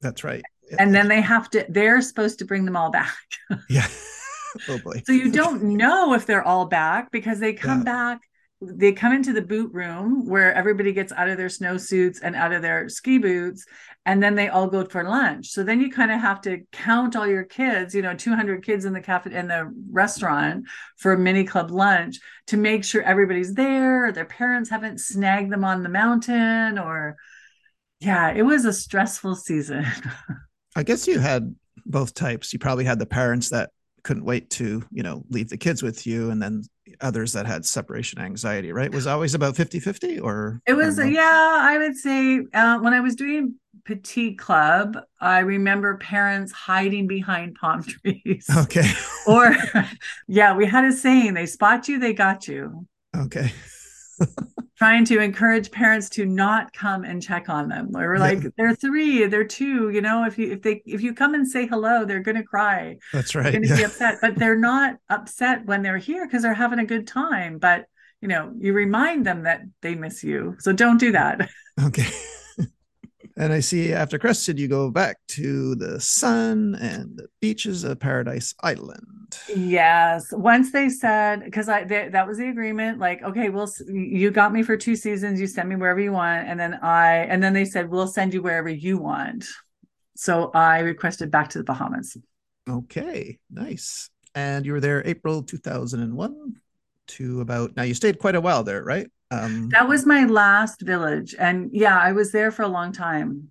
That's 0.00 0.24
right. 0.24 0.42
And 0.78 0.94
then 0.94 1.08
they 1.08 1.20
have 1.20 1.48
to, 1.50 1.64
they're 1.68 2.02
supposed 2.02 2.40
to 2.40 2.44
bring 2.44 2.64
them 2.64 2.76
all 2.76 2.90
back. 2.90 3.16
yeah. 3.68 3.86
oh 4.68 4.78
so 5.04 5.12
you 5.12 5.30
don't 5.30 5.62
know 5.62 6.14
if 6.14 6.26
they're 6.26 6.46
all 6.46 6.66
back 6.66 7.10
because 7.10 7.38
they 7.38 7.52
come 7.52 7.78
yeah. 7.78 7.84
back 7.84 8.20
they 8.60 8.92
come 8.92 9.12
into 9.12 9.32
the 9.32 9.42
boot 9.42 9.72
room 9.72 10.26
where 10.26 10.52
everybody 10.52 10.92
gets 10.92 11.12
out 11.12 11.28
of 11.28 11.36
their 11.36 11.48
snowsuits 11.48 12.18
and 12.22 12.34
out 12.34 12.52
of 12.52 12.60
their 12.60 12.88
ski 12.88 13.18
boots 13.18 13.64
and 14.04 14.20
then 14.20 14.34
they 14.34 14.48
all 14.48 14.66
go 14.66 14.84
for 14.84 15.04
lunch 15.04 15.46
so 15.48 15.62
then 15.62 15.80
you 15.80 15.90
kind 15.90 16.10
of 16.10 16.20
have 16.20 16.40
to 16.40 16.60
count 16.72 17.14
all 17.14 17.26
your 17.26 17.44
kids 17.44 17.94
you 17.94 18.02
know 18.02 18.14
200 18.14 18.64
kids 18.64 18.84
in 18.84 18.92
the 18.92 19.00
cafe 19.00 19.32
in 19.32 19.46
the 19.46 19.72
restaurant 19.90 20.64
for 20.96 21.12
a 21.12 21.18
mini 21.18 21.44
club 21.44 21.70
lunch 21.70 22.18
to 22.46 22.56
make 22.56 22.84
sure 22.84 23.02
everybody's 23.02 23.54
there 23.54 24.10
their 24.10 24.24
parents 24.24 24.70
haven't 24.70 25.00
snagged 25.00 25.52
them 25.52 25.64
on 25.64 25.82
the 25.82 25.88
mountain 25.88 26.78
or 26.78 27.16
yeah 28.00 28.32
it 28.32 28.42
was 28.42 28.64
a 28.64 28.72
stressful 28.72 29.36
season 29.36 29.84
I 30.76 30.84
guess 30.84 31.08
you 31.08 31.18
had 31.18 31.56
both 31.84 32.14
types. 32.14 32.52
You 32.52 32.60
probably 32.60 32.84
had 32.84 33.00
the 33.00 33.06
parents 33.06 33.48
that 33.48 33.70
couldn't 34.02 34.24
wait 34.24 34.50
to, 34.50 34.84
you 34.90 35.02
know, 35.02 35.24
leave 35.30 35.48
the 35.48 35.56
kids 35.56 35.82
with 35.82 36.06
you 36.06 36.30
and 36.30 36.40
then 36.42 36.62
others 37.00 37.32
that 37.34 37.46
had 37.46 37.64
separation 37.66 38.20
anxiety, 38.20 38.72
right? 38.72 38.92
Was 38.92 39.06
always 39.06 39.34
about 39.34 39.54
50-50 39.54 40.22
or 40.22 40.60
It 40.66 40.74
was 40.74 40.98
or 40.98 41.04
no? 41.04 41.10
yeah, 41.10 41.58
I 41.62 41.78
would 41.78 41.96
say 41.96 42.40
uh, 42.54 42.78
when 42.78 42.92
I 42.94 43.00
was 43.00 43.14
doing 43.14 43.54
petite 43.84 44.38
club, 44.38 44.96
I 45.20 45.40
remember 45.40 45.96
parents 45.98 46.52
hiding 46.52 47.06
behind 47.06 47.56
palm 47.60 47.82
trees. 48.02 48.46
Okay. 48.56 48.90
or 49.26 49.54
yeah, 50.28 50.54
we 50.56 50.66
had 50.66 50.84
a 50.84 50.92
saying, 50.92 51.34
they 51.34 51.46
spot 51.46 51.88
you, 51.88 51.98
they 51.98 52.12
got 52.14 52.48
you. 52.48 52.86
Okay. 53.16 53.52
Trying 54.76 55.04
to 55.06 55.18
encourage 55.20 55.70
parents 55.70 56.08
to 56.10 56.24
not 56.24 56.72
come 56.72 57.04
and 57.04 57.22
check 57.22 57.48
on 57.48 57.68
them. 57.68 57.90
Or 57.96 58.08
we're 58.08 58.18
like, 58.18 58.42
Yeah. 58.42 58.50
they're 58.56 58.74
three, 58.74 59.26
they're 59.26 59.44
two. 59.44 59.90
You 59.90 60.00
know, 60.00 60.24
if 60.24 60.38
you 60.38 60.52
if 60.52 60.62
they 60.62 60.82
if 60.86 61.00
you 61.02 61.14
come 61.14 61.34
and 61.34 61.46
say 61.46 61.66
hello, 61.66 62.04
they're 62.04 62.20
gonna 62.22 62.44
cry. 62.44 62.96
That's 63.12 63.34
right. 63.34 63.52
They're 63.52 63.60
gonna 63.62 63.76
be 63.76 63.84
upset. 63.84 64.18
But 64.20 64.36
they're 64.36 64.58
not 64.58 64.96
upset 65.08 65.66
when 65.66 65.82
they're 65.82 65.98
here 65.98 66.26
because 66.26 66.42
they're 66.42 66.54
having 66.54 66.78
a 66.78 66.84
good 66.86 67.06
time. 67.06 67.58
But 67.58 67.86
you 68.20 68.28
know, 68.28 68.52
you 68.58 68.72
remind 68.72 69.24
them 69.26 69.44
that 69.44 69.62
they 69.80 69.94
miss 69.94 70.24
you. 70.24 70.56
So 70.58 70.72
don't 70.72 70.98
do 70.98 71.12
that. 71.12 71.48
Okay. 71.80 72.06
And 73.38 73.52
I 73.52 73.60
see 73.60 73.92
after 73.92 74.18
Crested, 74.18 74.58
you 74.58 74.66
go 74.68 74.90
back 74.90 75.18
to 75.28 75.74
the 75.76 76.00
sun 76.00 76.76
and 76.80 77.16
the 77.16 77.28
beaches 77.40 77.84
of 77.84 78.00
Paradise 78.00 78.54
Island. 78.62 79.38
Yes. 79.54 80.26
Once 80.32 80.72
they 80.72 80.88
said, 80.88 81.44
because 81.44 81.68
I 81.68 81.84
they, 81.84 82.08
that 82.08 82.26
was 82.26 82.38
the 82.38 82.48
agreement. 82.48 82.98
Like, 82.98 83.22
okay, 83.22 83.48
we'll 83.48 83.70
you 83.86 84.30
got 84.30 84.52
me 84.52 84.62
for 84.62 84.76
two 84.76 84.96
seasons. 84.96 85.40
You 85.40 85.46
send 85.46 85.68
me 85.68 85.76
wherever 85.76 86.00
you 86.00 86.12
want, 86.12 86.48
and 86.48 86.58
then 86.58 86.74
I 86.82 87.26
and 87.30 87.42
then 87.42 87.52
they 87.52 87.64
said 87.64 87.88
we'll 87.88 88.08
send 88.08 88.34
you 88.34 88.42
wherever 88.42 88.68
you 88.68 88.98
want. 88.98 89.46
So 90.16 90.50
I 90.52 90.80
requested 90.80 91.30
back 91.30 91.50
to 91.50 91.58
the 91.58 91.64
Bahamas. 91.64 92.16
Okay, 92.68 93.38
nice. 93.50 94.10
And 94.34 94.66
you 94.66 94.72
were 94.72 94.80
there 94.80 95.06
April 95.06 95.42
2001 95.42 96.54
to 97.08 97.40
about 97.40 97.76
now 97.76 97.84
you 97.84 97.94
stayed 97.94 98.18
quite 98.18 98.34
a 98.34 98.40
while 98.40 98.64
there, 98.64 98.82
right? 98.82 99.08
Um 99.30 99.68
That 99.70 99.88
was 99.88 100.06
my 100.06 100.24
last 100.24 100.82
village, 100.82 101.34
and 101.38 101.70
yeah, 101.72 101.98
I 101.98 102.12
was 102.12 102.32
there 102.32 102.50
for 102.50 102.62
a 102.62 102.68
long 102.68 102.92
time. 102.92 103.50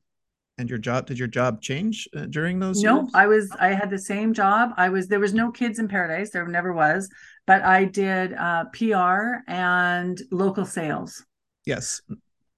and 0.60 0.70
your 0.70 0.80
job 0.80 1.06
did 1.06 1.20
your 1.20 1.28
job 1.28 1.62
change 1.62 2.08
uh, 2.16 2.26
during 2.26 2.60
those 2.60 2.84
No, 2.84 3.02
years? 3.02 3.12
I 3.14 3.28
was 3.28 3.52
I 3.60 3.70
had 3.74 3.90
the 3.92 4.00
same 4.00 4.34
job. 4.34 4.72
I 4.78 4.90
was 4.90 5.08
there 5.08 5.20
was 5.20 5.34
no 5.34 5.52
kids 5.52 5.78
in 5.80 5.88
paradise. 5.88 6.32
There 6.32 6.48
never 6.48 6.74
was, 6.74 7.10
but 7.46 7.62
I 7.62 7.86
did 7.86 8.34
uh, 8.34 8.66
PR 8.74 9.44
and 9.48 10.20
local 10.32 10.66
sales. 10.66 11.24
Yes. 11.66 12.02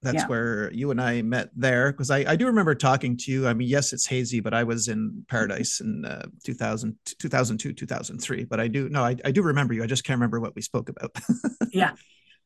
That's 0.02 0.22
Yeah. 0.22 0.28
where 0.28 0.72
you 0.72 0.90
and 0.92 0.98
I 0.98 1.20
met 1.20 1.50
there 1.54 1.92
because 1.92 2.10
I, 2.10 2.20
I 2.32 2.36
do 2.36 2.46
remember 2.46 2.74
talking 2.74 3.18
to 3.18 3.30
you. 3.30 3.46
I 3.46 3.52
mean, 3.52 3.68
yes, 3.68 3.92
it's 3.92 4.06
hazy, 4.06 4.40
but 4.40 4.54
I 4.54 4.64
was 4.64 4.88
in 4.88 5.26
Paradise 5.28 5.80
in 5.80 6.06
uh, 6.06 6.24
2000, 6.42 6.96
2002, 7.18 7.74
2003. 7.74 8.44
But 8.44 8.60
I 8.60 8.68
do, 8.68 8.88
no, 8.88 9.04
I, 9.04 9.14
I 9.26 9.30
do 9.30 9.42
remember 9.42 9.74
you. 9.74 9.82
I 9.82 9.86
just 9.86 10.04
can't 10.04 10.16
remember 10.16 10.40
what 10.40 10.54
we 10.56 10.62
spoke 10.62 10.88
about. 10.88 11.10
Yeah. 11.72 11.92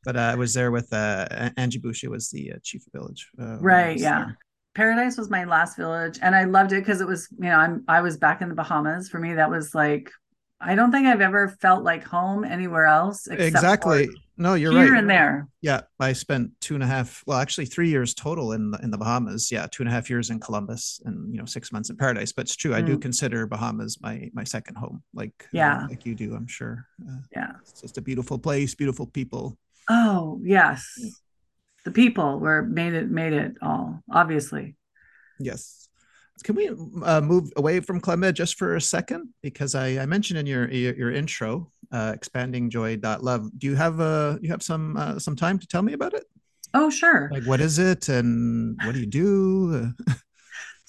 But 0.05 0.17
uh, 0.17 0.21
I 0.21 0.35
was 0.35 0.55
there 0.55 0.71
with 0.71 0.93
uh, 0.93 1.51
Angie 1.57 1.79
Boucher 1.79 2.11
was 2.11 2.31
the 2.31 2.53
uh, 2.53 2.57
chief 2.63 2.87
of 2.87 2.93
village. 2.93 3.31
Uh, 3.41 3.59
Right, 3.61 3.99
yeah. 3.99 4.25
there. 4.27 4.39
Paradise 4.75 5.17
was 5.17 5.31
my 5.31 5.45
last 5.45 5.77
village, 5.77 6.19
and 6.21 6.35
I 6.35 6.45
loved 6.45 6.73
it 6.73 6.81
because 6.81 7.01
it 7.01 7.07
was, 7.07 7.29
you 7.39 7.45
know, 7.49 7.57
I'm 7.57 7.85
I 7.87 8.01
was 8.01 8.17
back 8.17 8.43
in 8.43 8.49
the 8.49 8.57
Bahamas. 8.57 9.09
For 9.09 9.21
me, 9.21 9.35
that 9.35 9.49
was 9.51 9.75
like 9.75 10.11
I 10.61 10.75
don't 10.75 10.91
think 10.91 11.07
I've 11.07 11.21
ever 11.21 11.49
felt 11.61 11.85
like 11.85 12.03
home 12.05 12.43
anywhere 12.45 12.87
else. 12.87 13.27
except 13.27 13.41
Exactly. 13.41 14.09
No, 14.37 14.55
you're 14.55 14.73
here 14.73 14.93
right. 14.93 14.99
and 14.99 15.09
there. 15.09 15.47
Yeah, 15.61 15.83
I 16.01 16.13
spent 16.13 16.51
two 16.61 16.75
and 16.75 16.83
a 16.83 16.87
half, 16.89 17.23
well, 17.25 17.39
actually 17.39 17.67
three 17.67 17.89
years 17.89 18.15
total 18.15 18.51
in 18.53 18.73
the, 18.73 18.79
in 18.83 18.91
the 18.91 18.99
Bahamas. 18.99 19.53
Yeah, 19.53 19.67
two 19.71 19.85
and 19.85 19.89
a 19.89 19.93
half 19.93 20.11
years 20.11 20.31
in 20.31 20.41
Columbus, 20.41 21.01
and 21.05 21.33
you 21.33 21.39
know, 21.39 21.45
six 21.45 21.71
months 21.71 21.91
in 21.91 21.97
Paradise. 21.97 22.33
But 22.33 22.47
it's 22.47 22.57
true, 22.57 22.75
I 22.75 22.81
do 22.81 22.97
Mm. 22.97 23.03
consider 23.03 23.47
Bahamas 23.47 24.01
my 24.01 24.29
my 24.35 24.43
second 24.43 24.75
home, 24.77 25.05
like 25.13 25.35
uh, 25.45 25.49
Yeah. 25.53 25.87
like 25.89 26.05
you 26.05 26.17
do. 26.17 26.35
I'm 26.35 26.49
sure. 26.49 26.87
Uh, 27.09 27.19
Yeah. 27.37 27.53
it's 27.61 27.81
just 27.83 27.97
a 27.99 28.03
beautiful 28.03 28.39
place, 28.39 28.75
beautiful 28.75 29.07
people. 29.07 29.57
Oh 29.89 30.41
yes, 30.43 30.99
the 31.85 31.91
people 31.91 32.41
were 32.41 32.63
made 32.63 32.95
it 32.95 33.11
made 33.11 33.33
it 33.33 33.55
all. 33.63 34.03
Obviously. 34.11 34.77
Yes. 35.39 35.89
Can 36.43 36.57
we 36.57 36.69
uh, 37.03 37.21
move 37.21 37.53
away 37.57 37.81
from 37.81 38.01
Med 38.19 38.35
just 38.35 38.59
for 38.59 38.75
a 38.75 38.81
second? 38.81 39.29
Because 39.43 39.75
I, 39.75 39.99
I 39.99 40.07
mentioned 40.07 40.39
in 40.39 40.47
your 40.47 40.71
your, 40.71 40.95
your 40.95 41.13
intro, 41.13 41.71
uh, 41.93 42.13
expanding 42.15 42.71
joy 42.71 42.99
love. 43.03 43.51
Do 43.59 43.67
you 43.67 43.77
have 43.77 44.01
uh 44.01 44.39
you 44.41 44.51
have 44.51 44.63
some 44.63 44.97
uh, 44.97 45.19
some 45.19 45.37
time 45.37 45.59
to 45.59 45.67
tell 45.67 45.83
me 45.83 45.93
about 45.93 46.15
it? 46.15 46.25
Oh 46.75 46.91
sure. 46.91 47.31
Like, 47.33 47.45
what 47.45 47.61
is 47.61 47.79
it, 47.79 48.09
and 48.09 48.77
what 48.85 48.95
do 48.95 49.01
you 49.01 49.07
do? 49.07 49.93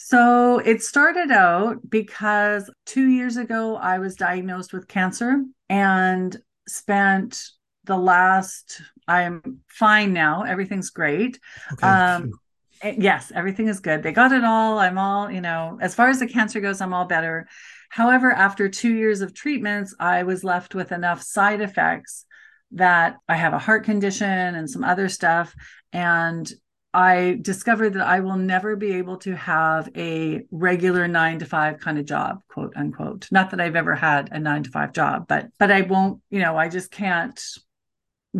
So 0.07 0.59
it 0.59 0.83
started 0.83 1.31
out 1.31 1.77
because 1.89 2.69
two 2.85 3.07
years 3.07 3.37
ago 3.37 3.75
I 3.75 3.97
was 3.97 4.15
diagnosed 4.15 4.71
with 4.71 4.87
cancer 4.87 5.43
and 5.67 6.37
spent 6.67 7.41
the 7.85 7.97
last, 7.97 8.81
I'm 9.07 9.59
fine 9.67 10.13
now. 10.13 10.43
Everything's 10.43 10.89
great. 10.89 11.39
Okay. 11.73 11.87
Um, 11.87 12.23
phew. 12.23 12.39
Eh, 12.81 12.95
Yes, 12.97 13.31
everything 13.33 13.67
is 13.67 13.79
good. 13.79 14.03
They 14.03 14.11
got 14.11 14.31
it 14.31 14.43
all. 14.43 14.79
I'm 14.79 14.97
all, 14.97 15.31
you 15.31 15.41
know, 15.41 15.77
as 15.81 15.95
far 15.95 16.09
as 16.09 16.19
the 16.19 16.27
cancer 16.27 16.59
goes, 16.59 16.81
I'm 16.81 16.93
all 16.93 17.05
better. 17.05 17.47
However, 17.89 18.31
after 18.31 18.67
two 18.67 18.93
years 18.93 19.21
of 19.21 19.33
treatments, 19.33 19.95
I 19.99 20.23
was 20.23 20.43
left 20.43 20.75
with 20.75 20.91
enough 20.91 21.21
side 21.21 21.61
effects 21.61 22.25
that 22.71 23.15
I 23.29 23.35
have 23.35 23.53
a 23.53 23.59
heart 23.59 23.85
condition 23.85 24.27
and 24.27 24.69
some 24.69 24.83
other 24.83 25.07
stuff. 25.07 25.55
And 25.93 26.51
I 26.93 27.39
discovered 27.41 27.91
that 27.93 28.07
I 28.07 28.21
will 28.21 28.37
never 28.37 28.75
be 28.75 28.93
able 28.93 29.17
to 29.17 29.35
have 29.35 29.89
a 29.97 30.41
regular 30.51 31.07
nine 31.07 31.39
to 31.39 31.45
five 31.45 31.79
kind 31.79 31.97
of 31.99 32.05
job, 32.05 32.39
quote 32.49 32.73
unquote. 32.75 33.27
Not 33.31 33.51
that 33.51 33.61
I've 33.61 33.75
ever 33.75 33.95
had 33.95 34.29
a 34.31 34.39
nine 34.39 34.63
to 34.63 34.69
five 34.71 34.93
job, 34.93 35.25
but 35.27 35.47
but 35.59 35.71
I 35.71 35.81
won't, 35.81 36.21
you 36.29 36.39
know, 36.39 36.57
I 36.57 36.69
just 36.69 36.91
can't 36.91 37.39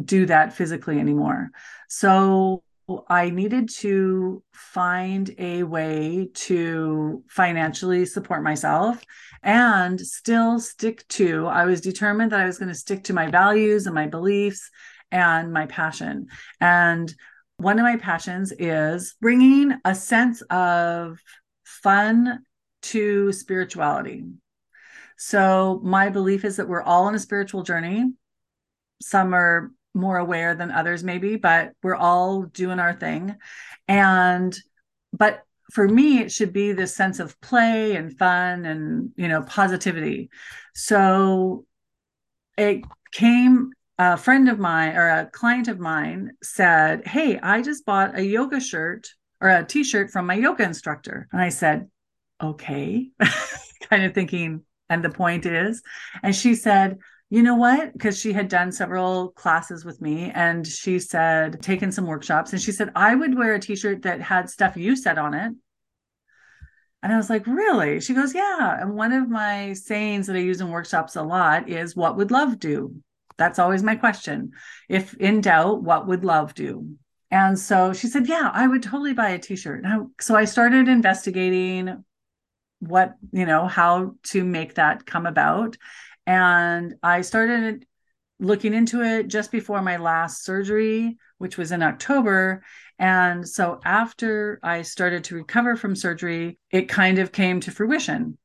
do 0.03 0.25
that 0.25 0.53
physically 0.53 0.99
anymore. 0.99 1.51
So 1.89 2.63
I 3.07 3.29
needed 3.29 3.69
to 3.79 4.43
find 4.53 5.33
a 5.39 5.63
way 5.63 6.29
to 6.33 7.23
financially 7.29 8.05
support 8.05 8.43
myself 8.43 9.03
and 9.41 9.99
still 9.99 10.59
stick 10.59 11.07
to, 11.09 11.47
I 11.47 11.65
was 11.65 11.81
determined 11.81 12.31
that 12.31 12.41
I 12.41 12.45
was 12.45 12.59
going 12.59 12.69
to 12.69 12.75
stick 12.75 13.05
to 13.05 13.13
my 13.13 13.31
values 13.31 13.87
and 13.87 13.95
my 13.95 14.07
beliefs 14.07 14.69
and 15.11 15.51
my 15.51 15.65
passion. 15.65 16.27
And 16.61 17.13
one 17.57 17.79
of 17.79 17.83
my 17.83 17.97
passions 17.97 18.53
is 18.59 19.15
bringing 19.19 19.73
a 19.83 19.95
sense 19.95 20.41
of 20.43 21.17
fun 21.63 22.39
to 22.83 23.31
spirituality. 23.31 24.25
So, 25.17 25.79
my 25.81 26.09
belief 26.09 26.43
is 26.43 26.57
that 26.57 26.67
we're 26.67 26.81
all 26.81 27.05
on 27.05 27.15
a 27.15 27.19
spiritual 27.19 27.63
journey. 27.63 28.11
Some 29.01 29.33
are 29.33 29.71
more 29.95 30.17
aware 30.17 30.55
than 30.55 30.71
others, 30.71 31.03
maybe, 31.03 31.37
but 31.37 31.71
we're 31.81 31.95
all 31.95 32.43
doing 32.43 32.79
our 32.79 32.93
thing. 32.93 33.35
And, 33.87 34.55
but 35.13 35.43
for 35.71 35.87
me, 35.87 36.19
it 36.19 36.31
should 36.31 36.53
be 36.53 36.71
this 36.71 36.95
sense 36.95 37.19
of 37.19 37.39
play 37.41 37.95
and 37.95 38.17
fun 38.17 38.65
and, 38.65 39.11
you 39.15 39.27
know, 39.27 39.41
positivity. 39.43 40.29
So 40.73 41.65
it 42.57 42.83
came, 43.11 43.71
a 43.97 44.17
friend 44.17 44.49
of 44.49 44.59
mine 44.59 44.95
or 44.95 45.07
a 45.07 45.29
client 45.31 45.67
of 45.67 45.79
mine 45.79 46.31
said, 46.43 47.07
Hey, 47.07 47.39
I 47.39 47.61
just 47.61 47.85
bought 47.85 48.17
a 48.17 48.23
yoga 48.23 48.59
shirt 48.59 49.07
or 49.41 49.49
a 49.49 49.65
t 49.65 49.83
shirt 49.83 50.11
from 50.11 50.27
my 50.27 50.35
yoga 50.35 50.63
instructor. 50.63 51.27
And 51.31 51.41
I 51.41 51.49
said, 51.49 51.89
Okay, 52.43 53.09
kind 53.89 54.03
of 54.03 54.13
thinking, 54.13 54.63
and 54.89 55.03
the 55.03 55.09
point 55.09 55.45
is, 55.45 55.81
and 56.21 56.35
she 56.35 56.53
said, 56.55 56.99
you 57.29 57.41
know 57.41 57.55
what? 57.55 57.93
Because 57.93 58.19
she 58.19 58.33
had 58.33 58.47
done 58.47 58.71
several 58.71 59.29
classes 59.29 59.83
with 59.83 59.99
me 59.99 60.31
and 60.33 60.65
she 60.65 60.99
said, 60.99 61.61
taken 61.61 61.91
some 61.91 62.05
workshops, 62.05 62.53
and 62.53 62.61
she 62.61 62.71
said, 62.71 62.91
I 62.95 63.15
would 63.15 63.37
wear 63.37 63.55
a 63.55 63.59
t 63.59 63.75
shirt 63.75 64.03
that 64.03 64.21
had 64.21 64.49
stuff 64.49 64.77
you 64.77 64.95
said 64.95 65.17
on 65.17 65.33
it. 65.33 65.51
And 67.03 67.13
I 67.13 67.17
was 67.17 67.29
like, 67.29 67.45
really? 67.45 67.99
She 67.99 68.13
goes, 68.13 68.33
yeah. 68.33 68.81
And 68.81 68.95
one 68.95 69.11
of 69.11 69.29
my 69.29 69.73
sayings 69.73 70.27
that 70.27 70.35
I 70.35 70.39
use 70.39 70.59
in 70.59 70.69
workshops 70.69 71.15
a 71.15 71.21
lot 71.21 71.69
is, 71.69 71.95
what 71.95 72.17
would 72.17 72.31
love 72.31 72.57
do? 72.59 72.95
That's 73.37 73.59
always 73.59 73.83
my 73.83 73.95
question. 73.95 74.51
If 74.89 75.13
in 75.15 75.41
doubt, 75.41 75.83
what 75.83 76.07
would 76.07 76.23
love 76.23 76.53
do? 76.53 76.95
And 77.29 77.59
so 77.59 77.91
she 77.91 78.07
said, 78.07 78.27
yeah, 78.27 78.49
I 78.53 78.65
would 78.67 78.81
totally 78.81 79.13
buy 79.13 79.29
a 79.29 79.39
t 79.39 79.55
shirt. 79.55 79.83
So 80.21 80.35
I 80.35 80.45
started 80.45 80.87
investigating 80.87 82.03
what, 82.79 83.15
you 83.31 83.45
know, 83.45 83.67
how 83.67 84.15
to 84.23 84.43
make 84.43 84.75
that 84.75 85.05
come 85.05 85.25
about. 85.25 85.77
And 86.25 86.95
I 87.03 87.21
started 87.21 87.85
looking 88.39 88.73
into 88.73 89.01
it 89.01 89.27
just 89.27 89.51
before 89.51 89.81
my 89.81 89.97
last 89.97 90.43
surgery, 90.43 91.17
which 91.37 91.57
was 91.57 91.71
in 91.71 91.83
October. 91.83 92.63
And 92.99 93.47
so 93.47 93.79
after 93.85 94.59
I 94.63 94.81
started 94.81 95.25
to 95.25 95.35
recover 95.35 95.75
from 95.75 95.95
surgery, 95.95 96.57
it 96.71 96.89
kind 96.89 97.19
of 97.19 97.31
came 97.31 97.59
to 97.61 97.71
fruition. 97.71 98.37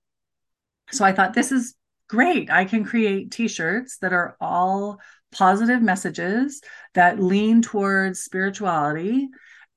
So 0.92 1.04
I 1.04 1.12
thought, 1.12 1.34
this 1.34 1.52
is 1.52 1.74
great. 2.08 2.50
I 2.50 2.64
can 2.64 2.84
create 2.84 3.30
t 3.30 3.48
shirts 3.48 3.98
that 3.98 4.12
are 4.12 4.36
all 4.40 5.00
positive 5.32 5.80
messages 5.80 6.60
that 6.94 7.22
lean 7.22 7.62
towards 7.62 8.20
spirituality 8.20 9.28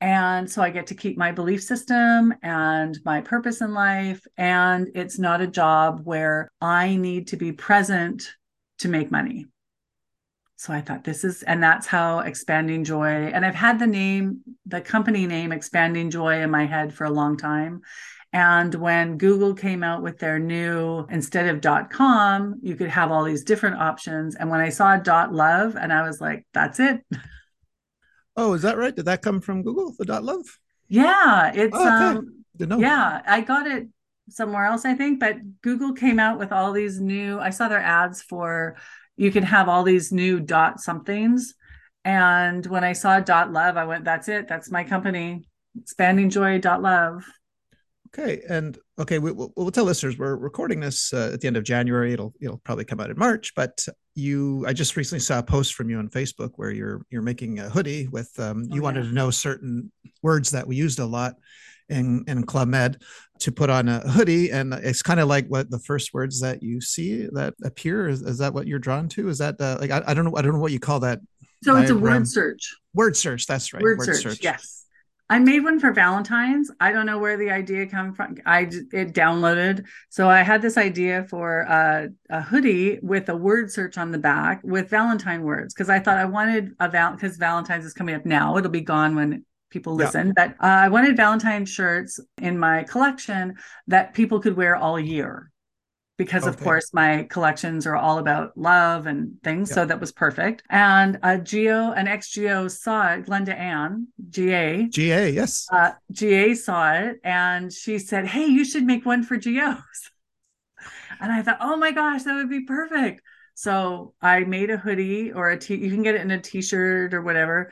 And 0.03 0.51
so 0.51 0.61
I 0.61 0.69
get 0.69 0.87
to 0.87 0.95
keep 0.95 1.17
my 1.17 1.31
belief 1.31 1.63
system 1.63 2.33
and 2.43 2.99
my 3.05 3.21
purpose 3.21 3.61
in 3.61 3.73
life. 3.73 4.27
And 4.35 4.89
it's 4.95 5.17
not 5.17 5.39
a 5.39 5.47
job 5.47 6.01
where 6.03 6.51
I 6.59 6.97
need 6.97 7.27
to 7.27 7.37
be 7.37 7.53
present 7.53 8.29
to 8.79 8.89
make 8.89 9.11
money. 9.11 9.45
So 10.57 10.73
I 10.73 10.81
thought 10.81 11.05
this 11.05 11.23
is, 11.23 11.43
and 11.43 11.63
that's 11.63 11.87
how 11.87 12.19
Expanding 12.19 12.83
Joy, 12.83 13.05
and 13.07 13.45
I've 13.45 13.55
had 13.55 13.79
the 13.79 13.87
name, 13.87 14.41
the 14.65 14.81
company 14.81 15.25
name 15.25 15.53
Expanding 15.53 16.09
Joy 16.09 16.41
in 16.41 16.51
my 16.51 16.65
head 16.65 16.93
for 16.93 17.05
a 17.05 17.09
long 17.09 17.37
time. 17.37 17.79
And 18.33 18.75
when 18.75 19.17
Google 19.17 19.53
came 19.53 19.83
out 19.83 20.03
with 20.03 20.19
their 20.19 20.37
new, 20.37 21.05
instead 21.09 21.47
of 21.47 21.89
.com, 21.89 22.59
you 22.61 22.75
could 22.75 22.89
have 22.89 23.09
all 23.09 23.23
these 23.23 23.45
different 23.45 23.77
options. 23.77 24.35
And 24.35 24.49
when 24.49 24.59
I 24.59 24.67
saw 24.67 24.99
.love, 25.31 25.77
and 25.77 25.93
I 25.93 26.05
was 26.05 26.19
like, 26.19 26.45
that's 26.53 26.81
it. 26.81 27.05
Oh, 28.35 28.53
is 28.53 28.61
that 28.63 28.77
right? 28.77 28.95
Did 28.95 29.05
that 29.05 29.21
come 29.21 29.41
from 29.41 29.63
Google, 29.63 29.93
the 29.97 30.05
dot 30.05 30.23
.love? 30.23 30.45
Yeah, 30.87 31.51
it's 31.53 31.75
Oh, 31.75 31.81
okay. 31.81 32.17
um, 32.17 32.43
Didn't 32.55 32.69
know. 32.69 32.79
yeah, 32.79 33.21
I 33.25 33.41
got 33.41 33.67
it 33.67 33.87
somewhere 34.29 34.65
else, 34.65 34.85
I 34.85 34.93
think, 34.95 35.19
but 35.19 35.37
Google 35.61 35.93
came 35.93 36.19
out 36.19 36.39
with 36.39 36.51
all 36.51 36.71
these 36.71 36.99
new, 36.99 37.39
I 37.39 37.49
saw 37.49 37.67
their 37.67 37.79
ads 37.81 38.21
for 38.21 38.75
you 39.15 39.31
can 39.31 39.43
have 39.43 39.69
all 39.69 39.83
these 39.83 40.11
new 40.11 40.39
dot 40.39 40.79
somethings. 40.79 41.53
And 42.03 42.65
when 42.65 42.83
I 42.83 42.93
saw 42.93 43.19
dot 43.19 43.51
love, 43.51 43.77
I 43.77 43.85
went, 43.85 44.05
that's 44.05 44.27
it. 44.27 44.47
That's 44.47 44.71
my 44.71 44.83
company. 44.83 45.47
Expanding 45.79 46.29
joy 46.29 46.59
dot 46.59 46.81
love. 46.81 47.23
Okay, 48.15 48.41
and 48.47 48.77
okay, 48.99 49.17
we, 49.19 49.31
we'll, 49.31 49.51
we'll 49.55 49.71
tell 49.71 49.85
listeners 49.85 50.17
we're 50.19 50.35
recording 50.35 50.79
this 50.79 51.13
uh, 51.13 51.31
at 51.33 51.41
the 51.41 51.47
end 51.47 51.57
of 51.57 51.63
January. 51.63 52.13
It'll 52.13 52.33
it'll 52.39 52.59
probably 52.59 52.85
come 52.85 52.99
out 52.99 53.09
in 53.09 53.17
March. 53.17 53.55
But 53.55 53.87
you, 54.15 54.63
I 54.67 54.73
just 54.73 54.95
recently 54.95 55.19
saw 55.19 55.39
a 55.39 55.43
post 55.43 55.73
from 55.73 55.89
you 55.89 55.97
on 55.97 56.07
Facebook 56.09 56.51
where 56.55 56.71
you're 56.71 57.05
you're 57.09 57.21
making 57.21 57.59
a 57.59 57.69
hoodie 57.69 58.07
with 58.07 58.31
um, 58.39 58.63
you 58.69 58.81
Oh, 58.81 58.83
wanted 58.83 59.05
yeah. 59.05 59.09
to 59.09 59.15
know 59.15 59.31
certain 59.31 59.91
words 60.21 60.51
that 60.51 60.67
we 60.67 60.75
used 60.75 60.99
a 60.99 61.05
lot 61.05 61.33
in 61.89 62.23
in 62.27 62.45
Club 62.45 62.67
Med 62.67 63.01
to 63.39 63.51
put 63.51 63.69
on 63.69 63.89
a 63.89 63.99
hoodie, 63.99 64.51
and 64.51 64.73
it's 64.73 65.01
kind 65.01 65.19
of 65.19 65.27
like 65.27 65.47
what 65.47 65.69
the 65.69 65.79
first 65.79 66.13
words 66.13 66.39
that 66.41 66.63
you 66.63 66.79
see 66.79 67.27
that 67.33 67.53
appear. 67.63 68.07
Is, 68.07 68.21
is 68.21 68.37
that 68.37 68.53
what 68.53 68.67
you're 68.67 68.79
drawn 68.79 69.09
to? 69.09 69.29
Is 69.29 69.39
that 69.39 69.59
uh, 69.59 69.77
like 69.81 69.91
I, 69.91 70.01
I 70.07 70.13
don't 70.13 70.25
know 70.25 70.35
I 70.37 70.41
don't 70.41 70.53
know 70.53 70.59
what 70.59 70.71
you 70.71 70.79
call 70.79 70.99
that 71.01 71.19
So 71.63 71.75
it's 71.77 71.91
a 71.91 71.95
word 71.97 72.27
search. 72.27 72.75
word 72.93 73.17
search? 73.17 73.47
That's 73.47 73.73
right, 73.73 73.83
word, 73.83 73.99
search, 74.15 74.43
Yes. 74.43 74.82
I 75.29 75.39
made 75.39 75.61
one 75.61 75.79
for 75.79 75.91
Valentine's. 75.91 76.69
I 76.79 76.91
don't 76.91 77.05
know 77.05 77.17
where 77.17 77.37
the 77.37 77.49
idea 77.49 77.87
came 77.87 78.13
from. 78.13 78.35
I 78.45 78.61
it 78.91 79.13
downloaded. 79.13 79.85
So 80.09 80.29
I 80.29 80.41
had 80.43 80.61
this 80.61 80.77
idea 80.77 81.25
for 81.29 81.65
uh, 81.67 82.07
a 82.29 82.41
hoodie 82.41 82.99
with 83.01 83.29
a 83.29 83.35
word 83.35 83.71
search 83.71 83.97
on 83.97 84.11
the 84.11 84.19
back 84.19 84.61
with 84.63 84.89
Valentine 84.89 85.43
words 85.43 85.73
because 85.73 85.89
I 85.89 85.99
thought 85.99 86.17
I 86.17 86.25
wanted 86.25 86.71
a 86.79 86.89
val 86.89 87.13
because 87.13 87.37
Valentine's 87.37 87.85
is 87.85 87.93
coming 87.93 88.15
up 88.15 88.25
now. 88.25 88.57
It'll 88.57 88.69
be 88.69 88.81
gone 88.81 89.15
when 89.15 89.45
people 89.69 89.97
Yeah. 89.97 90.05
listen. 90.05 90.33
But 90.35 90.51
uh, 90.61 90.67
I 90.67 90.89
wanted 90.89 91.15
Valentine 91.17 91.65
shirts 91.65 92.19
in 92.37 92.59
my 92.59 92.83
collection 92.83 93.55
that 93.87 94.13
people 94.13 94.39
could 94.41 94.55
wear 94.57 94.75
all 94.75 94.99
year. 94.99 95.49
Because 96.17 96.45
of 96.45 96.59
course 96.59 96.93
my 96.93 97.23
collections 97.29 97.87
are 97.87 97.95
all 97.95 98.19
about 98.19 98.55
love 98.55 99.07
and 99.07 99.41
things, 99.43 99.69
Yeah. 99.69 99.75
so 99.75 99.85
that 99.85 99.99
was 99.99 100.11
perfect. 100.11 100.61
And 100.69 101.17
a 101.23 101.39
GO, 101.39 101.91
an 101.91 102.07
ex 102.07 102.35
GO 102.35 102.67
saw 102.67 103.13
it, 103.13 103.25
Glenda 103.25 103.57
Ann, 103.57 104.07
GA, 104.29 104.87
GA, 104.89 105.31
yes. 105.31 105.67
uh, 105.71 105.91
GA 106.11 106.53
saw 106.53 106.93
it 106.93 107.19
and 107.23 107.73
she 107.73 107.97
said, 107.97 108.27
Hey, 108.27 108.45
you 108.45 108.63
should 108.63 108.83
make 108.83 109.05
one 109.05 109.23
for 109.23 109.37
GOs. 109.37 109.77
And 111.19 111.31
I 111.31 111.41
thought, 111.41 111.57
Oh 111.61 111.77
my 111.77 111.91
gosh, 111.91 112.23
that 112.23 112.35
would 112.35 112.49
be 112.49 112.65
perfect. 112.65 113.21
So 113.55 114.13
I 114.21 114.41
made 114.41 114.69
a 114.71 114.77
hoodie 114.77 115.31
or 115.31 115.49
a 115.49 115.57
t 115.57 115.75
you 115.75 115.89
can 115.89 116.03
get 116.03 116.15
it 116.15 116.21
in 116.21 116.31
a 116.31 116.41
t-shirt 116.41 117.13
or 117.13 117.21
whatever 117.21 117.71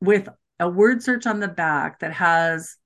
with 0.00 0.28
a 0.60 0.68
word 0.68 1.02
search 1.02 1.26
on 1.26 1.40
the 1.40 1.48
back 1.48 1.98
that 2.00 2.12
has, 2.12 2.76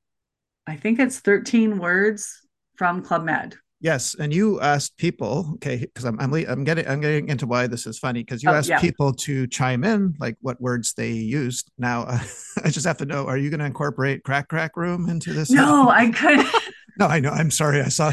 I 0.66 0.76
think 0.76 0.98
it's 0.98 1.20
13 1.20 1.78
words 1.78 2.40
from 2.76 3.02
Club 3.02 3.24
Med. 3.24 3.56
Yes, 3.80 4.16
and 4.18 4.32
you 4.32 4.58
asked 4.60 4.96
people, 4.96 5.50
okay, 5.54 5.76
because 5.76 6.04
I'm 6.04 6.18
I'm, 6.18 6.32
le- 6.32 6.46
I'm 6.46 6.64
getting 6.64 6.88
I'm 6.88 7.00
getting 7.00 7.28
into 7.28 7.46
why 7.46 7.66
this 7.66 7.86
is 7.86 7.98
funny 7.98 8.22
because 8.22 8.42
you 8.42 8.48
Oh, 8.50 8.54
asked 8.54 8.70
yeah. 8.70 8.80
people 8.80 9.12
to 9.12 9.46
chime 9.48 9.84
in 9.84 10.14
like 10.18 10.36
what 10.40 10.58
words 10.60 10.94
they 10.94 11.12
used. 11.12 11.70
Now 11.76 12.02
uh, 12.04 12.18
I 12.64 12.70
just 12.70 12.86
have 12.86 12.96
to 12.98 13.04
know: 13.04 13.26
Are 13.26 13.36
you 13.36 13.50
going 13.50 13.60
to 13.60 13.66
incorporate 13.66 14.24
crack 14.24 14.48
crack 14.48 14.76
room 14.76 15.10
into 15.10 15.32
this? 15.34 15.50
No, 15.50 15.90
I 15.90 16.10
couldn't 16.10 16.48
no, 16.98 17.06
I 17.06 17.20
know. 17.20 17.30
I'm 17.30 17.50
sorry. 17.50 17.80
I 17.82 17.88
saw. 17.88 18.12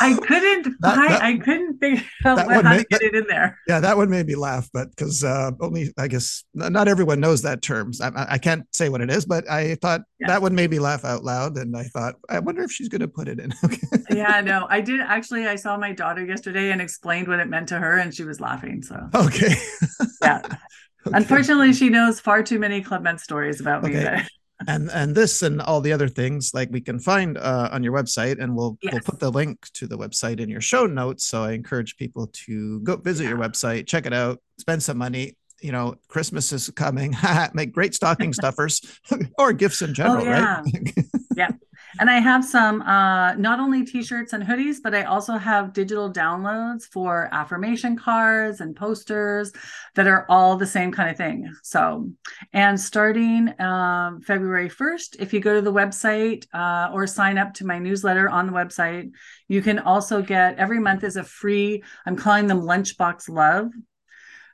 I 0.00 0.14
couldn't 0.14 0.74
That- 0.80 0.96
find, 0.96 1.10
that- 1.10 1.22
I 1.22 1.38
couldn't 1.38 1.78
figure 1.78 2.02
out 2.24 2.36
that 2.36 2.48
how 2.50 2.62
made- 2.62 2.78
to 2.80 2.84
get 2.90 3.02
it 3.02 3.14
in 3.14 3.24
there. 3.28 3.58
Yeah, 3.68 3.80
that 3.80 3.96
one 3.96 4.10
made 4.10 4.26
me 4.26 4.34
laugh, 4.34 4.68
but 4.72 4.90
because 4.90 5.22
uh, 5.24 5.50
only 5.60 5.92
I 5.98 6.08
guess 6.08 6.44
not 6.54 6.88
everyone 6.88 7.20
knows 7.20 7.42
that 7.42 7.62
terms. 7.62 8.00
I, 8.00 8.08
I 8.08 8.26
I 8.34 8.38
can't 8.38 8.64
say 8.74 8.88
what 8.88 9.00
it 9.00 9.10
is, 9.10 9.24
but 9.26 9.48
I 9.50 9.74
thought 9.76 10.02
Yeah. 10.20 10.28
that 10.28 10.42
one 10.42 10.54
made 10.54 10.70
me 10.70 10.78
laugh 10.78 11.04
out 11.04 11.24
loud, 11.24 11.56
and 11.58 11.76
I 11.76 11.84
thought, 11.84 12.14
I 12.28 12.38
wonder 12.38 12.62
if 12.62 12.72
she's 12.72 12.88
going 12.88 13.00
to 13.02 13.08
put 13.08 13.28
it 13.28 13.38
in. 13.40 13.52
Okay. 13.64 13.78
yeah, 14.10 14.40
no, 14.40 14.66
I 14.68 14.80
did 14.80 15.00
actually. 15.00 15.46
I 15.46 15.56
saw 15.56 15.76
my 15.76 15.92
daughter 15.92 16.24
yesterday 16.24 16.70
and 16.72 16.80
explained 16.80 17.28
what 17.28 17.38
it 17.40 17.48
meant 17.48 17.68
to 17.68 17.78
her, 17.78 17.98
and 17.98 18.14
she 18.14 18.24
was 18.24 18.40
laughing. 18.40 18.82
So, 18.82 19.08
Okay. 19.14 19.54
yeah. 20.22 20.40
Okay. 21.06 21.16
Unfortunately, 21.18 21.72
she 21.72 21.88
knows 21.88 22.20
far 22.20 22.42
too 22.42 22.58
many 22.58 22.80
Club 22.82 23.02
Med 23.02 23.18
stories 23.20 23.60
about 23.60 23.82
me. 23.82 23.90
Okay. 23.90 24.04
That, 24.04 24.28
and 24.68 24.90
and 24.90 25.14
this 25.14 25.42
and 25.42 25.60
all 25.60 25.80
the 25.80 25.92
other 25.92 26.08
things 26.08 26.52
like 26.54 26.68
we 26.70 26.80
can 26.80 26.98
find 26.98 27.38
uh, 27.38 27.68
on 27.72 27.82
your 27.82 27.92
website 27.92 28.42
and 28.42 28.54
we'll 28.54 28.76
we'll 28.90 29.00
put 29.00 29.18
the 29.20 29.30
link 29.30 29.58
to 29.74 29.86
the 29.86 29.96
website 29.98 30.40
in 30.40 30.48
your 30.48 30.60
show 30.60 30.86
notes. 30.86 31.26
So 31.26 31.42
i 31.44 31.52
encourage 31.52 31.96
people 31.96 32.28
to 32.46 32.80
go 32.80 32.96
visit 32.96 33.24
your 33.28 33.38
website 33.38 33.86
check 33.86 34.06
it 34.06 34.12
out 34.12 34.40
spend 34.58 34.82
some 34.82 34.98
money. 34.98 35.36
You 35.60 35.70
know 35.72 35.94
christmas 36.08 36.52
is 36.52 36.68
coming. 36.70 37.14
Make 37.54 37.72
great 37.72 37.94
stocking 37.94 38.32
stuffers 38.32 38.80
or 39.38 39.52
gifts 39.52 39.80
in 39.82 39.94
general 39.94 40.22
Oh, 40.22 40.28
yeah. 40.28 40.60
right 40.62 40.94
and 42.00 42.08
I 42.08 42.18
have 42.18 42.44
some 42.44 42.82
uh, 42.82 43.34
not 43.34 43.60
only 43.60 43.84
T-shirts 43.84 44.32
and 44.32 44.42
hoodies, 44.42 44.76
but 44.82 44.94
I 44.94 45.04
also 45.04 45.36
have 45.36 45.72
digital 45.72 46.12
downloads 46.12 46.84
for 46.84 47.28
affirmation 47.32 47.96
cards 47.96 48.60
and 48.60 48.74
posters 48.74 49.52
that 49.94 50.06
are 50.06 50.24
all 50.28 50.56
the 50.56 50.66
same 50.66 50.92
kind 50.92 51.10
of 51.10 51.16
thing. 51.16 51.52
So, 51.62 52.10
and 52.52 52.80
starting 52.80 53.60
um, 53.60 54.20
February 54.22 54.68
first, 54.68 55.16
if 55.18 55.32
you 55.32 55.40
go 55.40 55.54
to 55.54 55.62
the 55.62 55.72
website 55.72 56.46
uh, 56.54 56.90
or 56.92 57.06
sign 57.06 57.38
up 57.38 57.54
to 57.54 57.66
my 57.66 57.78
newsletter 57.78 58.28
on 58.28 58.46
the 58.46 58.52
website, 58.52 59.10
you 59.48 59.60
can 59.60 59.78
also 59.78 60.22
get 60.22 60.58
every 60.58 60.78
month 60.78 61.04
is 61.04 61.16
a 61.16 61.24
free. 61.24 61.82
I'm 62.06 62.16
calling 62.16 62.46
them 62.46 62.62
Lunchbox 62.62 63.28
Love 63.28 63.70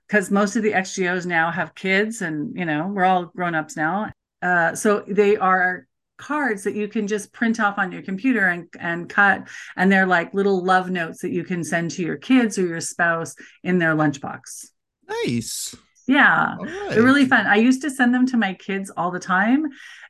because 0.09 0.31
most 0.31 0.57
of 0.57 0.63
the 0.63 0.73
XGOs 0.73 1.27
now 1.27 1.51
have 1.51 1.75
kids, 1.75 2.23
and 2.23 2.57
you 2.57 2.65
know 2.65 2.89
we're 2.89 3.05
all 3.05 3.27
grown 3.27 3.55
ups 3.55 3.77
now. 3.77 4.11
Uh, 4.41 4.75
so 4.75 5.05
they 5.07 5.37
are 5.37 5.87
cards 6.19 6.65
that 6.65 6.75
you 6.75 6.89
can 6.89 7.07
just 7.07 7.33
print 7.33 7.61
off 7.61 7.79
on 7.79 7.93
your 7.93 8.03
computer 8.03 8.49
and, 8.49 8.69
and 8.79 9.09
cut. 9.09 9.49
And 9.77 9.91
they're 9.91 10.07
like 10.07 10.35
little 10.35 10.63
love 10.63 10.91
notes 10.91 11.23
that 11.23 11.33
you 11.33 11.45
can 11.45 11.65
send 11.65 11.93
to 11.93 12.03
your 12.03 12.17
kids 12.17 12.59
or 12.59 12.67
your 12.67 12.81
spouse 12.81 13.35
in 13.63 13.79
their 13.79 13.95
lunchbox. 13.95 14.67
Nice. 15.09 15.75
Yeah. 16.07 16.57
Right 16.57 16.91
they're 16.91 17.03
really 17.03 17.27
fun. 17.27 17.47
I 17.47 17.57
used 17.57 17.83
to 17.83 17.91
send 17.91 18.15
them 18.15 18.27
to 18.27 18.37
my 18.37 18.55
kids 18.55 18.91
all 18.97 19.11
the 19.11 19.19
time. 19.19 19.67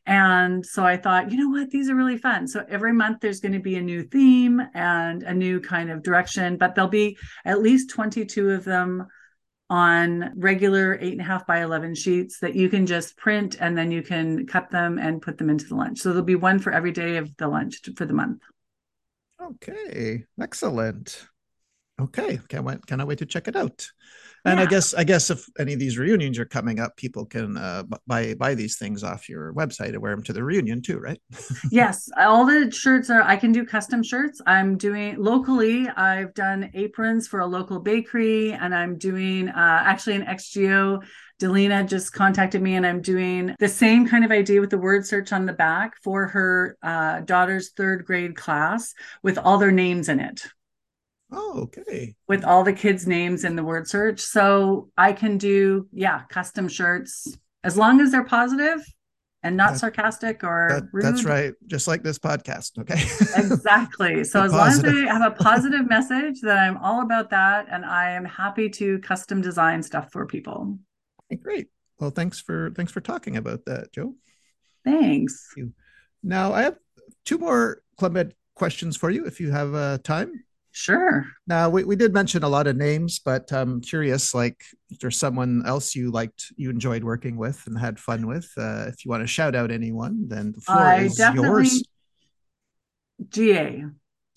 And 0.07 0.65
so 0.65 0.87
i 0.87 0.97
thought 0.97 1.31
you 1.31 1.37
know 1.37 1.51
what? 1.51 1.71
These 1.71 1.91
are 1.91 1.95
really 1.95 2.17
fun. 2.17 2.49
So 2.49 2.65
every 2.69 2.93
month 2.93 3.19
there's 3.21 3.41
going 3.41 3.53
to 3.53 3.59
be 3.59 3.77
a 3.77 3.83
new 3.83 4.05
theme 4.05 4.63
and 4.75 5.23
a 5.23 5.35
new 5.35 5.61
kind 5.61 5.91
of 5.91 6.03
direction 6.03 6.57
but 6.57 6.75
there'll 6.75 6.89
be 6.89 7.19
at 7.45 7.63
least 7.63 7.91
22 7.91 8.51
of 8.51 8.65
them 8.65 9.07
on 9.71 10.33
regular 10.37 10.97
eight 11.01 11.13
and 11.13 11.21
a 11.21 11.25
half 11.25 11.47
by 11.47 11.63
11 11.63 11.95
sheets 11.95 12.41
that 12.41 12.55
you 12.55 12.69
can 12.69 12.87
just 12.87 13.17
print 13.17 13.57
and 13.61 13.77
then 13.77 13.91
you 13.91 14.03
can 14.03 14.47
cut 14.47 14.71
them 14.71 14.99
and 14.99 15.21
put 15.21 15.37
them 15.37 15.51
into 15.51 15.67
the 15.67 15.75
lunch. 15.75 15.99
So 15.99 16.11
there'll 16.11 16.25
be 16.25 16.35
one 16.35 16.59
for 16.59 16.73
every 16.73 16.93
day 16.93 17.19
of 17.19 17.37
the 17.37 17.49
lunch 17.49 17.81
for 17.97 18.07
the 18.07 18.15
month. 18.15 18.43
okay 19.41 20.25
excellent 20.41 21.27
okay 22.01 22.39
can't 22.49 22.65
wait 22.65 22.85
cannot 22.87 23.07
wait 23.07 23.19
to 23.19 23.27
check 23.27 23.49
it 23.49 23.57
out 23.57 23.89
and 24.45 24.61
i 24.61 24.67
guess 24.67 24.95
i 24.95 25.05
guess 25.05 25.31
if 25.31 25.47
any 25.59 25.73
of 25.73 25.79
these 25.79 25.99
reunions 25.99 26.39
are 26.39 26.45
coming 26.45 26.81
up 26.81 26.97
people 26.97 27.25
can 27.25 27.57
uh, 27.57 27.83
buy 28.07 28.35
buy 28.35 28.55
these 28.55 28.77
things 28.77 29.03
off 29.05 29.29
your 29.29 29.53
website 29.55 29.89
and 29.89 30.01
wear 30.01 30.15
them 30.15 30.23
to 30.23 30.33
the 30.33 30.43
reunion 30.43 30.81
too 30.81 30.99
right 30.99 31.21
yes, 31.71 32.09
all 32.17 32.45
the 32.45 32.71
shirts 32.71 33.11
are, 33.11 33.23
I 33.23 33.37
can 33.37 33.53
do 33.53 33.65
custom 33.65 34.03
shirts. 34.03 34.41
I'm 34.47 34.77
doing 34.77 35.17
locally, 35.19 35.89
I've 35.89 36.35
done 36.35 36.71
aprons 36.75 37.29
for 37.29 37.41
a 37.41 37.47
local 37.47 37.81
bakery, 37.81 38.53
and 38.53 38.75
I'm 38.75 38.99
doing 38.99 39.49
uh, 39.49 39.83
actually 39.85 40.17
an 40.17 40.27
XGO. 40.27 41.03
Delina 41.41 41.89
just 41.89 42.13
contacted 42.13 42.61
me, 42.61 42.75
and 42.75 42.87
I'm 42.87 43.01
doing 43.01 43.55
the 43.59 43.69
same 43.69 44.09
kind 44.09 44.25
of 44.25 44.33
idea 44.33 44.61
with 44.61 44.71
the 44.71 44.79
word 44.79 45.07
search 45.07 45.33
on 45.33 45.47
the 45.47 45.53
back 45.53 45.95
for 46.03 46.27
her 46.27 46.77
uh, 46.83 47.21
daughter's 47.21 47.71
third 47.71 48.05
grade 48.05 48.37
class 48.37 48.93
with 49.23 49.39
all 49.39 49.59
their 49.59 49.73
names 49.73 50.09
in 50.09 50.19
it. 50.19 50.43
Oh 51.31 51.63
okay 51.65 52.15
with 52.27 52.43
all 52.45 52.65
the 52.65 52.73
kids' 52.73 53.07
names 53.07 53.45
in 53.45 53.55
the 53.57 53.65
word 53.65 53.87
search. 53.89 54.21
So 54.21 54.91
I 54.97 55.13
can 55.13 55.37
do, 55.39 55.87
yeah, 55.93 56.23
custom 56.31 56.69
shirts 56.69 57.37
as 57.65 57.77
long 57.77 58.01
as 58.01 58.11
they're 58.13 58.25
positive 58.25 58.81
and 59.43 59.57
not 59.57 59.73
Yeah. 59.73 59.77
sarcastic 59.77 60.43
or 60.43 60.69
That, 60.71 60.85
rude. 60.93 61.05
that's 61.05 61.25
right. 61.25 61.55
Just 61.67 61.87
like 61.87 62.03
this 62.03 62.19
podcast. 62.19 62.79
Okay. 62.79 63.01
Exactly. 63.43 64.25
So 64.33 64.43
as 64.43 64.53
long 64.53 64.69
as 64.69 64.77
positive. 64.81 64.95
they 64.95 65.07
have 65.07 65.23
a 65.33 65.35
positive 65.45 65.89
message, 65.89 66.41
then 66.41 66.57
I'm 66.57 66.77
all 66.79 67.03
about 67.03 67.31
that. 67.31 67.67
And 67.71 67.85
I 67.85 68.11
am 68.13 68.25
happy 68.25 68.69
to 68.71 68.99
custom 69.01 69.41
design 69.41 69.83
stuff 69.83 70.11
for 70.13 70.27
people. 70.27 70.79
Great. 71.43 71.69
Well, 72.01 72.11
thanks 72.11 72.41
for 72.41 72.71
thanks 72.75 72.91
for 72.93 73.01
talking 73.01 73.37
about 73.37 73.65
that, 73.67 73.93
Jo. 73.93 74.15
Thanks. 74.85 75.55
Now, 76.23 76.53
I 76.53 76.63
have 76.63 76.79
two 77.25 77.39
more 77.39 77.83
Club 77.99 78.13
Med 78.13 78.35
questions 78.55 78.97
for 78.97 79.11
you 79.11 79.27
if 79.27 79.41
you 79.41 79.51
have 79.51 79.75
uh, 79.75 79.99
time. 79.99 80.45
Sure. 80.79 81.27
Now, 81.49 81.69
we, 81.69 81.83
we 81.83 81.97
did 81.97 82.15
mention 82.15 82.45
a 82.45 82.49
lot 82.49 82.69
of 82.69 82.77
names, 82.77 83.19
but 83.19 83.51
I'm 83.51 83.81
curious, 83.81 84.33
like, 84.33 84.63
if 84.91 85.01
there's 85.01 85.17
someone 85.17 85.65
else 85.67 85.97
you 85.97 86.13
liked, 86.13 86.53
you 86.57 86.71
enjoyed 86.71 87.03
working 87.03 87.37
with 87.37 87.67
and 87.67 87.77
had 87.77 87.99
fun 87.99 88.29
with, 88.29 88.49
uh, 88.57 88.85
if 88.87 89.05
you 89.05 89.11
want 89.11 89.25
to 89.25 89.27
shout 89.27 89.57
out 89.57 89.73
anyone, 89.73 90.29
then 90.29 90.53
the 90.53 90.61
floor 90.61 90.79
I 90.79 91.01
is 91.01 91.17
definitely 91.17 91.49
yours. 91.49 91.83
GA. 93.29 93.87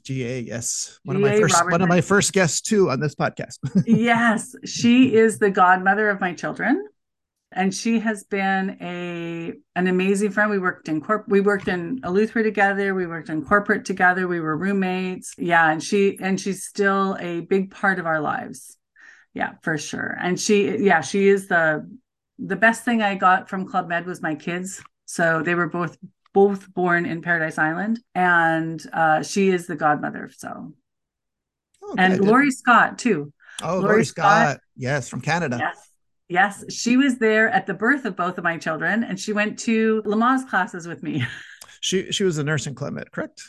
GA, 0.02 0.40
yes. 0.40 1.00
One 1.04 1.16
of 1.18 1.22
my 1.22 1.40
first 1.40 1.64
one 1.70 1.82
of 1.84 1.90
my 1.90 2.02
first 2.02 2.34
guests 2.34 2.60
too 2.62 2.90
on 2.90 3.00
this 3.00 3.14
podcast. 3.14 3.60
yes, 3.86 4.56
she 4.66 5.14
is 5.14 5.38
the 5.38 5.52
godmother 5.52 6.10
of 6.10 6.20
my 6.20 6.34
children. 6.34 6.88
And 7.54 7.74
she 7.74 8.00
has 8.00 8.24
been 8.24 8.78
a 8.82 9.54
an 9.76 9.88
amazing 9.88 10.32
friend. 10.32 10.50
We 10.50 10.60
worked 10.60 10.88
in 10.88 11.02
corp 11.02 11.26
we 11.28 11.42
worked 11.42 11.68
in 11.68 12.00
Eleuthera 12.02 12.44
together, 12.44 12.96
we 12.96 13.06
worked 13.06 13.30
in 13.30 13.44
corporate 13.44 13.86
together, 13.86 14.28
we 14.28 14.40
were 14.40 14.58
roommates. 14.58 15.36
Yeah, 15.38 15.70
and 15.70 15.84
she 15.84 16.18
and 16.22 16.40
she's 16.40 16.66
still 16.66 17.18
a 17.20 17.42
big 17.42 17.72
part 17.72 18.00
of 18.00 18.06
our 18.06 18.22
lives. 18.22 18.78
Yeah, 19.34 19.54
for 19.64 19.78
sure. 19.78 20.18
And 20.22 20.40
she 20.40 20.78
yeah, 20.78 21.02
she 21.02 21.28
is 21.28 21.48
the 21.48 21.90
the 22.40 22.56
best 22.56 22.86
thing 22.86 23.02
I 23.02 23.16
got 23.16 23.50
from 23.50 23.68
Club 23.68 23.88
Med 23.88 24.06
was 24.06 24.22
my 24.22 24.36
kids. 24.36 24.82
So 25.06 25.44
they 25.44 25.56
were 25.56 25.68
both 25.68 25.98
both 26.34 26.74
born 26.74 27.06
in 27.06 27.22
Paradise 27.22 27.58
Island, 27.58 28.00
and 28.16 28.82
uh, 28.94 29.24
she 29.24 29.50
is 29.50 29.68
the 29.68 29.76
godmother. 29.76 30.32
So 30.36 30.74
Okay, 31.84 32.04
and 32.04 32.26
Lori 32.26 32.52
Scott 32.52 32.98
too. 32.98 33.34
Oh, 33.62 33.76
Lori 33.76 33.84
Lori 33.84 34.06
Scott. 34.06 34.48
Scott. 34.48 34.60
Yes, 34.76 35.10
from 35.10 35.22
Canada. 35.22 35.58
Yes. 35.60 35.91
Yes. 36.32 36.64
She 36.70 36.96
was 36.98 37.18
there 37.18 37.50
at 37.50 37.68
the 37.68 37.74
birth 37.74 38.06
of 38.06 38.16
both 38.16 38.38
of 38.38 38.44
my 38.44 38.58
children, 38.58 39.04
and 39.04 39.20
she 39.20 39.34
went 39.34 39.60
to 39.60 40.02
Lamaze 40.06 40.48
classes 40.50 40.88
with 40.88 41.04
me. 41.04 41.26
She 41.84 42.12
she 42.12 42.24
was 42.24 42.38
a 42.38 42.44
nurse 42.44 42.68
in 42.68 42.76
Clement, 42.76 43.10
correct? 43.12 43.42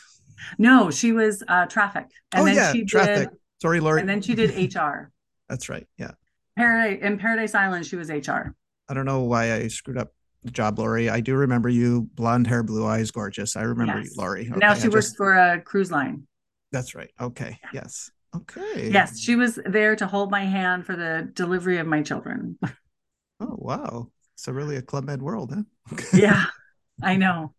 No, 0.57 0.91
she 0.91 1.13
was 1.13 1.43
uh, 1.49 1.67
traffic. 1.67 2.07
And 2.33 2.41
oh 2.41 2.45
then 2.47 2.55
yeah, 2.55 2.73
she 2.73 2.87
traffic. 2.87 3.29
did 3.29 3.39
Sorry, 3.61 3.79
Lori. 3.79 4.01
and 4.01 4.09
then 4.09 4.23
she 4.23 4.35
did 4.35 4.75
HR. 4.75 5.11
That's 5.51 5.69
right. 5.69 5.87
Yeah. 5.99 6.13
Paradise 6.57 7.01
in 7.03 7.19
Paradise 7.19 7.55
Island, 7.55 7.85
she 7.85 7.97
was 7.97 8.09
HR. 8.09 8.55
I 8.89 8.95
don't 8.95 9.05
know 9.05 9.21
why 9.25 9.53
I 9.53 9.69
screwed 9.69 9.99
up 9.99 10.15
the 10.45 10.51
job, 10.51 10.79
Lori. 10.79 11.11
I 11.11 11.21
do 11.21 11.35
remember 11.35 11.69
you, 11.69 12.09
blonde 12.15 12.47
hair, 12.47 12.63
blue 12.63 12.87
eyes, 12.87 13.11
gorgeous. 13.11 13.55
I 13.55 13.63
remember 13.65 13.99
Yes. 13.99 14.17
you, 14.17 14.23
Lori. 14.23 14.45
now 14.57 14.73
she 14.73 14.85
I 14.87 14.89
works 14.89 15.09
just- 15.09 15.17
for 15.19 15.35
a 15.35 15.61
cruise 15.61 15.93
line. 15.93 16.27
That's 16.71 16.95
right. 16.95 17.11
Okay. 17.21 17.59
Yes. 17.75 18.11
Okay. 18.35 18.91
Yes, 18.91 19.21
she 19.21 19.37
was 19.37 19.59
there 19.67 19.95
to 19.97 20.07
hold 20.07 20.31
my 20.31 20.45
hand 20.45 20.87
for 20.87 20.97
the 20.97 21.31
delivery 21.35 21.79
of 21.79 21.87
my 21.87 22.03
children. 22.03 22.59
Oh 23.41 23.57
wow. 23.59 24.11
So 24.37 24.53
really 24.53 24.77
a 24.77 24.83
Club 24.83 25.05
Med 25.05 25.21
world, 25.21 25.53
huh? 25.55 25.63
Okay. 25.93 26.07
yeah, 26.23 26.45
I 27.03 27.17
know. 27.17 27.55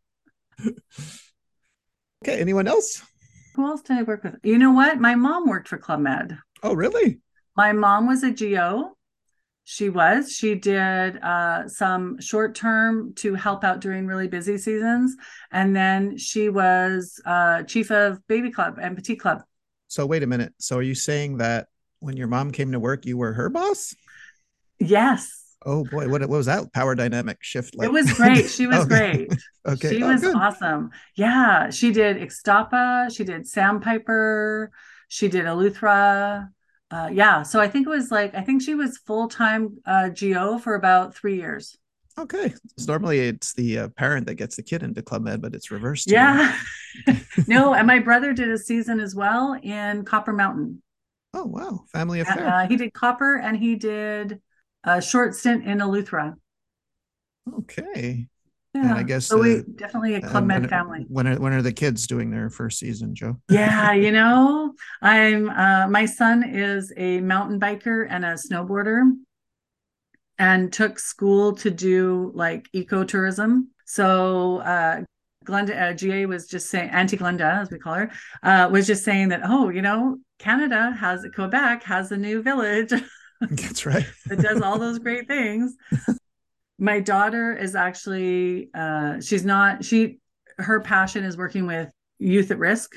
Okay. 2.23 2.39
Anyone 2.39 2.67
else? 2.67 3.03
Who 3.55 3.67
else 3.67 3.81
did 3.81 3.97
I 3.97 4.03
work 4.03 4.23
with? 4.23 4.35
You 4.43 4.57
know 4.57 4.71
what? 4.71 4.99
My 4.99 5.15
mom 5.15 5.47
worked 5.47 5.67
for 5.67 5.77
Club 5.77 5.99
Med. 5.99 6.37
Oh 6.63 6.73
really? 6.73 7.19
My 7.55 7.73
mom 7.73 8.07
was 8.07 8.23
a 8.23 8.31
GO. 8.31 8.97
She 9.65 9.89
was. 9.89 10.31
She 10.31 10.55
did 10.55 11.17
uh, 11.17 11.67
some 11.69 12.19
short 12.19 12.55
term 12.55 13.13
to 13.15 13.35
help 13.35 13.63
out 13.63 13.79
during 13.79 14.07
really 14.07 14.27
busy 14.27 14.57
seasons. 14.57 15.15
And 15.51 15.75
then 15.75 16.17
she 16.17 16.49
was 16.49 17.21
uh, 17.25 17.63
chief 17.63 17.91
of 17.91 18.25
Baby 18.27 18.51
Club 18.51 18.77
and 18.81 18.95
Petit 18.95 19.15
Club. 19.15 19.43
So 19.93 20.07
wait 20.07 20.23
a 20.23 20.27
minute. 20.27 20.53
So 20.57 20.77
are 20.77 20.81
you 20.81 20.95
saying 20.95 21.37
that 21.37 21.67
when 21.99 22.17
your 22.17 22.25
mom 22.27 22.49
came 22.49 22.71
to 22.71 22.79
work, 22.79 23.05
you 23.05 23.15
were 23.15 23.31
her 23.33 23.47
boss? 23.49 23.93
Yes. 24.79 25.39
Oh 25.65 25.83
boy, 25.85 26.09
what, 26.09 26.21
what 26.21 26.29
was 26.29 26.47
that 26.47 26.73
power 26.73 26.95
dynamic 26.95 27.37
shift 27.41 27.75
like? 27.77 27.85
it 27.87 27.91
was 27.91 28.11
great. 28.13 28.49
She 28.49 28.65
was 28.65 28.79
Okay. 28.85 29.27
great. 29.27 29.33
Okay. 29.65 29.95
She 29.95 30.03
Oh, 30.03 30.07
was 30.07 30.19
good. 30.21 30.35
awesome. 30.35 30.89
Yeah. 31.15 31.69
She 31.69 31.91
did 31.91 32.17
Ixtapa. 32.17 33.15
She 33.15 33.23
did 33.23 33.47
Sandpiper. 33.47 34.71
She 35.07 35.29
did 35.29 35.45
Eleuthera. 35.45 36.49
Uh, 36.91 37.09
yeah. 37.13 37.43
So 37.43 37.61
I 37.61 37.69
think 37.69 37.85
it 37.87 37.89
was 37.89 38.11
like, 38.11 38.35
I 38.35 38.41
think 38.41 38.61
she 38.61 38.75
was 38.75 38.97
full 38.97 39.29
time 39.29 39.77
uh, 39.85 40.09
GO 40.09 40.57
for 40.57 40.75
about 40.75 41.15
three 41.15 41.37
years. 41.37 41.77
Okay. 42.17 42.53
So 42.77 42.91
normally 42.91 43.19
it's 43.19 43.53
the 43.53 43.79
uh, 43.79 43.87
parent 43.89 44.27
that 44.27 44.35
gets 44.35 44.55
the 44.55 44.63
kid 44.63 44.83
into 44.83 45.01
Club 45.01 45.23
Med, 45.23 45.41
but 45.41 45.55
it's 45.55 45.71
reversed. 45.71 46.09
Yeah. 46.09 46.57
no, 47.47 47.73
and 47.73 47.87
my 47.87 47.99
brother 47.99 48.33
did 48.33 48.49
a 48.49 48.57
season 48.57 48.99
as 48.99 49.15
well 49.15 49.57
in 49.61 50.05
Copper 50.05 50.33
Mountain. 50.33 50.81
Oh 51.33 51.45
wow. 51.45 51.85
Family 51.91 52.19
affair. 52.19 52.47
Uh, 52.47 52.67
he 52.67 52.77
did 52.77 52.93
Copper 52.93 53.37
and 53.37 53.57
he 53.57 53.75
did 53.75 54.39
a 54.83 55.01
short 55.01 55.35
stint 55.35 55.65
in 55.65 55.79
Eleuthera. 55.79 56.35
okay. 57.59 58.27
Yeah. 58.75 58.95
I 58.95 59.03
guess, 59.03 59.27
so 59.27 59.37
we 59.37 59.59
uh, 59.59 59.61
definitely 59.75 60.13
a 60.13 60.17
And 60.17 60.25
Club 60.25 60.45
Med 60.45 60.61
when, 60.61 60.69
family. 60.69 61.05
When 61.07 61.27
are 61.27 61.39
when 61.39 61.53
are 61.53 61.61
the 61.61 61.71
kids 61.71 62.07
doing 62.07 62.31
their 62.31 62.49
first 62.49 62.79
season, 62.79 63.13
Jo? 63.13 63.37
Yeah, 63.47 63.93
you 63.93 64.11
know, 64.11 64.73
I'm 64.99 65.47
uh 65.47 65.87
my 65.87 66.05
son 66.07 66.43
is 66.43 66.91
a 66.97 67.21
mountain 67.21 67.59
biker 67.59 68.07
and 68.09 68.25
a 68.25 68.33
snowboarder 68.33 69.11
and 70.39 70.71
took 70.73 70.99
school 70.99 71.55
to 71.55 71.71
do 71.71 72.31
like 72.33 72.67
ecotourism. 72.75 73.67
So 73.85 74.57
uh 74.59 75.01
Glenda 75.45 75.91
uh, 75.91 75.93
GA 75.93 76.25
was 76.25 76.47
just 76.47 76.69
saying 76.69 76.89
Auntie 76.91 77.17
Glenda, 77.17 77.61
as 77.61 77.69
we 77.69 77.77
call 77.77 77.95
her, 77.95 78.11
uh, 78.43 78.69
was 78.71 78.87
just 78.87 79.03
saying 79.03 79.27
that, 79.27 79.41
oh, 79.43 79.67
you 79.67 79.81
know, 79.81 80.17
Canada 80.39 80.95
has 80.97 81.25
Quebec 81.35 81.83
has 81.83 82.11
a 82.11 82.17
new 82.17 82.41
village 82.41 82.93
That's 83.49 83.85
right. 83.85 84.05
that 84.27 84.39
does 84.39 84.61
all 84.61 84.79
those 84.79 84.99
great 84.99 85.27
things. 85.27 85.75
My 86.79 86.99
daughter 86.99 87.55
is 87.55 87.75
actually 87.75 88.69
uh 88.73 89.19
she's 89.19 89.45
not 89.45 89.83
she 89.85 90.19
her 90.57 90.81
passion 90.81 91.23
is 91.23 91.37
working 91.37 91.65
with 91.65 91.89
youth 92.19 92.51
at 92.51 92.59
risk. 92.59 92.93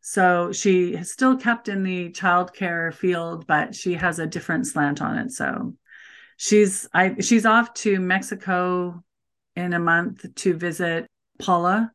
So 0.00 0.52
she 0.52 0.94
has 0.94 1.10
still 1.10 1.36
kept 1.36 1.68
in 1.68 1.82
the 1.82 2.10
childcare 2.10 2.94
field, 2.94 3.46
but 3.46 3.74
she 3.74 3.94
has 3.94 4.18
a 4.18 4.26
different 4.26 4.66
slant 4.66 5.02
on 5.02 5.18
it. 5.18 5.32
So 5.32 5.74
she's 6.36 6.88
I 6.92 7.16
she's 7.20 7.46
off 7.46 7.74
to 7.74 8.00
Mexico 8.00 9.02
in 9.54 9.72
a 9.72 9.78
month 9.78 10.26
to 10.36 10.54
visit 10.54 11.06
Paula 11.40 11.92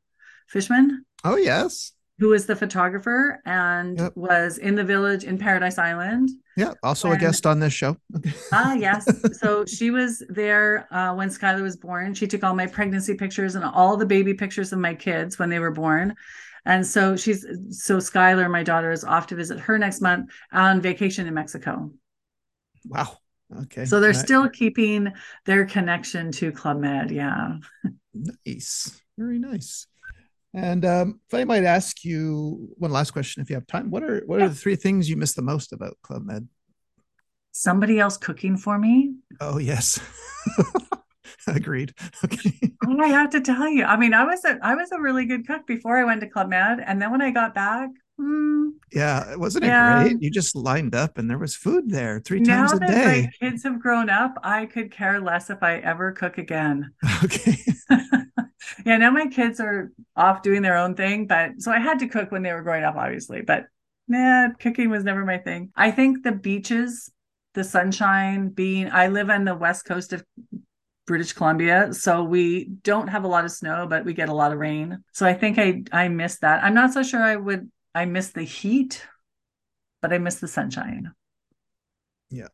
Fishman, 0.47 1.05
Oh 1.23 1.35
yes. 1.37 1.91
who 2.19 2.33
is 2.33 2.45
the 2.45 2.55
photographer 2.55 3.39
and 3.45 3.97
Yep. 3.99 4.13
was 4.15 4.57
in 4.57 4.75
the 4.75 4.83
village 4.83 5.23
in 5.23 5.37
Paradise 5.37 5.77
Island. 5.77 6.29
Yeah. 6.57 6.73
Also 6.83 7.11
a 7.11 7.17
guest 7.17 7.45
on 7.45 7.59
this 7.59 7.73
show. 7.73 7.95
Ah, 8.51 8.73
yes. 8.87 9.07
So 9.39 9.65
she 9.65 9.89
was 9.89 10.21
there 10.29 10.87
uh, 10.93 11.15
when 11.15 11.29
Skylar 11.29 11.61
was 11.61 11.77
born. 11.77 12.13
She 12.13 12.27
took 12.27 12.43
all 12.43 12.53
my 12.53 12.67
pregnancy 12.67 13.15
pictures 13.15 13.55
and 13.55 13.63
all 13.63 13.95
the 13.95 14.05
baby 14.05 14.33
pictures 14.33 14.73
of 14.73 14.79
my 14.79 14.93
kids 14.93 15.39
when 15.39 15.49
they 15.49 15.59
were 15.59 15.71
born. 15.71 16.15
And 16.65 16.85
so 16.85 17.15
she's 17.15 17.43
so 17.69 17.97
Skylar, 17.97 18.51
my 18.51 18.61
daughter, 18.63 18.91
is 18.91 19.03
off 19.03 19.27
to 19.27 19.35
visit 19.35 19.59
her 19.61 19.77
next 19.79 20.01
month 20.01 20.29
on 20.51 20.81
vacation 20.81 21.25
in 21.25 21.33
Mexico. 21.33 21.91
Wow. 22.85 23.17
Okay. 23.63 23.85
So 23.85 23.99
they're 23.99 24.13
Ni- 24.13 24.19
still 24.19 24.49
keeping 24.49 25.11
their 25.45 25.65
connection 25.65 26.31
to 26.33 26.51
Club 26.51 26.79
Med. 26.79 27.11
Yeah. 27.11 27.57
nice. 28.45 29.01
Very 29.17 29.39
nice. 29.39 29.87
And 30.53 30.83
um, 30.83 31.19
if 31.27 31.33
I 31.33 31.43
might 31.43 31.63
ask 31.63 32.03
you 32.03 32.69
one 32.77 32.91
last 32.91 33.11
question, 33.11 33.41
if 33.41 33.49
you 33.49 33.55
have 33.55 33.67
time, 33.67 33.89
what 33.89 34.03
are 34.03 34.21
what 34.25 34.41
are 34.41 34.49
the 34.49 34.55
three 34.55 34.75
things 34.75 35.09
you 35.09 35.15
miss 35.15 35.33
the 35.33 35.41
most 35.41 35.71
about 35.71 35.97
Club 36.01 36.25
Med? 36.25 36.47
Somebody 37.53 37.99
else 37.99 38.17
cooking 38.17 38.57
for 38.57 38.77
me. 38.77 39.15
Oh 39.39 39.59
yes. 39.59 39.99
Agreed. 41.47 41.93
Okay. 42.23 42.73
Oh, 42.85 42.99
I 42.99 43.07
have 43.07 43.29
to 43.31 43.41
tell 43.41 43.67
you. 43.67 43.83
I 43.85 43.97
mean, 43.97 44.13
I 44.13 44.25
was 44.25 44.43
a 44.45 44.59
I 44.61 44.75
was 44.75 44.91
a 44.91 44.99
really 44.99 45.25
good 45.25 45.47
cook 45.47 45.65
before 45.65 45.97
I 45.97 46.03
went 46.03 46.21
to 46.21 46.27
Club 46.27 46.49
Med, 46.49 46.83
and 46.85 47.01
then 47.01 47.11
when 47.11 47.21
I 47.21 47.31
got 47.31 47.55
back, 47.55 47.89
hmm, 48.17 48.69
Yeah, 48.91 49.35
wasn't 49.37 49.65
it 49.65 49.71
Yeah. 49.71 49.77
great? 49.77 50.21
You 50.21 50.29
just 50.29 50.55
lined 50.55 50.93
up 50.95 51.17
and 51.17 51.29
there 51.29 51.37
was 51.37 51.55
food 51.55 51.89
there 51.89 52.19
three 52.19 52.39
now 52.39 52.41
times 52.41 52.73
a 52.73 52.79
that 52.79 53.01
day. 53.01 53.27
my 53.29 53.29
kids 53.39 53.63
have 53.63 53.79
grown 53.79 54.09
up, 54.09 54.35
I 54.43 54.65
could 54.65 54.91
care 54.91 55.19
less 55.19 55.49
if 55.49 55.61
I 55.63 55.77
ever 55.77 56.11
cook 56.11 56.37
again. 56.37 56.93
Okay. 57.23 57.57
yeah, 58.85 58.97
now 58.97 59.11
my 59.11 59.27
kids 59.27 59.59
are 59.59 59.91
off 60.15 60.41
doing 60.41 60.61
their 60.61 60.77
own 60.77 60.95
thing, 60.95 61.27
but 61.27 61.51
so 61.61 61.71
I 61.71 61.79
had 61.79 61.99
to 61.99 62.07
cook 62.07 62.31
when 62.31 62.43
they 62.43 62.53
were 62.53 62.61
growing 62.61 62.83
up, 62.83 62.95
obviously. 62.95 63.41
But 63.41 63.65
nah, 64.07 64.49
cooking 64.59 64.89
was 64.89 65.03
never 65.03 65.25
my 65.25 65.37
thing. 65.39 65.71
I 65.75 65.91
think 65.91 66.23
the 66.23 66.31
beaches, 66.31 67.11
the 67.53 67.63
sunshine, 67.63 68.49
being 68.49 68.89
I 68.91 69.07
live 69.07 69.29
on 69.29 69.45
the 69.45 69.55
west 69.55 69.85
coast 69.85 70.13
of 70.13 70.23
British 71.07 71.33
Columbia, 71.33 71.93
so 71.93 72.23
we 72.23 72.65
don't 72.83 73.07
have 73.09 73.23
a 73.23 73.27
lot 73.27 73.45
of 73.45 73.51
snow, 73.51 73.87
but 73.89 74.05
we 74.05 74.13
get 74.13 74.29
a 74.29 74.33
lot 74.33 74.51
of 74.53 74.59
rain. 74.59 75.03
So 75.13 75.25
I 75.25 75.33
think 75.33 75.57
I 75.59 75.83
I 75.91 76.07
miss 76.07 76.39
that. 76.39 76.63
I'm 76.63 76.73
not 76.73 76.93
so 76.93 77.03
sure 77.03 77.21
I 77.21 77.35
would 77.35 77.69
I 77.93 78.05
miss 78.05 78.29
the 78.29 78.43
heat, 78.43 79.05
but 80.01 80.13
I 80.13 80.17
miss 80.17 80.39
the 80.39 80.47
sunshine. 80.47 81.11
Yeah, 82.29 82.47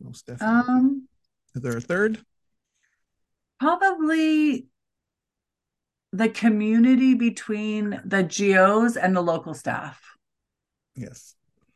most 0.00 0.26
definitely. 0.26 0.72
Um 0.72 1.08
Is 1.54 1.62
there 1.62 1.76
a 1.76 1.80
third? 1.80 2.18
Probably 3.60 4.68
the 6.12 6.28
community 6.28 7.14
between 7.14 8.00
the 8.04 8.22
GOs 8.22 8.96
and 8.96 9.14
the 9.14 9.20
local 9.20 9.52
staff. 9.54 10.00
Yes. 10.94 11.34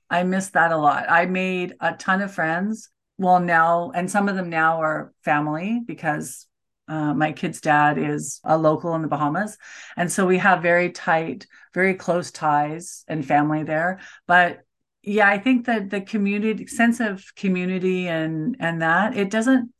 I 0.08 0.22
miss 0.24 0.50
that 0.50 0.72
a 0.72 0.76
lot. 0.76 1.06
I 1.08 1.26
made 1.26 1.74
a 1.80 1.94
ton 1.94 2.22
of 2.22 2.32
friends. 2.32 2.88
Well, 3.18 3.40
now, 3.40 3.92
and 3.94 4.10
some 4.10 4.28
of 4.28 4.36
them 4.36 4.48
now 4.48 4.80
are 4.82 5.12
family 5.22 5.80
because 5.84 6.46
Uh, 6.92 7.14
my 7.14 7.32
kid's 7.32 7.60
dad 7.60 7.96
is 7.96 8.40
a 8.44 8.56
local 8.58 8.94
in 8.94 9.02
the 9.02 9.08
Bahamas. 9.08 9.56
And 9.96 10.10
so 10.12 10.26
we 10.26 10.38
have 10.38 10.62
very 10.62 10.90
tight, 10.90 11.46
very 11.72 11.94
close 11.94 12.30
ties 12.30 13.04
and 13.08 13.24
family 13.24 13.62
there. 13.62 14.00
But 14.26 14.60
yeah, 15.02 15.28
I 15.28 15.38
think 15.38 15.66
that 15.66 15.90
the 15.90 16.00
community 16.00 16.66
sense 16.66 17.00
of 17.00 17.24
community 17.34 18.08
and 18.08 18.56
and 18.60 18.82
that 18.82 19.16
it 19.16 19.30
doesn't 19.30 19.72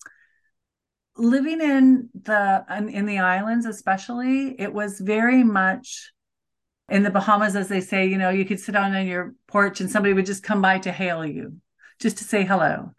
living 1.16 1.60
in 1.60 2.08
the 2.14 2.64
in 2.88 3.06
the 3.06 3.18
islands 3.18 3.66
especially 3.66 4.58
it 4.58 4.72
was 4.72 4.98
very 4.98 5.44
much 5.44 6.12
in 6.88 7.02
the 7.02 7.10
Bahamas, 7.10 7.56
as 7.56 7.68
they 7.68 7.80
say, 7.80 8.06
you 8.06 8.18
know, 8.18 8.28
you 8.28 8.44
could 8.44 8.60
sit 8.60 8.76
on 8.76 9.06
your 9.06 9.34
porch 9.48 9.80
and 9.80 9.90
somebody 9.90 10.12
would 10.12 10.26
just 10.26 10.42
come 10.42 10.60
by 10.60 10.78
to 10.80 10.92
hail 10.92 11.24
you, 11.24 11.56
just 11.98 12.18
to 12.18 12.24
say 12.24 12.44
hello. 12.44 12.92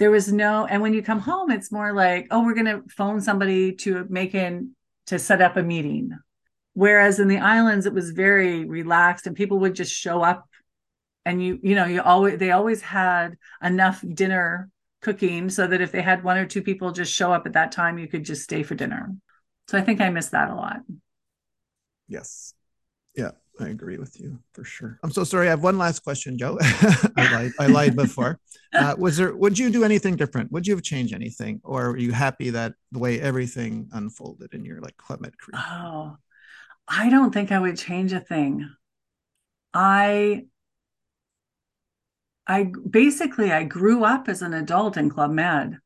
There 0.00 0.10
was 0.10 0.32
no, 0.32 0.64
and 0.64 0.80
when 0.80 0.94
you 0.94 1.02
come 1.02 1.20
home, 1.20 1.50
it's 1.50 1.70
more 1.70 1.92
like, 1.92 2.26
oh, 2.30 2.42
we're 2.42 2.54
going 2.54 2.64
to 2.64 2.82
phone 2.88 3.20
somebody 3.20 3.74
to 3.76 4.06
make 4.08 4.34
in 4.34 4.74
to 5.08 5.18
set 5.18 5.42
up 5.42 5.58
a 5.58 5.62
meeting. 5.62 6.18
Whereas 6.72 7.20
in 7.20 7.28
the 7.28 7.36
islands, 7.36 7.84
it 7.84 7.92
was 7.92 8.12
very 8.12 8.64
relaxed 8.64 9.26
and 9.26 9.36
people 9.36 9.58
would 9.58 9.74
just 9.74 9.92
show 9.92 10.22
up 10.22 10.48
and 11.26 11.44
you, 11.44 11.60
you 11.62 11.74
know, 11.74 11.84
you 11.84 12.00
always, 12.00 12.38
they 12.38 12.50
always 12.50 12.80
had 12.80 13.36
enough 13.62 14.02
dinner 14.14 14.70
cooking 15.02 15.50
so 15.50 15.66
that 15.66 15.82
if 15.82 15.92
they 15.92 16.00
had 16.00 16.24
one 16.24 16.38
or 16.38 16.46
two 16.46 16.62
people 16.62 16.92
just 16.92 17.12
show 17.12 17.30
up 17.30 17.46
at 17.46 17.52
that 17.52 17.70
time, 17.70 17.98
you 17.98 18.08
could 18.08 18.24
just 18.24 18.42
stay 18.42 18.62
for 18.62 18.74
dinner. 18.74 19.14
So 19.68 19.76
I 19.76 19.82
think 19.82 20.00
I 20.00 20.08
miss 20.08 20.30
that 20.30 20.48
a 20.48 20.54
lot. 20.54 20.80
Yes. 22.08 22.54
I 23.60 23.68
agree 23.68 23.98
with 23.98 24.18
you 24.20 24.38
for 24.52 24.64
sure. 24.64 24.98
I'm 25.02 25.10
so 25.10 25.24
sorry. 25.24 25.46
I 25.46 25.50
have 25.50 25.62
one 25.62 25.78
last 25.78 26.00
question, 26.00 26.38
Jo. 26.38 26.58
I 26.62 27.32
lied. 27.32 27.52
I 27.58 27.66
lied 27.66 27.96
before. 27.96 28.38
Uh, 28.72 28.94
was 28.96 29.16
there? 29.16 29.34
Would 29.34 29.58
you 29.58 29.68
do 29.68 29.82
anything 29.82 30.14
different? 30.14 30.52
Would 30.52 30.64
you 30.64 30.76
have 30.76 30.84
changed 30.84 31.12
anything, 31.12 31.60
or 31.64 31.88
are 31.88 31.96
you 31.96 32.12
happy 32.12 32.50
that 32.50 32.74
the 32.92 33.00
way 33.00 33.20
everything 33.20 33.88
unfolded 33.92 34.54
in 34.54 34.64
your 34.64 34.80
like 34.80 34.96
Club 34.96 35.20
Med 35.20 35.36
career? 35.36 35.60
Oh, 35.68 36.16
I 36.86 37.10
don't 37.10 37.34
think 37.34 37.50
I 37.50 37.58
would 37.58 37.76
change 37.76 38.12
a 38.12 38.20
thing. 38.20 38.70
I 39.74 40.44
I 42.46 42.72
basically 42.88 43.50
I 43.52 43.64
grew 43.64 44.04
up 44.04 44.28
as 44.28 44.40
an 44.40 44.54
adult 44.54 44.96
in 44.96 45.10
Club 45.10 45.32
Med. 45.32 45.78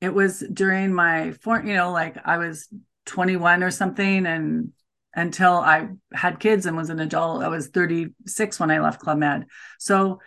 It 0.00 0.12
was 0.12 0.42
during 0.52 0.92
my 0.92 1.32
four, 1.40 1.62
you 1.64 1.74
know 1.74 1.92
like 1.92 2.16
I 2.24 2.38
was 2.38 2.68
21 3.06 3.62
or 3.62 3.70
something 3.70 4.26
and 4.26 4.72
until 5.14 5.54
I 5.54 5.88
had 6.12 6.40
kids 6.40 6.66
and 6.66 6.76
was 6.76 6.90
an 6.90 7.00
adult. 7.00 7.42
I 7.42 7.48
was 7.48 7.68
36 7.68 8.60
when 8.60 8.70
I 8.70 8.80
left 8.80 9.00
Club 9.00 9.18
Med. 9.18 9.46
So 9.78 10.20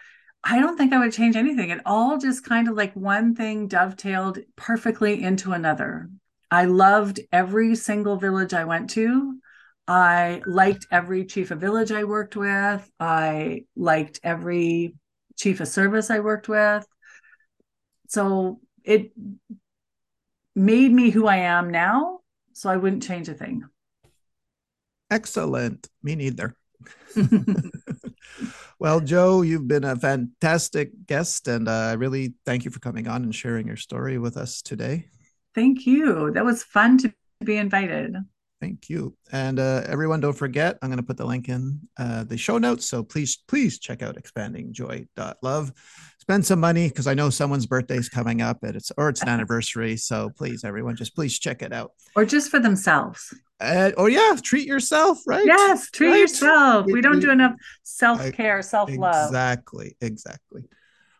I 0.43 0.59
don't 0.59 0.77
think 0.77 0.93
I 0.93 0.99
would 0.99 1.13
change 1.13 1.35
anything. 1.35 1.69
It 1.69 1.81
all 1.85 2.17
just 2.17 2.45
kind 2.45 2.67
of 2.67 2.75
like 2.75 2.93
one 2.95 3.35
thing 3.35 3.67
dovetailed 3.67 4.39
perfectly 4.55 5.21
into 5.21 5.51
another. 5.51 6.09
I 6.49 6.65
loved 6.65 7.19
every 7.31 7.75
single 7.75 8.15
village 8.15 8.53
I 8.53 8.63
went 8.63 8.91
to. 8.91 9.37
I 9.87 10.41
liked 10.45 10.87
every 10.91 11.25
chief 11.25 11.51
of 11.51 11.59
village 11.59 11.91
I 11.91 12.05
worked 12.05 12.35
with. 12.35 12.89
I 12.99 13.65
liked 13.75 14.19
every 14.23 14.95
chief 15.35 15.59
of 15.59 15.67
service 15.67 16.09
I 16.09 16.19
worked 16.19 16.47
with. 16.47 16.85
So 18.07 18.59
it 18.83 19.11
made 20.55 20.91
me 20.91 21.09
who 21.09 21.27
I 21.27 21.37
am 21.37 21.69
now. 21.71 22.19
So 22.53 22.69
I 22.69 22.77
wouldn't 22.77 23.03
change 23.03 23.29
a 23.29 23.33
thing. 23.33 23.63
Excellent. 25.09 25.87
Me 26.03 26.15
neither. 26.15 26.55
well, 28.79 28.99
Jo, 28.99 29.41
you've 29.41 29.67
been 29.67 29.83
a 29.83 29.95
fantastic 29.95 30.91
guest, 31.07 31.47
and 31.47 31.67
uh, 31.67 31.71
I 31.71 31.91
uh, 31.91 31.95
really 31.97 32.33
thank 32.45 32.65
you 32.65 32.71
for 32.71 32.79
coming 32.79 33.07
on 33.07 33.23
and 33.23 33.33
sharing 33.33 33.67
your 33.67 33.77
story 33.77 34.17
with 34.17 34.37
us 34.37 34.61
today. 34.61 35.05
Thank 35.55 35.85
you. 35.85 36.31
That 36.31 36.45
was 36.45 36.63
fun 36.63 36.97
to 36.99 37.13
be 37.43 37.57
invited. 37.57 38.15
Thank 38.59 38.89
you. 38.89 39.15
And 39.31 39.59
uh, 39.59 39.83
everyone, 39.85 40.19
don't 40.19 40.33
forget, 40.33 40.77
I'm 40.81 40.89
going 40.89 40.97
to 40.97 41.05
put 41.05 41.17
the 41.17 41.25
link 41.25 41.47
in 41.47 41.79
uh, 41.97 42.23
the 42.23 42.37
show 42.37 42.57
notes. 42.57 42.89
So 42.89 43.03
please, 43.03 43.37
please 43.47 43.79
check 43.79 44.01
out 44.01 44.17
expandingjoy.love. 44.17 45.73
Spend 46.19 46.45
some 46.45 46.59
money 46.59 46.89
because 46.89 47.07
I 47.07 47.13
know 47.13 47.29
someone's 47.29 47.67
birthday 47.67 47.97
is 47.97 48.09
coming 48.09 48.41
up 48.41 48.63
and 48.63 48.75
it's 48.75 48.91
or 48.97 49.09
it's 49.09 49.21
an 49.21 49.29
anniversary. 49.29 49.95
So 49.95 50.31
please, 50.35 50.63
everyone, 50.63 50.95
just 50.95 51.15
please 51.15 51.37
check 51.37 51.61
it 51.61 51.71
out. 51.71 51.91
Or 52.15 52.25
just 52.25 52.49
for 52.49 52.59
themselves. 52.59 53.33
Uh, 53.59 53.91
oh 53.97 54.05
yeah, 54.05 54.35
treat 54.41 54.67
yourself, 54.67 55.19
right? 55.25 55.45
Yes, 55.45 55.89
treat 55.89 56.09
right? 56.09 56.19
yourself. 56.19 56.85
We 56.85 57.01
don't 57.01 57.19
do 57.19 57.31
enough 57.31 57.53
self 57.83 58.31
care, 58.33 58.61
self 58.61 58.89
love. 58.95 59.29
Exactly, 59.29 59.95
exactly. 59.99 60.63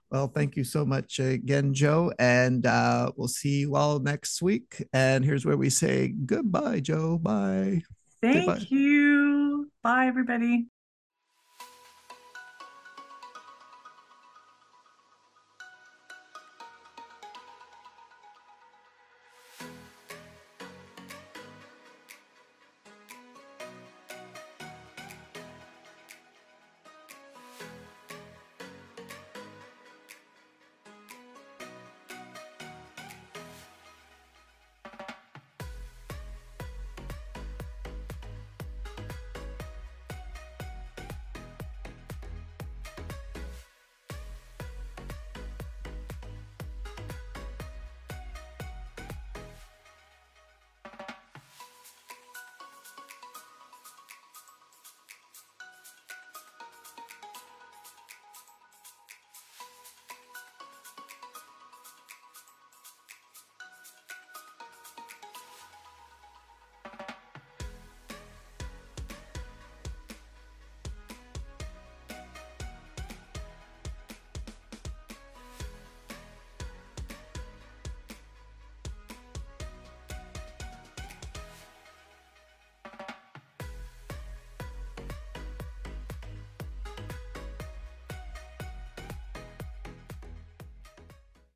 Well, 0.10 0.28
thank 0.28 0.56
you 0.56 0.64
so 0.64 0.86
much 0.86 1.20
again, 1.20 1.74
Jo. 1.74 2.12
And 2.18 2.66
uh, 2.66 3.12
we'll 3.16 3.28
see 3.28 3.62
you 3.62 3.76
all 3.76 4.00
next 4.00 4.42
week. 4.42 4.86
And 4.94 5.26
here's 5.26 5.46
where 5.46 5.58
we 5.58 5.70
say 5.70 6.10
goodbye, 6.10 6.80
Jo. 6.80 7.18
Bye. 7.18 7.82
Thank 8.22 8.46
goodbye. 8.46 8.66
you. 8.70 9.72
Bye, 9.84 10.08
everybody. 10.08 10.68